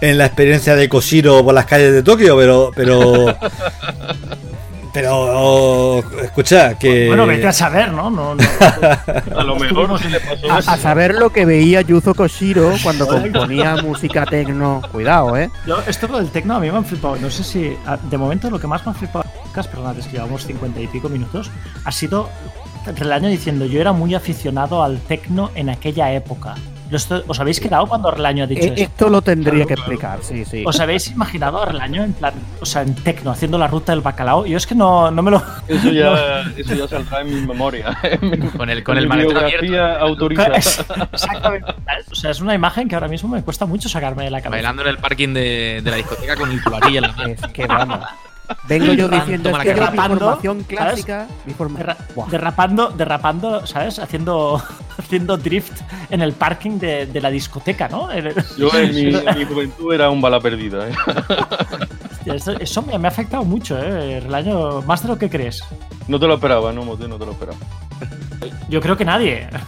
[0.00, 2.70] en la experiencia de Koshiro por las calles de Tokio, pero.
[2.74, 3.36] Pero.
[4.92, 7.06] Pero, escucha, que.
[7.06, 8.10] Bueno, vete a saber, ¿no?
[8.10, 8.42] no, no
[9.38, 13.06] a lo mejor si le pasó a, a, saber lo que veía Yuzo Koshiro cuando
[13.06, 14.82] componía música tecno.
[14.90, 15.50] Cuidado, ¿eh?
[15.66, 17.16] Yo, esto del tecno a mí me han flipado.
[17.16, 17.76] No sé si.
[18.10, 19.24] De momento, lo que más me han flipado,
[19.54, 21.50] perdón, es que llevamos cincuenta y pico minutos,
[21.84, 22.28] ha sido
[22.86, 26.54] el año diciendo yo era muy aficionado al tecno en aquella época.
[27.28, 28.82] ¿Os habéis quedado cuando Relaño ha dicho eh, esto?
[28.82, 30.64] Esto lo tendría que explicar, sí, sí.
[30.66, 34.00] ¿Os habéis imaginado a Relaño en plan, o sea, en tecno, haciendo la ruta del
[34.00, 34.46] bacalao?
[34.46, 35.42] Yo es que no, no me lo.
[35.68, 36.10] Eso ya,
[36.44, 36.56] no.
[36.56, 37.96] eso ya saldrá en mi memoria.
[38.56, 40.04] con el, con el abierto.
[40.04, 40.56] autorizada.
[41.12, 41.74] Exactamente.
[42.10, 44.56] O sea, es una imagen que ahora mismo me cuesta mucho sacarme de la cabeza.
[44.56, 47.34] Bailando en el parking de, de la discoteca con el tubaquilla en la mano.
[47.34, 48.00] Es que vamos.
[48.68, 51.26] Vengo yo diciendo es que derrapando, información clásica.
[52.30, 53.98] Derrapando, derrapando, ¿sabes?
[53.98, 54.62] Haciendo,
[55.00, 55.80] haciendo drift
[56.10, 58.08] en el parking de, de la discoteca, ¿no?
[58.56, 60.88] Yo en mi, en mi, juventud era un bala perdida.
[60.88, 60.92] ¿eh?
[62.10, 64.18] Hostia, eso, eso me, me, ha afectado mucho, ¿eh?
[64.18, 65.62] El año más de lo que crees.
[66.08, 67.58] No te lo esperaba, no, Mote, no te lo esperaba.
[68.68, 69.48] Yo creo que nadie.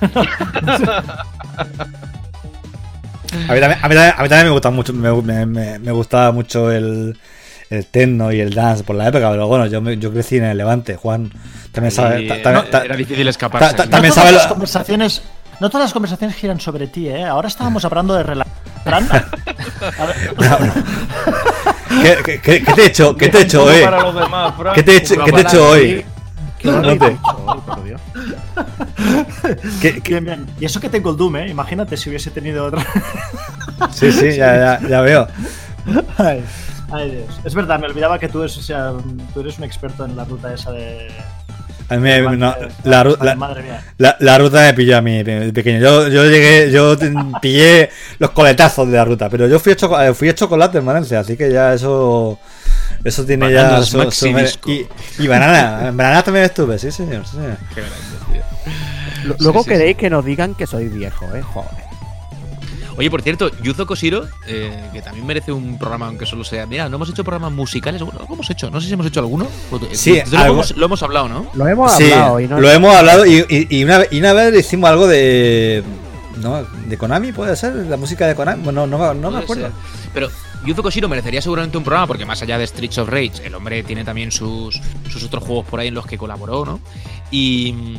[3.48, 6.32] A mí, también, a, mí, a mí también me gusta mucho, me, me, me gustaba
[6.32, 7.18] mucho el,
[7.70, 10.58] el techno y el dance por la época, pero bueno, yo, yo crecí en el
[10.58, 11.32] Levante, Juan
[11.72, 12.28] también sabe...
[12.28, 13.74] Ta, ta, ta, era difícil escaparse.
[13.74, 15.22] también no sabe las conversaciones...
[15.60, 17.24] No todas las conversaciones giran sobre ti, ¿eh?
[17.24, 18.56] Ahora estábamos hablando de relación.
[22.02, 23.16] ¿Qué, qué, qué, ¿Qué, te he hecho?
[23.16, 23.84] ¿Qué te he hecho hoy?
[24.74, 26.04] ¿Qué te he hecho, ¿qué te he hecho hoy?
[26.64, 27.16] No te...
[29.80, 30.10] ¿Qué, qué?
[30.10, 30.46] Bien, bien.
[30.58, 31.48] Y eso que tengo el Doom, ¿eh?
[31.48, 32.84] Imagínate si hubiese tenido otra.
[33.92, 35.28] sí, sí, ya, ya, ya veo.
[36.18, 36.44] Ay.
[36.92, 37.40] Ay, Dios.
[37.44, 38.92] Es verdad, me olvidaba que tú eres, o sea,
[39.32, 41.08] tú eres un experto en la ruta esa de.
[41.88, 42.54] A mí, no,
[42.84, 43.84] la, la, madre mía.
[43.98, 45.22] La, la, ruta me pilló a mí
[45.52, 45.80] pequeño.
[45.80, 46.96] Yo, yo llegué, yo
[47.42, 51.20] pillé los coletazos de la ruta, pero yo fui hecho, fui a chocolate en Valencia,
[51.20, 52.38] así que ya eso.
[53.04, 54.10] Eso tiene Bananas ya.
[54.10, 54.70] Su- Disco.
[54.70, 54.86] y,
[55.18, 55.90] y banana.
[55.92, 57.26] banana también estuve, sí, señor.
[57.26, 57.56] sí, señor.
[57.74, 58.42] Qué grande,
[59.24, 59.36] tío.
[59.40, 61.91] Luego sí, queréis que nos digan que soy viejo, eh, joder.
[62.96, 66.66] Oye, por cierto, Yuzo Koshiro, eh, que también merece un programa, aunque solo sea.
[66.66, 68.02] Mira, no hemos hecho programas musicales.
[68.02, 68.70] Bueno, ¿lo hemos hecho?
[68.70, 69.46] No sé si hemos hecho alguno.
[69.92, 71.46] Sí, lo, algo- hemos, lo hemos hablado, ¿no?
[71.54, 72.60] Lo hemos Sí, hablado y no.
[72.60, 75.82] lo hemos hablado y, y- y una, vez- y una vez hicimos algo de.
[76.36, 76.64] ¿No?
[76.86, 77.74] ¿De Konami puede ser?
[77.74, 78.62] ¿La música de Konami?
[78.64, 79.64] Bueno, no, no, no me acuerdo.
[79.64, 79.72] ser.
[80.12, 80.28] Pero
[80.66, 83.82] Yuzo Koshiro merecería seguramente un programa, porque más allá de Streets of Rage, el hombre
[83.84, 84.80] tiene también sus,
[85.10, 86.80] sus otros juegos por ahí en los que colaboró, ¿no?
[87.30, 87.96] Y,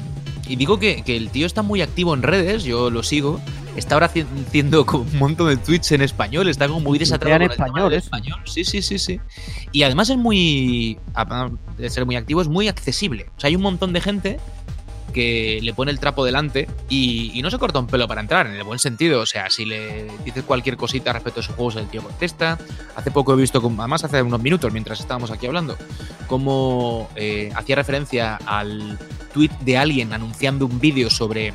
[0.48, 3.40] y digo que, que el tío está muy activo en redes, yo lo sigo.
[3.76, 7.42] Está ahora haci- haciendo un montón de tweets en español, está como muy desatado en
[7.44, 8.06] español, eso.
[8.06, 8.40] español.
[8.46, 9.20] Sí, sí, sí, sí.
[9.72, 13.26] Y además es muy, aparte de ser muy activo, es muy accesible.
[13.36, 14.40] O sea, hay un montón de gente
[15.14, 18.54] que le pone el trapo delante y, no se corta un pelo para entrar, en
[18.54, 19.22] el buen sentido.
[19.22, 22.58] O sea, si le dices cualquier cosita respecto a sus juegos, el tío contesta.
[22.96, 25.78] Hace poco he visto, además hace unos minutos, mientras estábamos aquí hablando,
[26.28, 28.98] cómo eh, hacía referencia al
[29.34, 31.54] tweet de alguien anunciando un vídeo sobre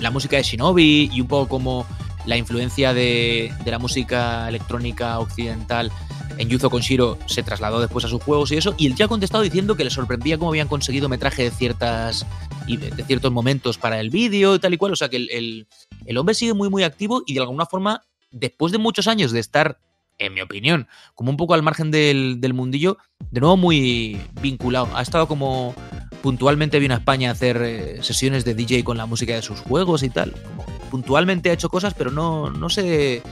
[0.00, 1.86] la música de Shinobi y un poco como
[2.26, 5.92] la influencia de la música electrónica occidental
[6.38, 8.74] en Yuzo Konshiro se trasladó después a sus juegos y eso.
[8.76, 12.26] Y el tío ha contestado diciendo que le sorprendía cómo habían conseguido metraje de ciertas
[12.72, 14.92] y de, de ciertos momentos para el vídeo y tal y cual.
[14.92, 15.66] O sea que el, el-
[16.06, 19.40] el hombre sigue muy, muy activo y de alguna forma, después de muchos años de
[19.40, 19.78] estar,
[20.18, 22.98] en mi opinión, como un poco al margen del, del mundillo,
[23.30, 24.88] de nuevo muy vinculado.
[24.94, 25.74] Ha estado como
[26.22, 29.58] puntualmente vino a España a hacer eh, sesiones de DJ con la música de sus
[29.60, 30.32] juegos y tal.
[30.32, 33.22] Como puntualmente ha hecho cosas, pero no, no se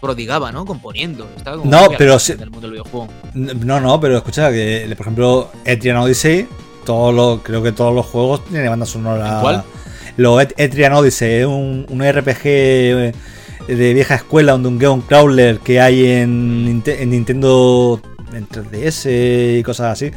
[0.00, 0.64] prodigaba, ¿no?
[0.64, 1.28] Componiendo.
[1.36, 3.08] Estaba como No, pero sí- del mundo del videojuego.
[3.34, 6.46] No, no, pero escucha que, por ejemplo, Etrian Odyssey,
[6.84, 9.38] todos los, creo que todos los juegos tienen banda sonora.
[9.40, 9.62] ¿Cuál?
[10.16, 13.12] Lo Et- Etrian Odyssey es un, un RPG eh,
[13.68, 18.00] de vieja escuela, un Dungeon Crawler que hay en, Ninte- en Nintendo
[18.34, 20.10] en 3DS y cosas así.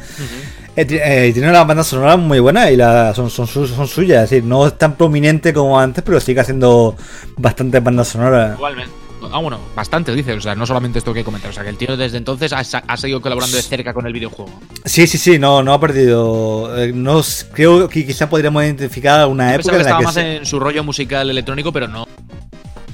[0.78, 4.44] Eh, tiene una banda sonora muy buena y la, son, son, son suyas, es decir,
[4.44, 6.94] no es tan prominente como antes, pero sigue haciendo
[7.38, 8.56] bastantes bandas sonoras.
[8.56, 8.92] Igualmente.
[9.32, 10.32] Ah, bueno, bastante, dice.
[10.34, 11.50] O sea, no solamente esto que comentar.
[11.50, 14.50] O sea, que el tío desde entonces ha, seguido colaborando de cerca con el videojuego.
[14.84, 16.76] Sí, sí, sí, no, no ha perdido.
[16.76, 17.22] eh, No,
[17.52, 20.36] creo que quizá podríamos identificar una Yo época que en la estaba que más se-
[20.36, 22.06] en su rollo musical electrónico, pero no.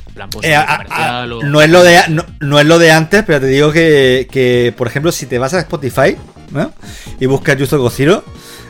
[0.09, 2.59] En plan, pues, eh, a- comercial a- o- no es lo de a- no, no
[2.61, 5.61] es lo de antes, pero te digo que, que, por ejemplo, si te vas a
[5.61, 6.17] Spotify
[6.51, 6.71] ¿no?
[7.19, 8.23] y buscas Yuzo Koshiro,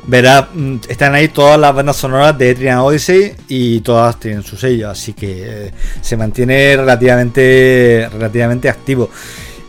[0.07, 4.57] verás, mm, están ahí todas las bandas sonoras de Etrian Odyssey y todas tienen su
[4.57, 9.11] sello, así que eh, se mantiene relativamente relativamente activo.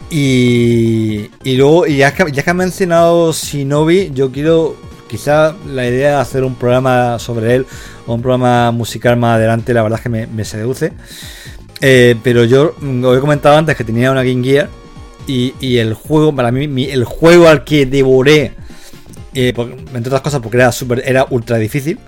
[0.09, 4.75] Y, y luego, ya que, ya que has mencionado Shinobi, yo quiero,
[5.09, 7.65] quizá la idea de hacer un programa sobre él,
[8.05, 10.93] o un programa musical más adelante, la verdad es que me, me seduce.
[11.81, 14.69] Eh, pero yo mm, os he comentado antes que tenía una Game Gear
[15.25, 18.53] y, y el juego, para mí, mi- el juego al que devoré,
[19.34, 21.99] eh, entre otras cosas porque era, super, era ultra difícil,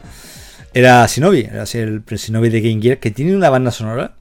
[0.74, 4.14] era Shinobi, era así el Shinobi de Game Gear, que tiene una banda sonora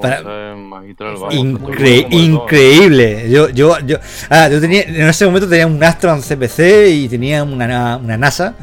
[0.00, 2.20] Para- esa es magistral, vamos, Incre- como de todo.
[2.20, 3.30] increíble.
[3.30, 3.96] Yo, yo, yo,
[4.28, 8.54] ah, yo tenía, en ese momento tenía un Astron CPC y tenía una, una NASA.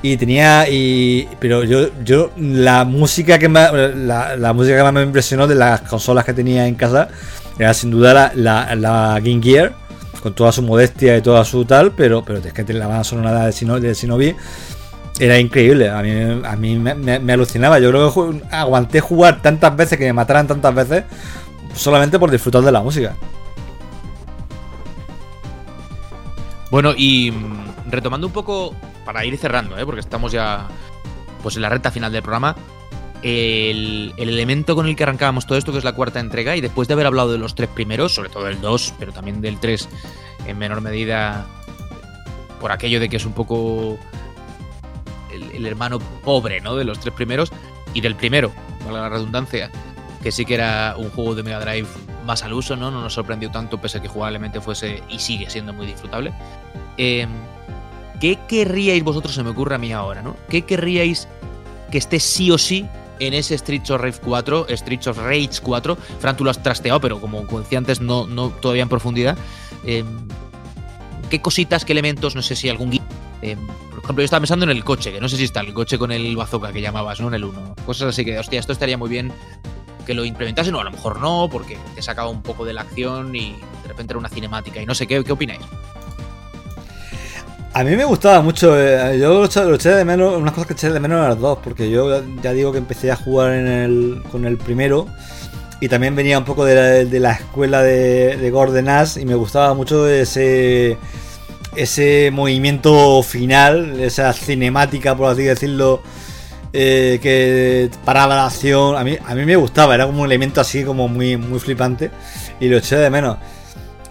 [0.00, 4.92] Y tenía, y, pero yo, yo, la música que más, la, la música que más
[4.92, 7.08] me impresionó de las consolas que tenía en casa
[7.58, 9.72] era sin duda la, la, la Game Gear,
[10.20, 13.46] con toda su modestia y toda su tal, pero, pero es que la banda sonora
[13.46, 14.36] de Shinobi, de Shinobi
[15.20, 15.88] era increíble.
[15.90, 17.78] A mí, a mí me, me- alucinaba.
[17.78, 21.04] Yo creo que aguanté jugar tantas veces que me mataran tantas veces
[21.74, 23.14] solamente por disfrutar de la música.
[26.70, 29.84] Bueno, y mm, retomando un poco, para ir cerrando, ¿eh?
[29.86, 30.66] porque estamos ya
[31.42, 32.54] pues en la recta final del programa,
[33.22, 36.60] el, el elemento con el que arrancábamos todo esto, que es la cuarta entrega, y
[36.60, 39.58] después de haber hablado de los tres primeros, sobre todo del 2, pero también del
[39.58, 39.88] 3
[40.46, 41.46] en menor medida,
[42.60, 43.98] por aquello de que es un poco
[45.32, 46.76] el, hermano pobre ¿no?
[46.76, 47.52] de los tres primeros,
[47.94, 48.52] y del primero,
[48.84, 49.70] valga la redundancia,
[50.22, 51.88] que sí que era un juego de Mega Drive
[52.24, 52.90] más al uso, ¿no?
[52.90, 56.32] No nos sorprendió tanto, pese a que jugablemente fuese y sigue siendo muy disfrutable.
[56.98, 57.26] Eh,
[58.20, 60.36] ¿Qué querríais vosotros, se me ocurre a mí ahora, ¿no?
[60.48, 61.28] ¿Qué querríais
[61.90, 62.86] que esté sí o sí
[63.20, 65.96] en ese Streets of Rage 4, Streets of Rage 4?
[66.20, 69.36] Fran, tú lo has trasteado, pero como decía antes, no, no todavía en profundidad.
[69.84, 70.04] Eh,
[71.30, 73.02] ¿Qué cositas, qué elementos, no sé si algún gui-
[73.42, 73.56] eh,
[73.90, 75.98] por ejemplo, yo estaba pensando en el coche, que no sé si está el coche
[75.98, 77.28] con el bazooka que llamabas, ¿no?
[77.28, 77.74] En el 1.
[77.84, 79.32] Cosas así que, hostia, esto estaría muy bien
[80.06, 82.80] que lo implementasen, o a lo mejor no, porque te sacaba un poco de la
[82.80, 83.50] acción y
[83.82, 84.80] de repente era una cinemática.
[84.80, 85.60] Y no sé, ¿qué, qué opináis?
[87.74, 88.78] A mí me gustaba mucho.
[88.78, 90.36] eh, yo lo eché, de menos.
[90.36, 91.58] Unas cosas que eché de menos eran las dos.
[91.62, 95.06] Porque yo ya digo que empecé a jugar en el, con el primero.
[95.80, 99.24] Y también venía un poco de la, de la escuela de, de Gordon Ash y
[99.24, 100.98] me gustaba mucho ese,
[101.76, 106.02] ese movimiento final, esa cinemática, por así decirlo,
[106.72, 108.96] eh, que paraba la acción.
[108.96, 112.10] A mí, a mí me gustaba, era como un elemento así como muy, muy flipante
[112.58, 113.36] y lo eché de menos.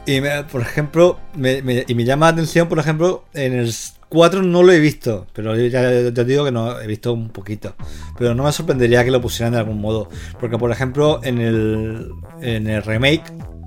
[0.07, 3.71] Y me- por ejemplo, me, me- y me llama la atención, por ejemplo, en el
[4.09, 5.81] 4 no lo he visto, pero ya,
[6.13, 7.75] te digo que no he visto un poquito.
[8.17, 10.09] Pero no me sorprendería que lo pusieran de algún modo.
[10.39, 12.07] Porque, por ejemplo, en el,
[12.41, 13.23] en el remake,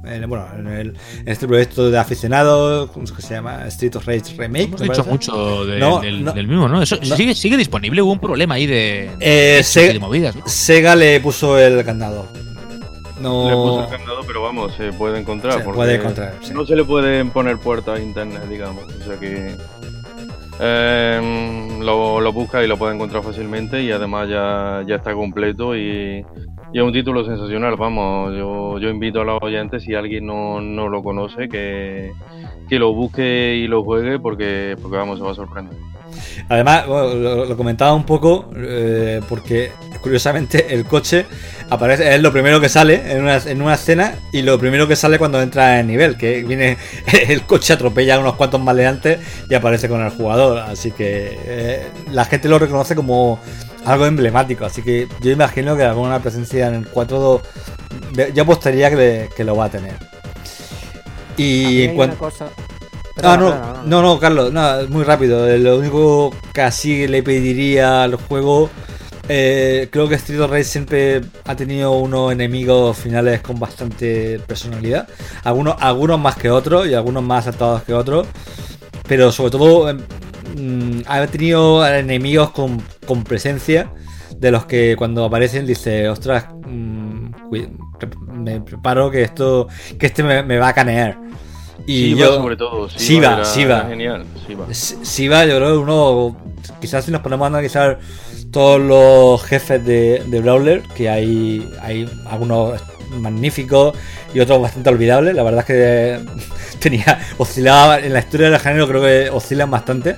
[0.06, 0.88] en, bueno, en, el,
[1.18, 3.66] en este proyecto de aficionados, ¿cómo es que se llama?
[3.66, 4.64] Street of Rage Remake.
[4.64, 5.10] Hemos dicho parece.
[5.10, 6.32] mucho de- No, del, no.
[6.32, 6.82] del mismo, ¿no?
[6.82, 7.16] Eso No.
[7.16, 8.00] sigue, sigue disponible.
[8.00, 10.42] Hubo un problema ahí de, Eh, de, se- de movidas, ¿no?
[10.48, 12.26] Sega le puso el candado.
[13.20, 13.48] No.
[13.48, 15.58] Le puso el candado, pero vamos, se puede encontrar.
[15.58, 16.52] Se porque puede encontrar, sí.
[16.54, 18.84] No se le pueden poner puertas a internet, digamos.
[18.84, 19.54] O sea que.
[20.60, 25.74] eh, lo, lo busca y lo puede encontrar fácilmente y además ya, ya está completo
[25.76, 26.24] y,
[26.72, 27.76] y es un título sensacional.
[27.76, 32.12] Vamos, yo, yo invito a los oyentes, si alguien no, no lo conoce, que,
[32.68, 35.76] que lo busque y lo juegue porque, porque vamos, se va a sorprender.
[36.48, 39.70] Además, lo, lo comentaba un poco eh, porque
[40.02, 41.24] curiosamente el coche
[41.70, 44.96] aparece, es lo primero que sale en una, en una escena y lo primero que
[44.96, 46.76] sale cuando entra en nivel, que viene
[47.28, 49.18] el coche atropella a unos cuantos maleantes
[49.48, 50.58] y aparece con el jugador.
[50.58, 53.40] Así que eh, la gente lo reconoce como
[53.84, 54.64] algo emblemático.
[54.64, 57.42] Así que yo imagino que alguna presencia en el 4
[58.12, 59.94] de- yo apostaría que, que lo va a tener.
[61.36, 62.16] Y en cuanto...
[63.22, 65.46] Ah, no, perdona, no, no, Carlos, nada, muy rápido.
[65.58, 68.70] Lo único que así le pediría al juego,
[69.32, 75.06] eh, creo que Street of Rage siempre ha tenido unos enemigos finales con bastante personalidad.
[75.44, 78.26] Algunos, algunos más que otros y algunos más acertados que otros.
[79.06, 80.00] Pero sobre todo em,
[80.56, 83.92] mm, ha tenido enemigos con, con presencia
[84.36, 87.30] de los que cuando aparecen dice, ostras, mm,
[88.32, 91.18] me preparo que esto, que este me, me va a canear.
[91.86, 92.88] Y yo, sobre todo.
[92.88, 93.84] Shiva, era Shiva.
[93.88, 94.66] Genial, Shiva.
[94.70, 96.36] S- Shiva, yo creo que uno.
[96.80, 97.98] Quizás si nos ponemos a analizar
[98.50, 102.80] todos los jefes de, de Brawler, que hay, hay algunos
[103.10, 103.96] magníficos
[104.34, 105.34] y otros bastante olvidables.
[105.34, 106.20] La verdad es que
[106.78, 107.18] tenía.
[107.38, 110.16] oscilaba en la historia del género, creo que oscilan bastante.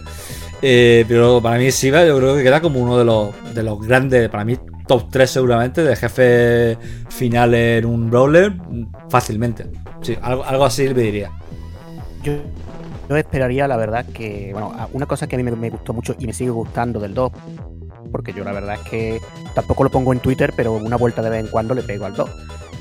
[0.65, 3.81] Eh, pero para mí Shiva yo creo que queda como uno de los, de los
[3.81, 4.57] grandes, para mí
[4.87, 6.79] top 3 seguramente, de jefes
[7.09, 8.53] finales en un Brawler
[9.09, 9.67] fácilmente.
[10.03, 11.33] Sí, algo, algo así le pediría.
[12.23, 12.35] Yo,
[13.09, 14.51] yo esperaría, la verdad, que.
[14.53, 17.15] Bueno, una cosa que a mí me, me gustó mucho y me sigue gustando del
[17.15, 17.33] 2,
[18.11, 19.21] porque yo la verdad es que
[19.55, 22.15] tampoco lo pongo en Twitter, pero una vuelta de vez en cuando le pego al
[22.15, 22.31] 2.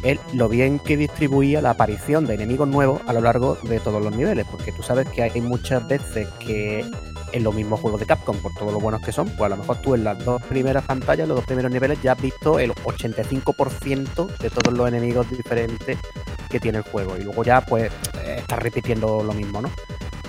[0.04, 4.04] Es lo bien que distribuía la aparición de enemigos nuevos a lo largo de todos
[4.04, 6.84] los niveles, porque tú sabes que hay muchas veces que
[7.34, 9.58] en los mismos juegos de Capcom, por todo lo buenos que son, pues a lo
[9.58, 12.74] mejor tú en las dos primeras pantallas, los dos primeros niveles, ya has visto el
[12.74, 15.98] 85% de todos los enemigos diferentes
[16.50, 17.18] que tiene el juego.
[17.18, 17.92] Y luego ya, pues,
[18.24, 19.72] eh, estás repitiendo lo mismo, ¿no?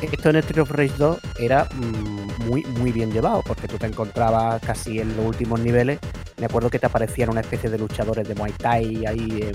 [0.02, 3.86] Esto en Street of Rage 2 era mm, muy, muy bien llevado, porque tú te
[3.86, 6.00] encontrabas casi en los últimos niveles.
[6.38, 9.52] Me acuerdo que te aparecían una especie de luchadores de Muay Thai ahí,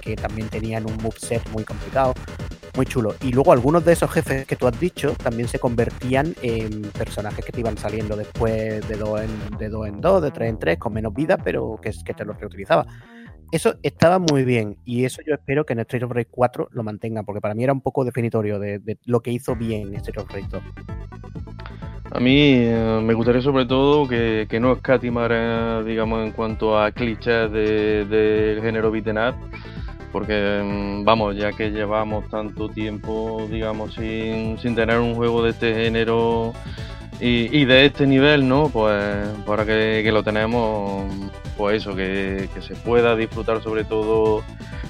[0.00, 2.14] que, también tenían un moveset muy complicado,
[2.76, 3.16] muy chulo.
[3.20, 7.44] Y luego algunos de esos jefes que tú has dicho también se convertían en personajes
[7.44, 10.58] que te iban saliendo después de dos en, de dos, en dos, de tres en
[10.60, 12.86] tres, con menos vida, pero que, que te los reutilizaba.
[13.52, 16.82] Eso estaba muy bien y eso yo espero que en Street of Rage 4 lo
[16.82, 20.18] mantenga, porque para mí era un poco definitorio de, de lo que hizo bien Street
[20.18, 20.62] of Rage 2.
[22.10, 27.50] A mí eh, me gustaría sobre todo que, no escatimara, digamos, en cuanto a clichés
[27.52, 29.34] de- del género beaten up,
[30.12, 35.74] porque, mm, vamos, ya que llevamos tanto tiempo, digamos, sin tener un juego de este
[35.74, 36.52] género
[37.20, 38.68] y, y de este nivel, ¿no?
[38.68, 39.28] Pues
[39.64, 41.04] que, que lo tenemos,
[41.56, 44.42] pues eso, que, que se pueda disfrutar sobre todo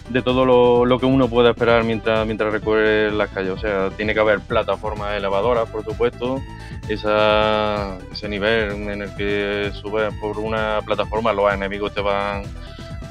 [0.09, 3.53] de todo lo, lo que uno pueda esperar mientras, mientras recorre las calles.
[3.53, 6.41] O sea, tiene que haber plataformas elevadoras, por supuesto,
[6.89, 12.45] esa, ese nivel en el que subes por una plataforma, los enemigos te van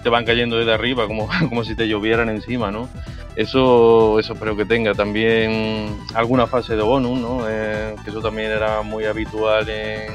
[0.05, 2.87] te van cayendo desde arriba como, como si te llovieran encima, ¿no?
[3.35, 7.49] Eso, eso espero que tenga también alguna fase de bonus, ¿no?
[7.49, 10.13] Eh, que eso también era muy habitual en,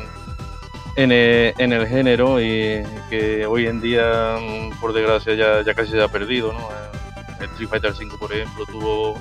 [0.95, 5.75] en, el, en el género y que hoy en día, mm, por desgracia, ya, ya
[5.75, 6.61] casi se ha perdido, ¿no?
[6.61, 9.19] Eh, El Street Fighter V, por ejemplo, tuvo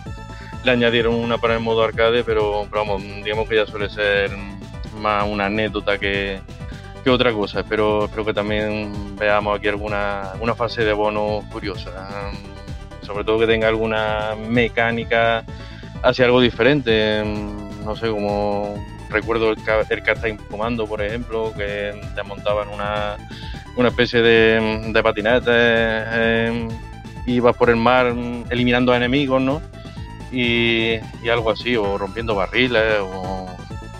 [0.64, 4.30] le añadieron una para el modo arcade, pero, pero vamos, digamos que ya suele ser
[5.00, 6.42] más una anécdota que,
[7.04, 7.62] que otra cosa.
[7.62, 11.92] Espero, espero que también veamos aquí alguna, alguna fase de bono curiosa.
[12.32, 15.44] Um, Sobre todo que tenga alguna mecánica
[16.04, 17.22] hacia algo diferente.
[17.24, 18.76] Um, No sé, como
[19.10, 19.58] recuerdo el,
[19.90, 23.18] el Cat Time Commando, por ejemplo, que te montaban una,
[23.78, 26.68] una especie de, de patinete, eh,
[27.26, 29.62] ibas por el mar mm, eliminando a enemigos, ¿no?
[30.32, 33.48] Y, y algo así, o rompiendo barriles, o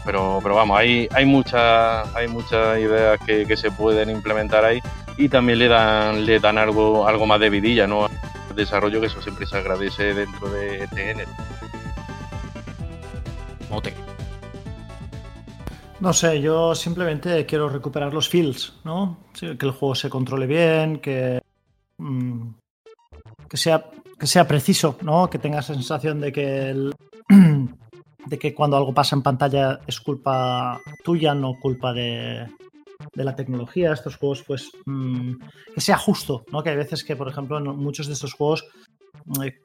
[0.10, 4.80] pero, pero vamos, hay, hay muchas hay muchas ideas que, que, se pueden implementar ahí
[5.18, 9.06] y también le dan le dan algo algo más de vidilla no al desarrollo que
[9.06, 11.30] eso siempre se agradece dentro de TN
[13.70, 13.94] Mote.
[16.00, 19.18] No sé, yo simplemente quiero recuperar los feels, ¿no?
[19.40, 21.40] Que el juego se controle bien, que,
[22.00, 22.50] mmm,
[23.48, 23.86] que, sea,
[24.18, 25.30] que sea preciso, ¿no?
[25.30, 26.96] Que tenga sensación de que el,
[28.30, 32.48] de que cuando algo pasa en pantalla es culpa tuya, no culpa de,
[33.16, 33.92] de la tecnología.
[33.92, 35.34] Estos juegos, pues, mmm,
[35.74, 36.62] que sea justo, ¿no?
[36.62, 38.66] Que hay veces que, por ejemplo, en muchos de estos juegos
[39.44, 39.60] eh,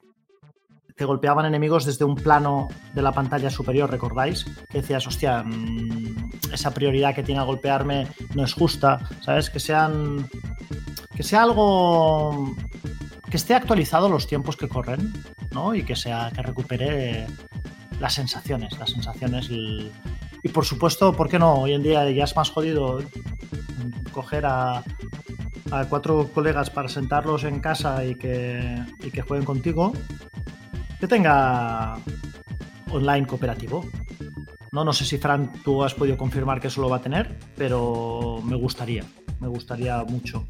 [0.97, 4.47] te golpeaban enemigos desde un plano de la pantalla superior, ¿recordáis?
[4.70, 9.51] Que decías, hostia, mmm, esa prioridad que tiene a golpearme no es justa, ¿sabes?
[9.51, 10.27] Que sean.
[11.15, 12.55] Que sea algo.
[13.31, 15.12] Que esté actualizado los tiempos que corren,
[15.53, 15.74] ¿no?
[15.74, 16.31] Y que sea.
[16.35, 17.27] que recupere
[18.05, 18.78] las sensaciones.
[18.78, 19.48] Las sensaciones.
[19.48, 19.90] Y,
[20.43, 21.55] y por supuesto, ¿por qué no?
[21.55, 23.02] Hoy en día ya es más jodido
[24.12, 24.85] coger a.
[25.70, 29.94] A cuatro colegas para sentarlos en casa y que, y que jueguen contigo,
[31.01, 31.97] que tenga
[32.93, 33.82] online cooperativo.
[34.72, 37.39] No, no sé si Fran tú has podido confirmar que eso lo va a tener,
[37.56, 39.05] pero me gustaría,
[39.40, 40.44] me gustaría mucho.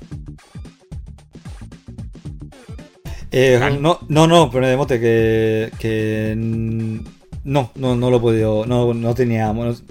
[3.31, 6.35] Eh, no, no, no, pero de mote que, que
[7.45, 9.83] no, no, no lo he podido, no, no tenía, es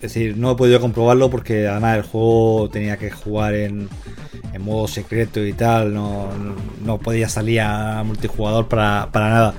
[0.00, 3.88] decir, no he podido comprobarlo porque además el juego tenía que jugar en,
[4.52, 6.28] en modo secreto y tal, no,
[6.84, 9.54] no, podía salir a multijugador para, para nada.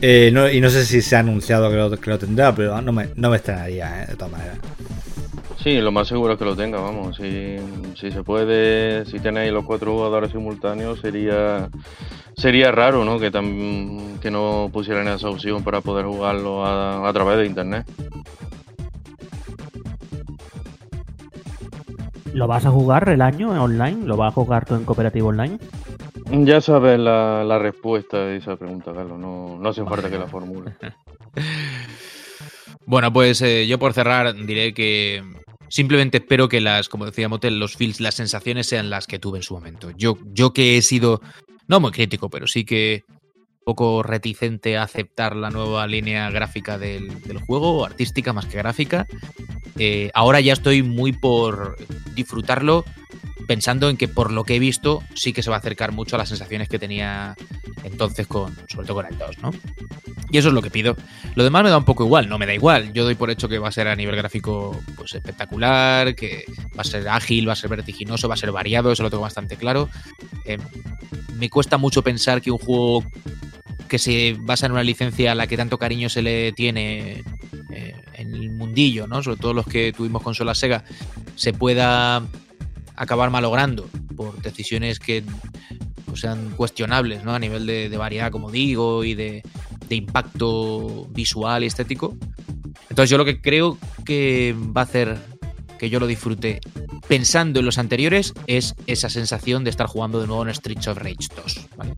[0.00, 2.92] Eh, y no sé si se ha anunciado que lo, que lo tendrá, pero no
[2.92, 4.58] me, no me extrañaría, eh, de todas maneras.
[5.66, 7.16] Sí, lo más seguro es que lo tenga, vamos.
[7.16, 7.56] Si,
[7.96, 11.68] si se puede, si tenéis los cuatro jugadores simultáneos, sería
[12.36, 13.18] sería raro, ¿no?
[13.18, 17.84] Que, tam, que no pusieran esa opción para poder jugarlo a, a través de internet.
[22.32, 24.06] ¿Lo vas a jugar el año online?
[24.06, 25.58] ¿Lo vas a jugar tú en cooperativo online?
[26.30, 29.18] Ya sabes la, la, respuesta a esa pregunta, Carlos.
[29.18, 30.76] No, no hace falta que la formule.
[32.86, 35.24] bueno, pues eh, yo por cerrar diré que
[35.68, 39.38] simplemente espero que las, como decía Motel, los feels, las sensaciones sean las que tuve
[39.38, 39.90] en su momento.
[39.96, 41.20] Yo, yo que he sido,
[41.68, 43.04] no muy crítico, pero sí que
[43.66, 49.08] poco reticente a aceptar la nueva línea gráfica del, del juego, artística más que gráfica.
[49.76, 51.74] Eh, ahora ya estoy muy por
[52.14, 52.84] disfrutarlo
[53.48, 56.14] pensando en que por lo que he visto sí que se va a acercar mucho
[56.14, 57.34] a las sensaciones que tenía
[57.82, 59.50] entonces con, sobre todo con el 2, ¿no?
[60.30, 60.96] Y eso es lo que pido.
[61.34, 62.92] Lo demás me da un poco igual, no me da igual.
[62.92, 66.44] Yo doy por hecho que va a ser a nivel gráfico pues espectacular, que
[66.76, 69.22] va a ser ágil, va a ser vertiginoso, va a ser variado, eso lo tengo
[69.24, 69.88] bastante claro.
[70.44, 70.58] Eh,
[71.36, 73.04] me cuesta mucho pensar que un juego
[73.88, 77.22] que se basa en una licencia a la que tanto cariño se le tiene
[77.70, 79.22] eh, en el mundillo, ¿no?
[79.22, 80.84] Sobre todo los que tuvimos consola Sega,
[81.34, 82.22] se pueda
[82.96, 85.22] acabar malogrando por decisiones que
[86.06, 87.34] pues, sean cuestionables ¿no?
[87.34, 89.42] a nivel de, de variedad, como digo, y de,
[89.88, 92.16] de, impacto visual y estético.
[92.88, 95.18] Entonces yo lo que creo que va a hacer
[95.78, 96.60] que yo lo disfrute
[97.06, 100.98] pensando en los anteriores es esa sensación de estar jugando de nuevo en Streets of
[100.98, 101.94] Rage 2, ¿vale?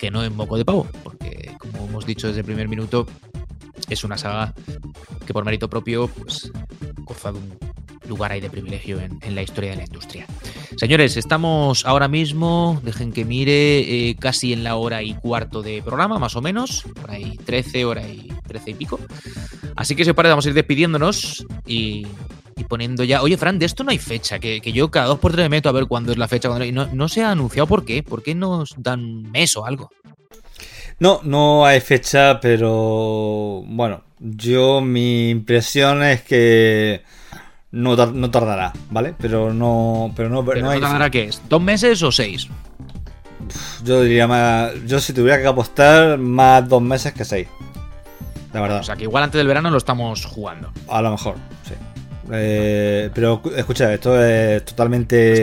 [0.00, 3.06] Que no en moco de pavo, porque como hemos dicho desde el primer minuto,
[3.90, 4.54] es una saga
[5.26, 6.50] que por mérito propio pues
[7.04, 7.58] goza de un
[8.08, 10.26] lugar ahí de privilegio en, en, la historia de la industria.
[10.76, 15.82] Señores, estamos ahora mismo, dejen que mire, eh, casi en la hora y cuarto de
[15.82, 18.98] programa, más o menos, por ahí 13, hora y 13 y pico.
[19.76, 22.06] Así que si os parece, vamos a ir despidiéndonos y,
[22.70, 23.20] poniendo ya.
[23.20, 25.56] Oye, Fran, de esto no hay fecha, que, que yo cada dos por tres me
[25.56, 26.48] meto a ver cuándo es la fecha.
[26.48, 26.64] Cuándo...
[26.72, 28.02] No, no se ha anunciado por qué.
[28.02, 29.90] ¿Por qué nos dan un mes o algo?
[30.98, 37.02] No, no hay fecha, pero bueno, yo mi impresión es que
[37.70, 39.14] no, no tardará, ¿vale?
[39.18, 40.80] Pero no, pero no, pero no, hay...
[40.80, 41.40] tardará qué es?
[41.48, 42.48] ¿Dos meses o seis?
[43.82, 47.48] Yo diría más, yo si tuviera que apostar más dos meses que seis,
[48.52, 48.80] la verdad.
[48.80, 50.70] O sea que igual antes del verano lo estamos jugando.
[50.86, 51.36] A lo mejor,
[51.66, 51.74] sí.
[52.32, 55.42] Eh, pero escucha, esto es totalmente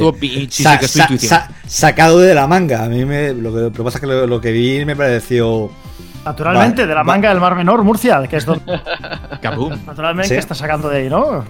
[0.49, 2.83] sa sa sa sacado de la manga.
[2.83, 4.95] A mí me, lo, que, lo que pasa es que lo, lo, que vi me
[4.95, 5.69] pareció.
[6.25, 7.33] Naturalmente, va, de la manga va.
[7.33, 8.63] del Mar Menor, Murcia, que es donde.
[9.85, 10.33] Naturalmente, ¿Sí?
[10.35, 11.45] que está sacando de ahí, ¿no?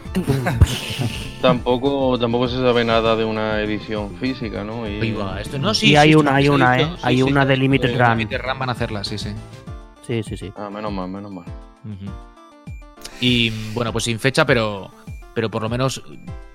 [1.41, 4.87] tampoco, tampoco se sabe nada de una edición física, ¿no?
[4.87, 6.89] Y, Viva, esto no, sí, y hay una, hay una, ¿eh?
[7.01, 8.17] hay una de Limited de, Run.
[8.17, 9.29] Limited Run van a hacerla, sí, sí.
[10.05, 10.53] Sí, sí, sí.
[10.55, 11.45] Ah, menos mal, menos mal.
[11.83, 12.11] Uh -huh.
[13.19, 14.91] Y bueno, pues sin fecha, pero
[15.37, 16.01] pero por lo menos,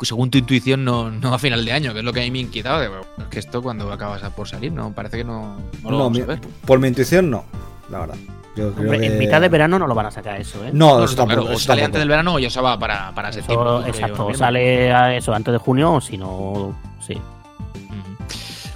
[0.01, 2.33] según tu intuición, no, no a final de año, que es lo que a mí
[2.33, 2.81] me inquietaba.
[2.81, 5.91] De, bueno, es que esto cuando acabas por salir, no parece que no, no lo
[5.91, 6.41] No, vamos mi- a ver.
[6.67, 7.45] por mi intuición, no.
[7.91, 8.17] La verdad.
[8.57, 10.71] Yo creo Hombre, que- En mitad de verano no lo van a sacar eso, ¿eh?
[10.73, 11.51] No, No, eso claro, tampoco.
[11.51, 11.85] o eso sale tampoco.
[11.87, 13.89] antes del verano o ya se va para, para Eso, septiembre.
[13.89, 14.39] exacto, noviembre.
[14.39, 16.77] sale a eso antes de junio o si no,
[17.07, 17.17] sí.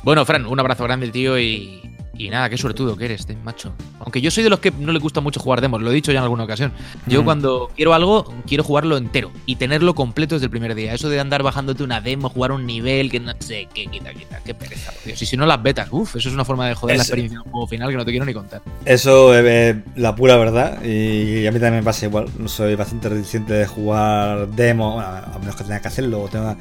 [0.04, 1.85] Bueno, Fran, un abrazo grande, tío, y,
[2.18, 3.72] y nada, qué suertudo que eres, eh, macho.
[4.00, 6.12] Aunque yo soy de los que no le gusta mucho jugar demos, lo he dicho
[6.12, 6.72] ya en alguna ocasión.
[7.06, 7.24] Yo Mm.
[7.24, 10.94] cuando quiero algo, quiero jugarlo entero y tenerlo completo desde el primer día.
[10.94, 14.40] Eso de andar bajándote una demo, jugar un nivel, que no sé qué, quita, quita,
[14.44, 15.20] qué pereza, por Dios.
[15.22, 17.50] Y si no las betas, uff, eso es una forma de joder la experiencia del
[17.50, 18.62] juego final que no te quiero ni contar.
[18.84, 22.26] Eso es eh, la pura verdad y a mí también me pasa igual.
[22.46, 26.56] Soy bastante reticente de jugar demo, bueno, a menos que tenga que hacerlo o, tenga,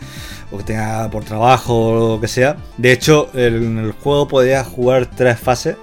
[0.51, 2.57] o que tenga por trabajo o lo que sea.
[2.77, 5.77] De hecho, en el juego podía jugar tres fases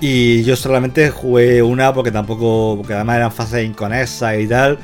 [0.00, 4.78] y yo solamente jugué una porque tampoco, porque además eran fases inconexas y tal.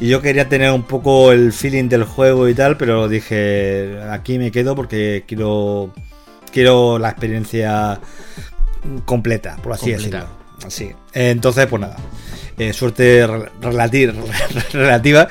[0.00, 4.38] Y yo quería tener un poco el feeling del juego y tal, pero dije, aquí
[4.38, 5.92] me quedo porque quiero,
[6.52, 7.98] quiero la experiencia
[9.04, 10.18] completa, por así Completa.
[10.18, 10.38] decirlo.
[10.66, 10.90] Así.
[11.14, 11.96] Entonces, pues nada.
[12.58, 14.12] eh, suerte rel- relati-
[14.72, 15.28] relativa.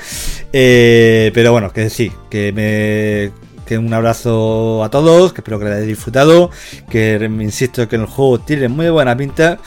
[0.51, 3.46] eh, pero bueno, que sí, que me.
[3.67, 6.49] Que un abrazo a todos, que espero que lo hayáis disfrutado.
[6.89, 9.59] Que insisto que el juego tiene muy buena pinta.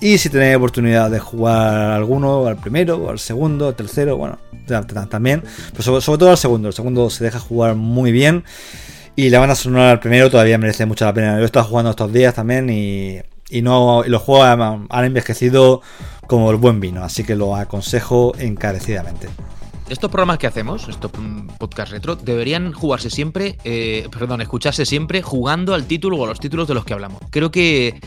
[0.00, 4.86] Y si tenéis oportunidad de jugar alguno, al primero, al segundo, al tercero, bueno, ta-
[4.86, 5.42] ta- también.
[5.72, 6.68] Pero sobre, todo al segundo.
[6.68, 8.44] El segundo se deja jugar muy bien.
[9.14, 11.36] Y la banda sonora al primero todavía merece mucho la pena.
[11.36, 13.22] Yo he estado jugando estos días también y,
[13.62, 15.80] no los juegos han, han envejecido
[16.26, 17.02] como el buen vino.
[17.02, 19.28] Así que lo aconsejo encarecidamente.
[19.88, 25.22] Estos programas que hacemos, estos mm, podcast retro, deberían jugarse siempre, eh, perdón, escucharse siempre
[25.22, 27.22] jugando al título o a los títulos de los que hablamos.
[27.30, 28.00] Creo que,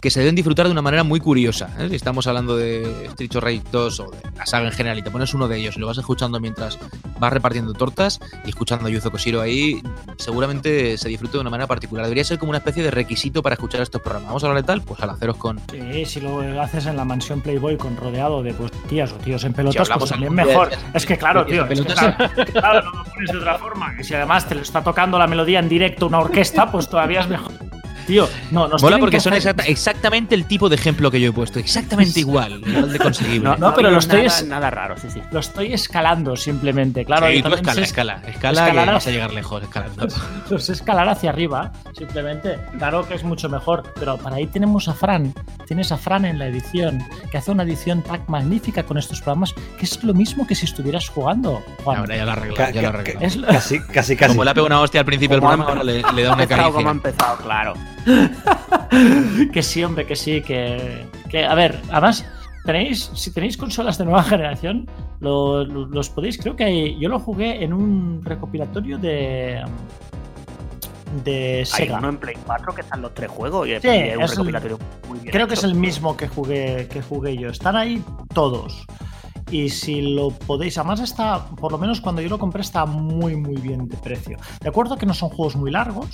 [0.00, 1.70] que se deben disfrutar de una manera muy curiosa.
[1.78, 1.88] ¿eh?
[1.88, 5.02] Si estamos hablando de Street of Rage 2 o de la saga en general y
[5.02, 6.78] te pones uno de ellos y lo vas escuchando mientras
[7.18, 9.82] vas repartiendo tortas y escuchando a Yuzo Koshiro ahí,
[10.16, 12.04] seguramente se disfrute de una manera particular.
[12.04, 14.28] Debería ser como una especie de requisito para escuchar estos programas.
[14.28, 14.82] ¿Vamos a hablar de tal?
[14.82, 15.60] Pues al haceros con...
[15.70, 19.42] Sí, si lo haces en la mansión Playboy con rodeado de pues, tías o tíos
[19.44, 20.70] en pelotas, pues también mejor.
[20.70, 22.14] de Es que claro, tío, es que, pelotas.
[22.16, 23.96] claro, claro, no lo pones de otra forma.
[23.96, 27.20] Que si además te lo está tocando la melodía en directo una orquesta, pues todavía
[27.20, 27.52] es mejor.
[28.08, 31.28] Tío, no, nos Mola porque que son exacta- exactamente el tipo de ejemplo que yo
[31.28, 31.58] he puesto.
[31.60, 32.60] Exactamente igual.
[32.66, 33.48] Igual de conseguible.
[33.50, 35.20] No, no, pero lo estoy nada, es- nada raro, sí, sí.
[35.30, 37.26] Lo estoy escalando simplemente, claro.
[37.28, 40.08] Sí, y tú también escala, escala, escala, escalar que a- vas a llegar lejos escalando.
[40.48, 42.58] Pues escalar hacia arriba, simplemente.
[42.78, 45.34] Claro que es mucho mejor, pero para ahí tenemos a Fran.
[45.66, 49.52] Tienes a Fran en la edición, que hace una edición tan magnífica con estos programas,
[49.78, 51.62] que es lo mismo que si estuvieras jugando.
[51.84, 51.98] Juan.
[51.98, 54.30] Ahora ya lo arreglo, Ca- ya lo lo- Casi, casi, casi.
[54.32, 56.42] Como le ha pegado una hostia al principio del programa, ahora le, le da una
[56.44, 57.10] empezado como ha caricia.
[57.10, 57.74] empezado, claro.
[59.52, 62.24] que sí, hombre, que sí, que, que a ver, además
[62.64, 64.86] tenéis, si tenéis consolas de nueva generación,
[65.20, 69.62] lo- lo- los podéis, creo que hay- yo lo jugué en un recopilatorio de
[71.24, 71.98] de Hay Sega.
[71.98, 74.78] uno en Play 4 que están los tres juegos y Sí, es un el- recopilatorio
[75.08, 77.48] muy bien Creo que es el mismo que jugué que jugué yo.
[77.48, 78.02] Están ahí
[78.34, 78.84] todos.
[79.50, 83.34] Y si lo podéis, además está, por lo menos cuando yo lo compré, está muy
[83.36, 84.36] muy bien de precio.
[84.60, 86.08] De acuerdo que no son juegos muy largos,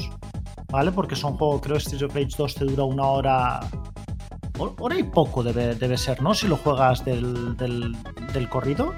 [0.71, 0.93] ¿vale?
[0.93, 3.61] Porque son juegos, creo que Street of Rage 2 te dura una hora.
[4.59, 6.35] hor- Hora y poco debe, debe ser, ¿no?
[6.35, 7.97] Si lo juegas del, del,
[8.33, 8.93] del corrido.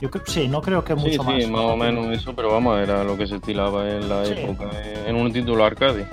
[0.00, 1.42] Yo creo sí, no creo que Sí, mucho más.
[1.42, 4.32] sí, más o menos eso, pero vamos, era lo que se estilaba en la Sí.
[4.36, 4.70] época,
[5.06, 6.06] en un título arcade.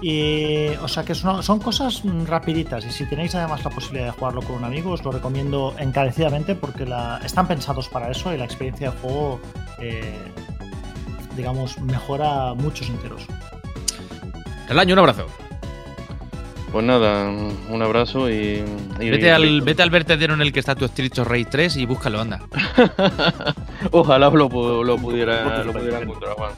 [0.00, 4.12] Y, o sea que una- son cosas rapiditas y si tenéis además la posibilidad de
[4.12, 8.38] jugarlo con un amigo os lo recomiendo encarecidamente porque la, están pensados para eso y
[8.38, 9.40] la experiencia de juego
[9.80, 10.16] eh,
[11.36, 13.22] digamos mejora muchos enteros.
[14.68, 15.26] El año, un abrazo.
[16.72, 18.62] Pues nada, un abrazo y.
[19.00, 21.76] y- Vete al, vete al vertedero en el que está tu Street of Rage 3
[21.78, 22.40] y búscalo, anda.
[23.90, 24.48] Ojalá lo,
[24.84, 26.50] lo pudiera, lo pudiera encontrar, Juan.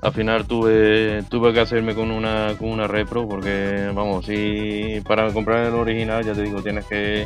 [0.00, 5.30] Al final tuve, tuve que hacerme con una, con una repro porque, vamos, si para
[5.32, 7.24] comprar el original, ya te digo, tienes que,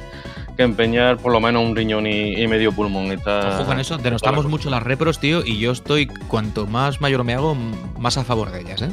[0.58, 3.12] que empeñar por lo menos un riñón y, y medio pulmón.
[3.12, 7.24] Está, Ojo con eso, denostamos mucho las repros, tío, y yo estoy, cuanto más mayor
[7.24, 7.56] me hago,
[7.98, 8.90] más a favor de ellas, ¿eh?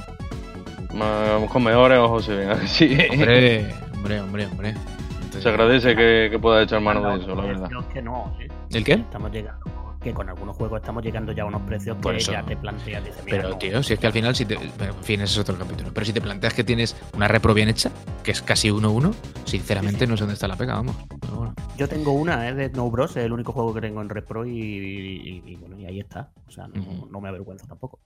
[0.94, 2.98] Más- con mejores ojos se ven así.
[3.12, 4.70] Hombre, hombre, hombre, hombre.
[4.70, 7.70] Entonces- Se agradece que, que pueda echar mano No, de eso, la verdad.
[7.92, 8.48] que no, ¿eh?
[8.72, 8.94] ¿El qué?
[8.94, 12.32] Estamos llegando, que con algunos juegos estamos llegando ya a unos precios Por que eso.
[12.34, 14.60] ya te planteas, dices, mira, Pero, no, tío, si es que al final, si te.
[14.78, 15.90] Pero, en fin, ese es otro capítulo.
[15.94, 17.90] Pero si te planteas que tienes una repro bien hecha,
[18.24, 19.12] que es casi 1-1,
[19.46, 20.12] sinceramente Sí, sí.
[20.12, 20.96] no sé dónde está la pega, vamos.
[21.20, 21.54] Pero bueno.
[21.78, 22.54] Yo tengo una, ¿eh?
[22.54, 25.80] De Snow Bros, es el único juego que tengo en Repro y, y- y bueno,
[25.80, 26.30] y ahí está.
[26.48, 27.08] O sea, no, Ujú.
[27.12, 28.00] no me avergüenzo tampoco.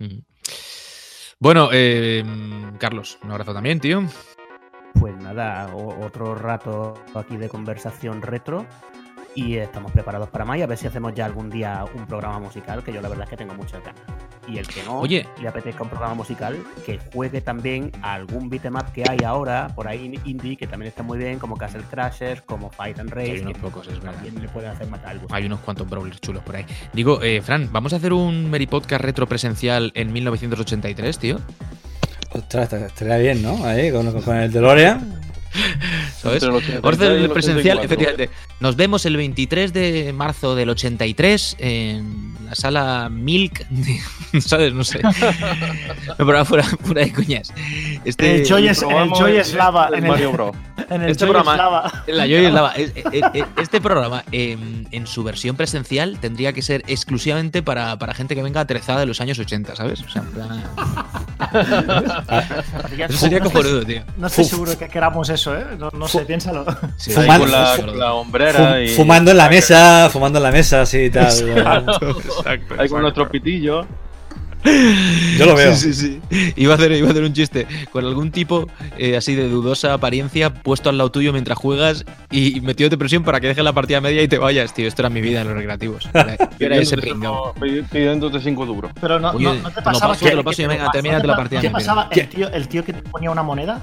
[0.00, 0.22] Ujú.
[1.42, 2.22] Bueno, eh,
[2.78, 4.02] Carlos, un abrazo también, tío.
[4.92, 8.66] Pues nada, otro rato aquí de conversación retro.
[9.34, 12.40] Y estamos preparados para más y a ver si hacemos ya algún día un programa
[12.40, 14.02] musical, que yo la verdad es que tengo muchas ganas.
[14.48, 15.26] Y el que no Oye.
[15.40, 19.86] le apetezca un programa musical, que juegue también a algún beatmap que hay ahora, por
[19.86, 23.40] ahí indie, que también está muy bien, como Castle Crashers, como Fight and Race, hay
[23.40, 24.14] unos que pocos, es verdad.
[24.14, 25.28] también le puede hacer matar algo.
[25.30, 26.66] Hay unos cuantos brawlers chulos por ahí.
[26.92, 31.38] Digo, eh, Fran, ¿vamos a hacer un Meri Podcast retro presencial en 1983, tío?
[32.32, 33.64] Ostras, estaría bien, ¿no?
[33.64, 35.29] Ahí, con, con el DeLorean.
[36.20, 36.42] ¿Sabes?
[36.42, 37.84] Entre el Vamos a 83 hacer y el el presencial, 84.
[37.84, 38.30] efectivamente.
[38.60, 43.64] Nos vemos el 23 de marzo del 83 en la sala Milk.
[43.70, 44.74] de- ¿Sabes?
[44.74, 45.00] No sé.
[45.02, 47.52] No, pero fuera, fuera de coñas.
[48.04, 49.86] Este, El Joy es, el Probamos Joy el- es lava.
[49.88, 50.56] el En el, Mario Bros.
[50.90, 52.04] en el Este Joy es programa- lava.
[52.08, 52.74] La Joy es lava.
[53.56, 58.42] Este programa, en, en su versión presencial, tendría que ser exclusivamente para, para gente que
[58.42, 60.02] venga aterezada de los años 80, ¿sabes?
[60.02, 60.64] O sea, en plan-
[63.08, 64.02] Eso sería cojonudo, tío.
[64.16, 65.64] No estoy seguro que queramos eso, ¿eh?
[65.78, 66.64] No, no sé, piénsalo.
[66.96, 68.88] Sí, Fumando- con la, sí, con sí, la hombrera y.
[68.88, 71.30] fumando en la mesa, fumando en la mesa, así y tal.
[72.40, 73.86] Exacto, Ahí con nuestros pitillos.
[75.38, 75.74] Yo lo veo.
[75.74, 76.52] Sí, sí, sí.
[76.56, 78.66] Iba a hacer, iba a hacer un chiste con algún tipo
[78.98, 83.22] eh, así de dudosa apariencia puesto al lado tuyo mientras juegas y metido de presión
[83.24, 84.86] para que dejes la partida media y te vayas, tío.
[84.86, 86.10] Esto era mi vida en los recreativos.
[86.14, 87.54] Era, era ese pringao.
[87.58, 88.92] cinco- Pidiéndote 5 duros.
[89.00, 90.62] Pero no, Oye, no, no te te lo pasaba paso, que, te lo paso que
[90.62, 92.08] y venga, ¿no termínate te la pa- partida, ¿Qué pasaba?
[92.10, 93.82] El tío, el tío que te ponía una moneda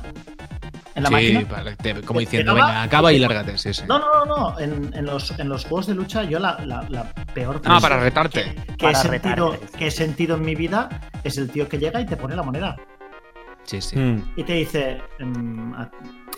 [0.97, 1.47] en la sí, máquina.
[1.47, 2.71] para- te- como ¿Te diciendo, pegaba?
[2.71, 3.57] venga, acaba y lárgate.
[3.57, 3.83] Sí, sí.
[3.87, 4.59] No, no, no, no.
[4.59, 7.03] En, en los, en los juegos de lucha, yo la, la, la
[7.33, 8.53] peor Ah, para retarte.
[8.77, 9.77] que, he Para sentido, retarte.
[9.77, 10.89] que he sentido en mi vida
[11.23, 12.75] es el tío que llega y te pone la moneda.
[13.63, 13.97] Sí, sí.
[13.97, 14.23] Mm.
[14.35, 15.89] Y te dice, em, a,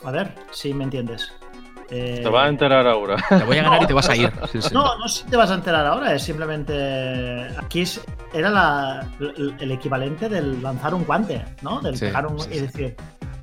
[0.05, 1.31] a ver si me entiendes.
[1.91, 3.15] Eh, Te vas a enterar ahora.
[3.29, 4.31] Te voy a ganar y te vas a ir.
[4.51, 4.69] Sí, sí.
[4.71, 7.47] No, no sé si te vas a enterar ahora, es simplemente.
[7.57, 8.01] Aquí es-
[8.33, 11.81] era la- el, el equivalente del lanzar un guante, ¿no?
[11.81, 12.39] Del Sí, pegar un.
[12.39, 12.59] sí, y sí.
[12.61, 12.95] decir,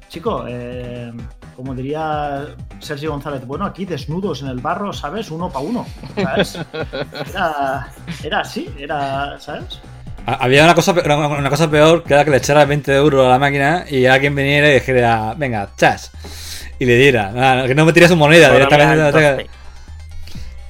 [0.08, 1.12] chico, eh,
[1.54, 2.46] como diría
[2.80, 5.30] Sergio González, bueno, aquí desnudos en el barro, ¿sabes?
[5.30, 6.58] Uno para uno, ¿sabes?
[7.30, 7.88] Era,
[8.24, 9.80] era así, era, ¿sabes?
[10.26, 13.24] Ha- Había una cosa, una, una cosa peor que era que le echara 20 euros
[13.26, 16.10] a la máquina y alguien viniera y dijera, venga, chas.
[16.78, 19.46] Y le diera, "Ah, que no me tires su moneda directamente.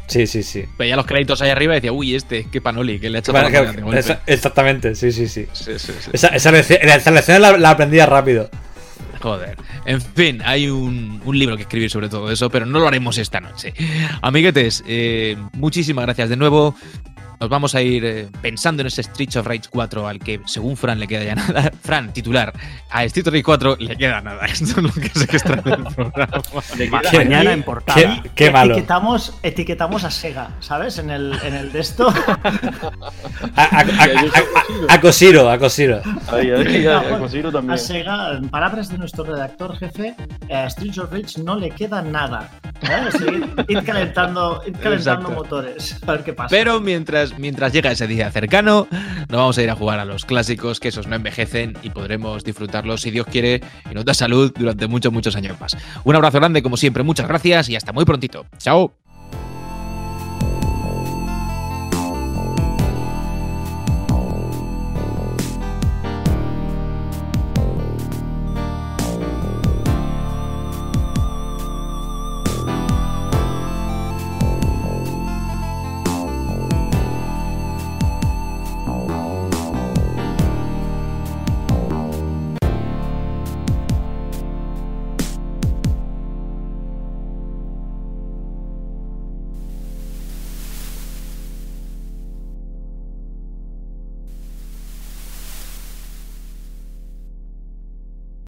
[0.06, 0.64] Sí, sí, sí.
[0.78, 3.32] Veía los créditos ahí arriba y decía, uy, este, qué panoli, que le ha echado
[3.40, 3.98] Bueno, la que- moneda de golpe".
[3.98, 5.48] esa- exactamente, sí, sí, sí.
[5.52, 6.10] Sí, sí, sí.
[6.12, 8.48] Esa, esa lección, esa lección la, la aprendía rápido.
[9.20, 9.56] Joder.
[9.84, 13.18] En fin, hay un, un libro que escribir sobre todo eso, pero no lo haremos
[13.18, 13.74] esta noche.
[14.22, 16.74] Amiguetes, eh, muchísimas gracias de nuevo.
[17.40, 20.76] Nos vamos a ir eh, pensando en ese Streets of Rage 4 al que, según
[20.76, 21.70] Fran, le queda ya nada.
[21.82, 22.52] Fran, titular,
[22.90, 24.46] a Streets of Rage 4 le queda nada.
[24.46, 26.42] Esto es lo que se que extrae del programa.
[26.90, 28.22] ma- Qué- mañana en Qué, portada.
[28.34, 28.72] qué malo.
[28.74, 30.98] Etiquetamos, etiquetamos a Sega, ¿sabes?
[30.98, 32.08] En el, en el de esto.
[32.08, 36.00] A, a, a, a- a Cosiro, a Cosiro.
[36.28, 37.78] A A.
[37.78, 40.14] Sega, en palabras de nuestro redactor jefe,
[40.52, 42.50] a Streets of Rage no le queda nada.
[42.82, 43.08] ¿eh?
[43.12, 45.96] Seguir- Ir calentando, ir calentando motores.
[46.06, 46.48] A ver qué pasa.
[46.50, 46.80] Pero
[47.38, 50.88] mientras, llega ese día cercano, nos vamos a ir a jugar a los clásicos, que
[50.88, 55.12] esos no envejecen y podremos disfrutarlos, si Dios quiere, y nos da salud durante muchos,
[55.12, 55.76] muchos años más.
[56.04, 58.46] Un abrazo grande, como siempre, muchas gracias y hasta muy prontito.
[58.58, 59.05] Chao.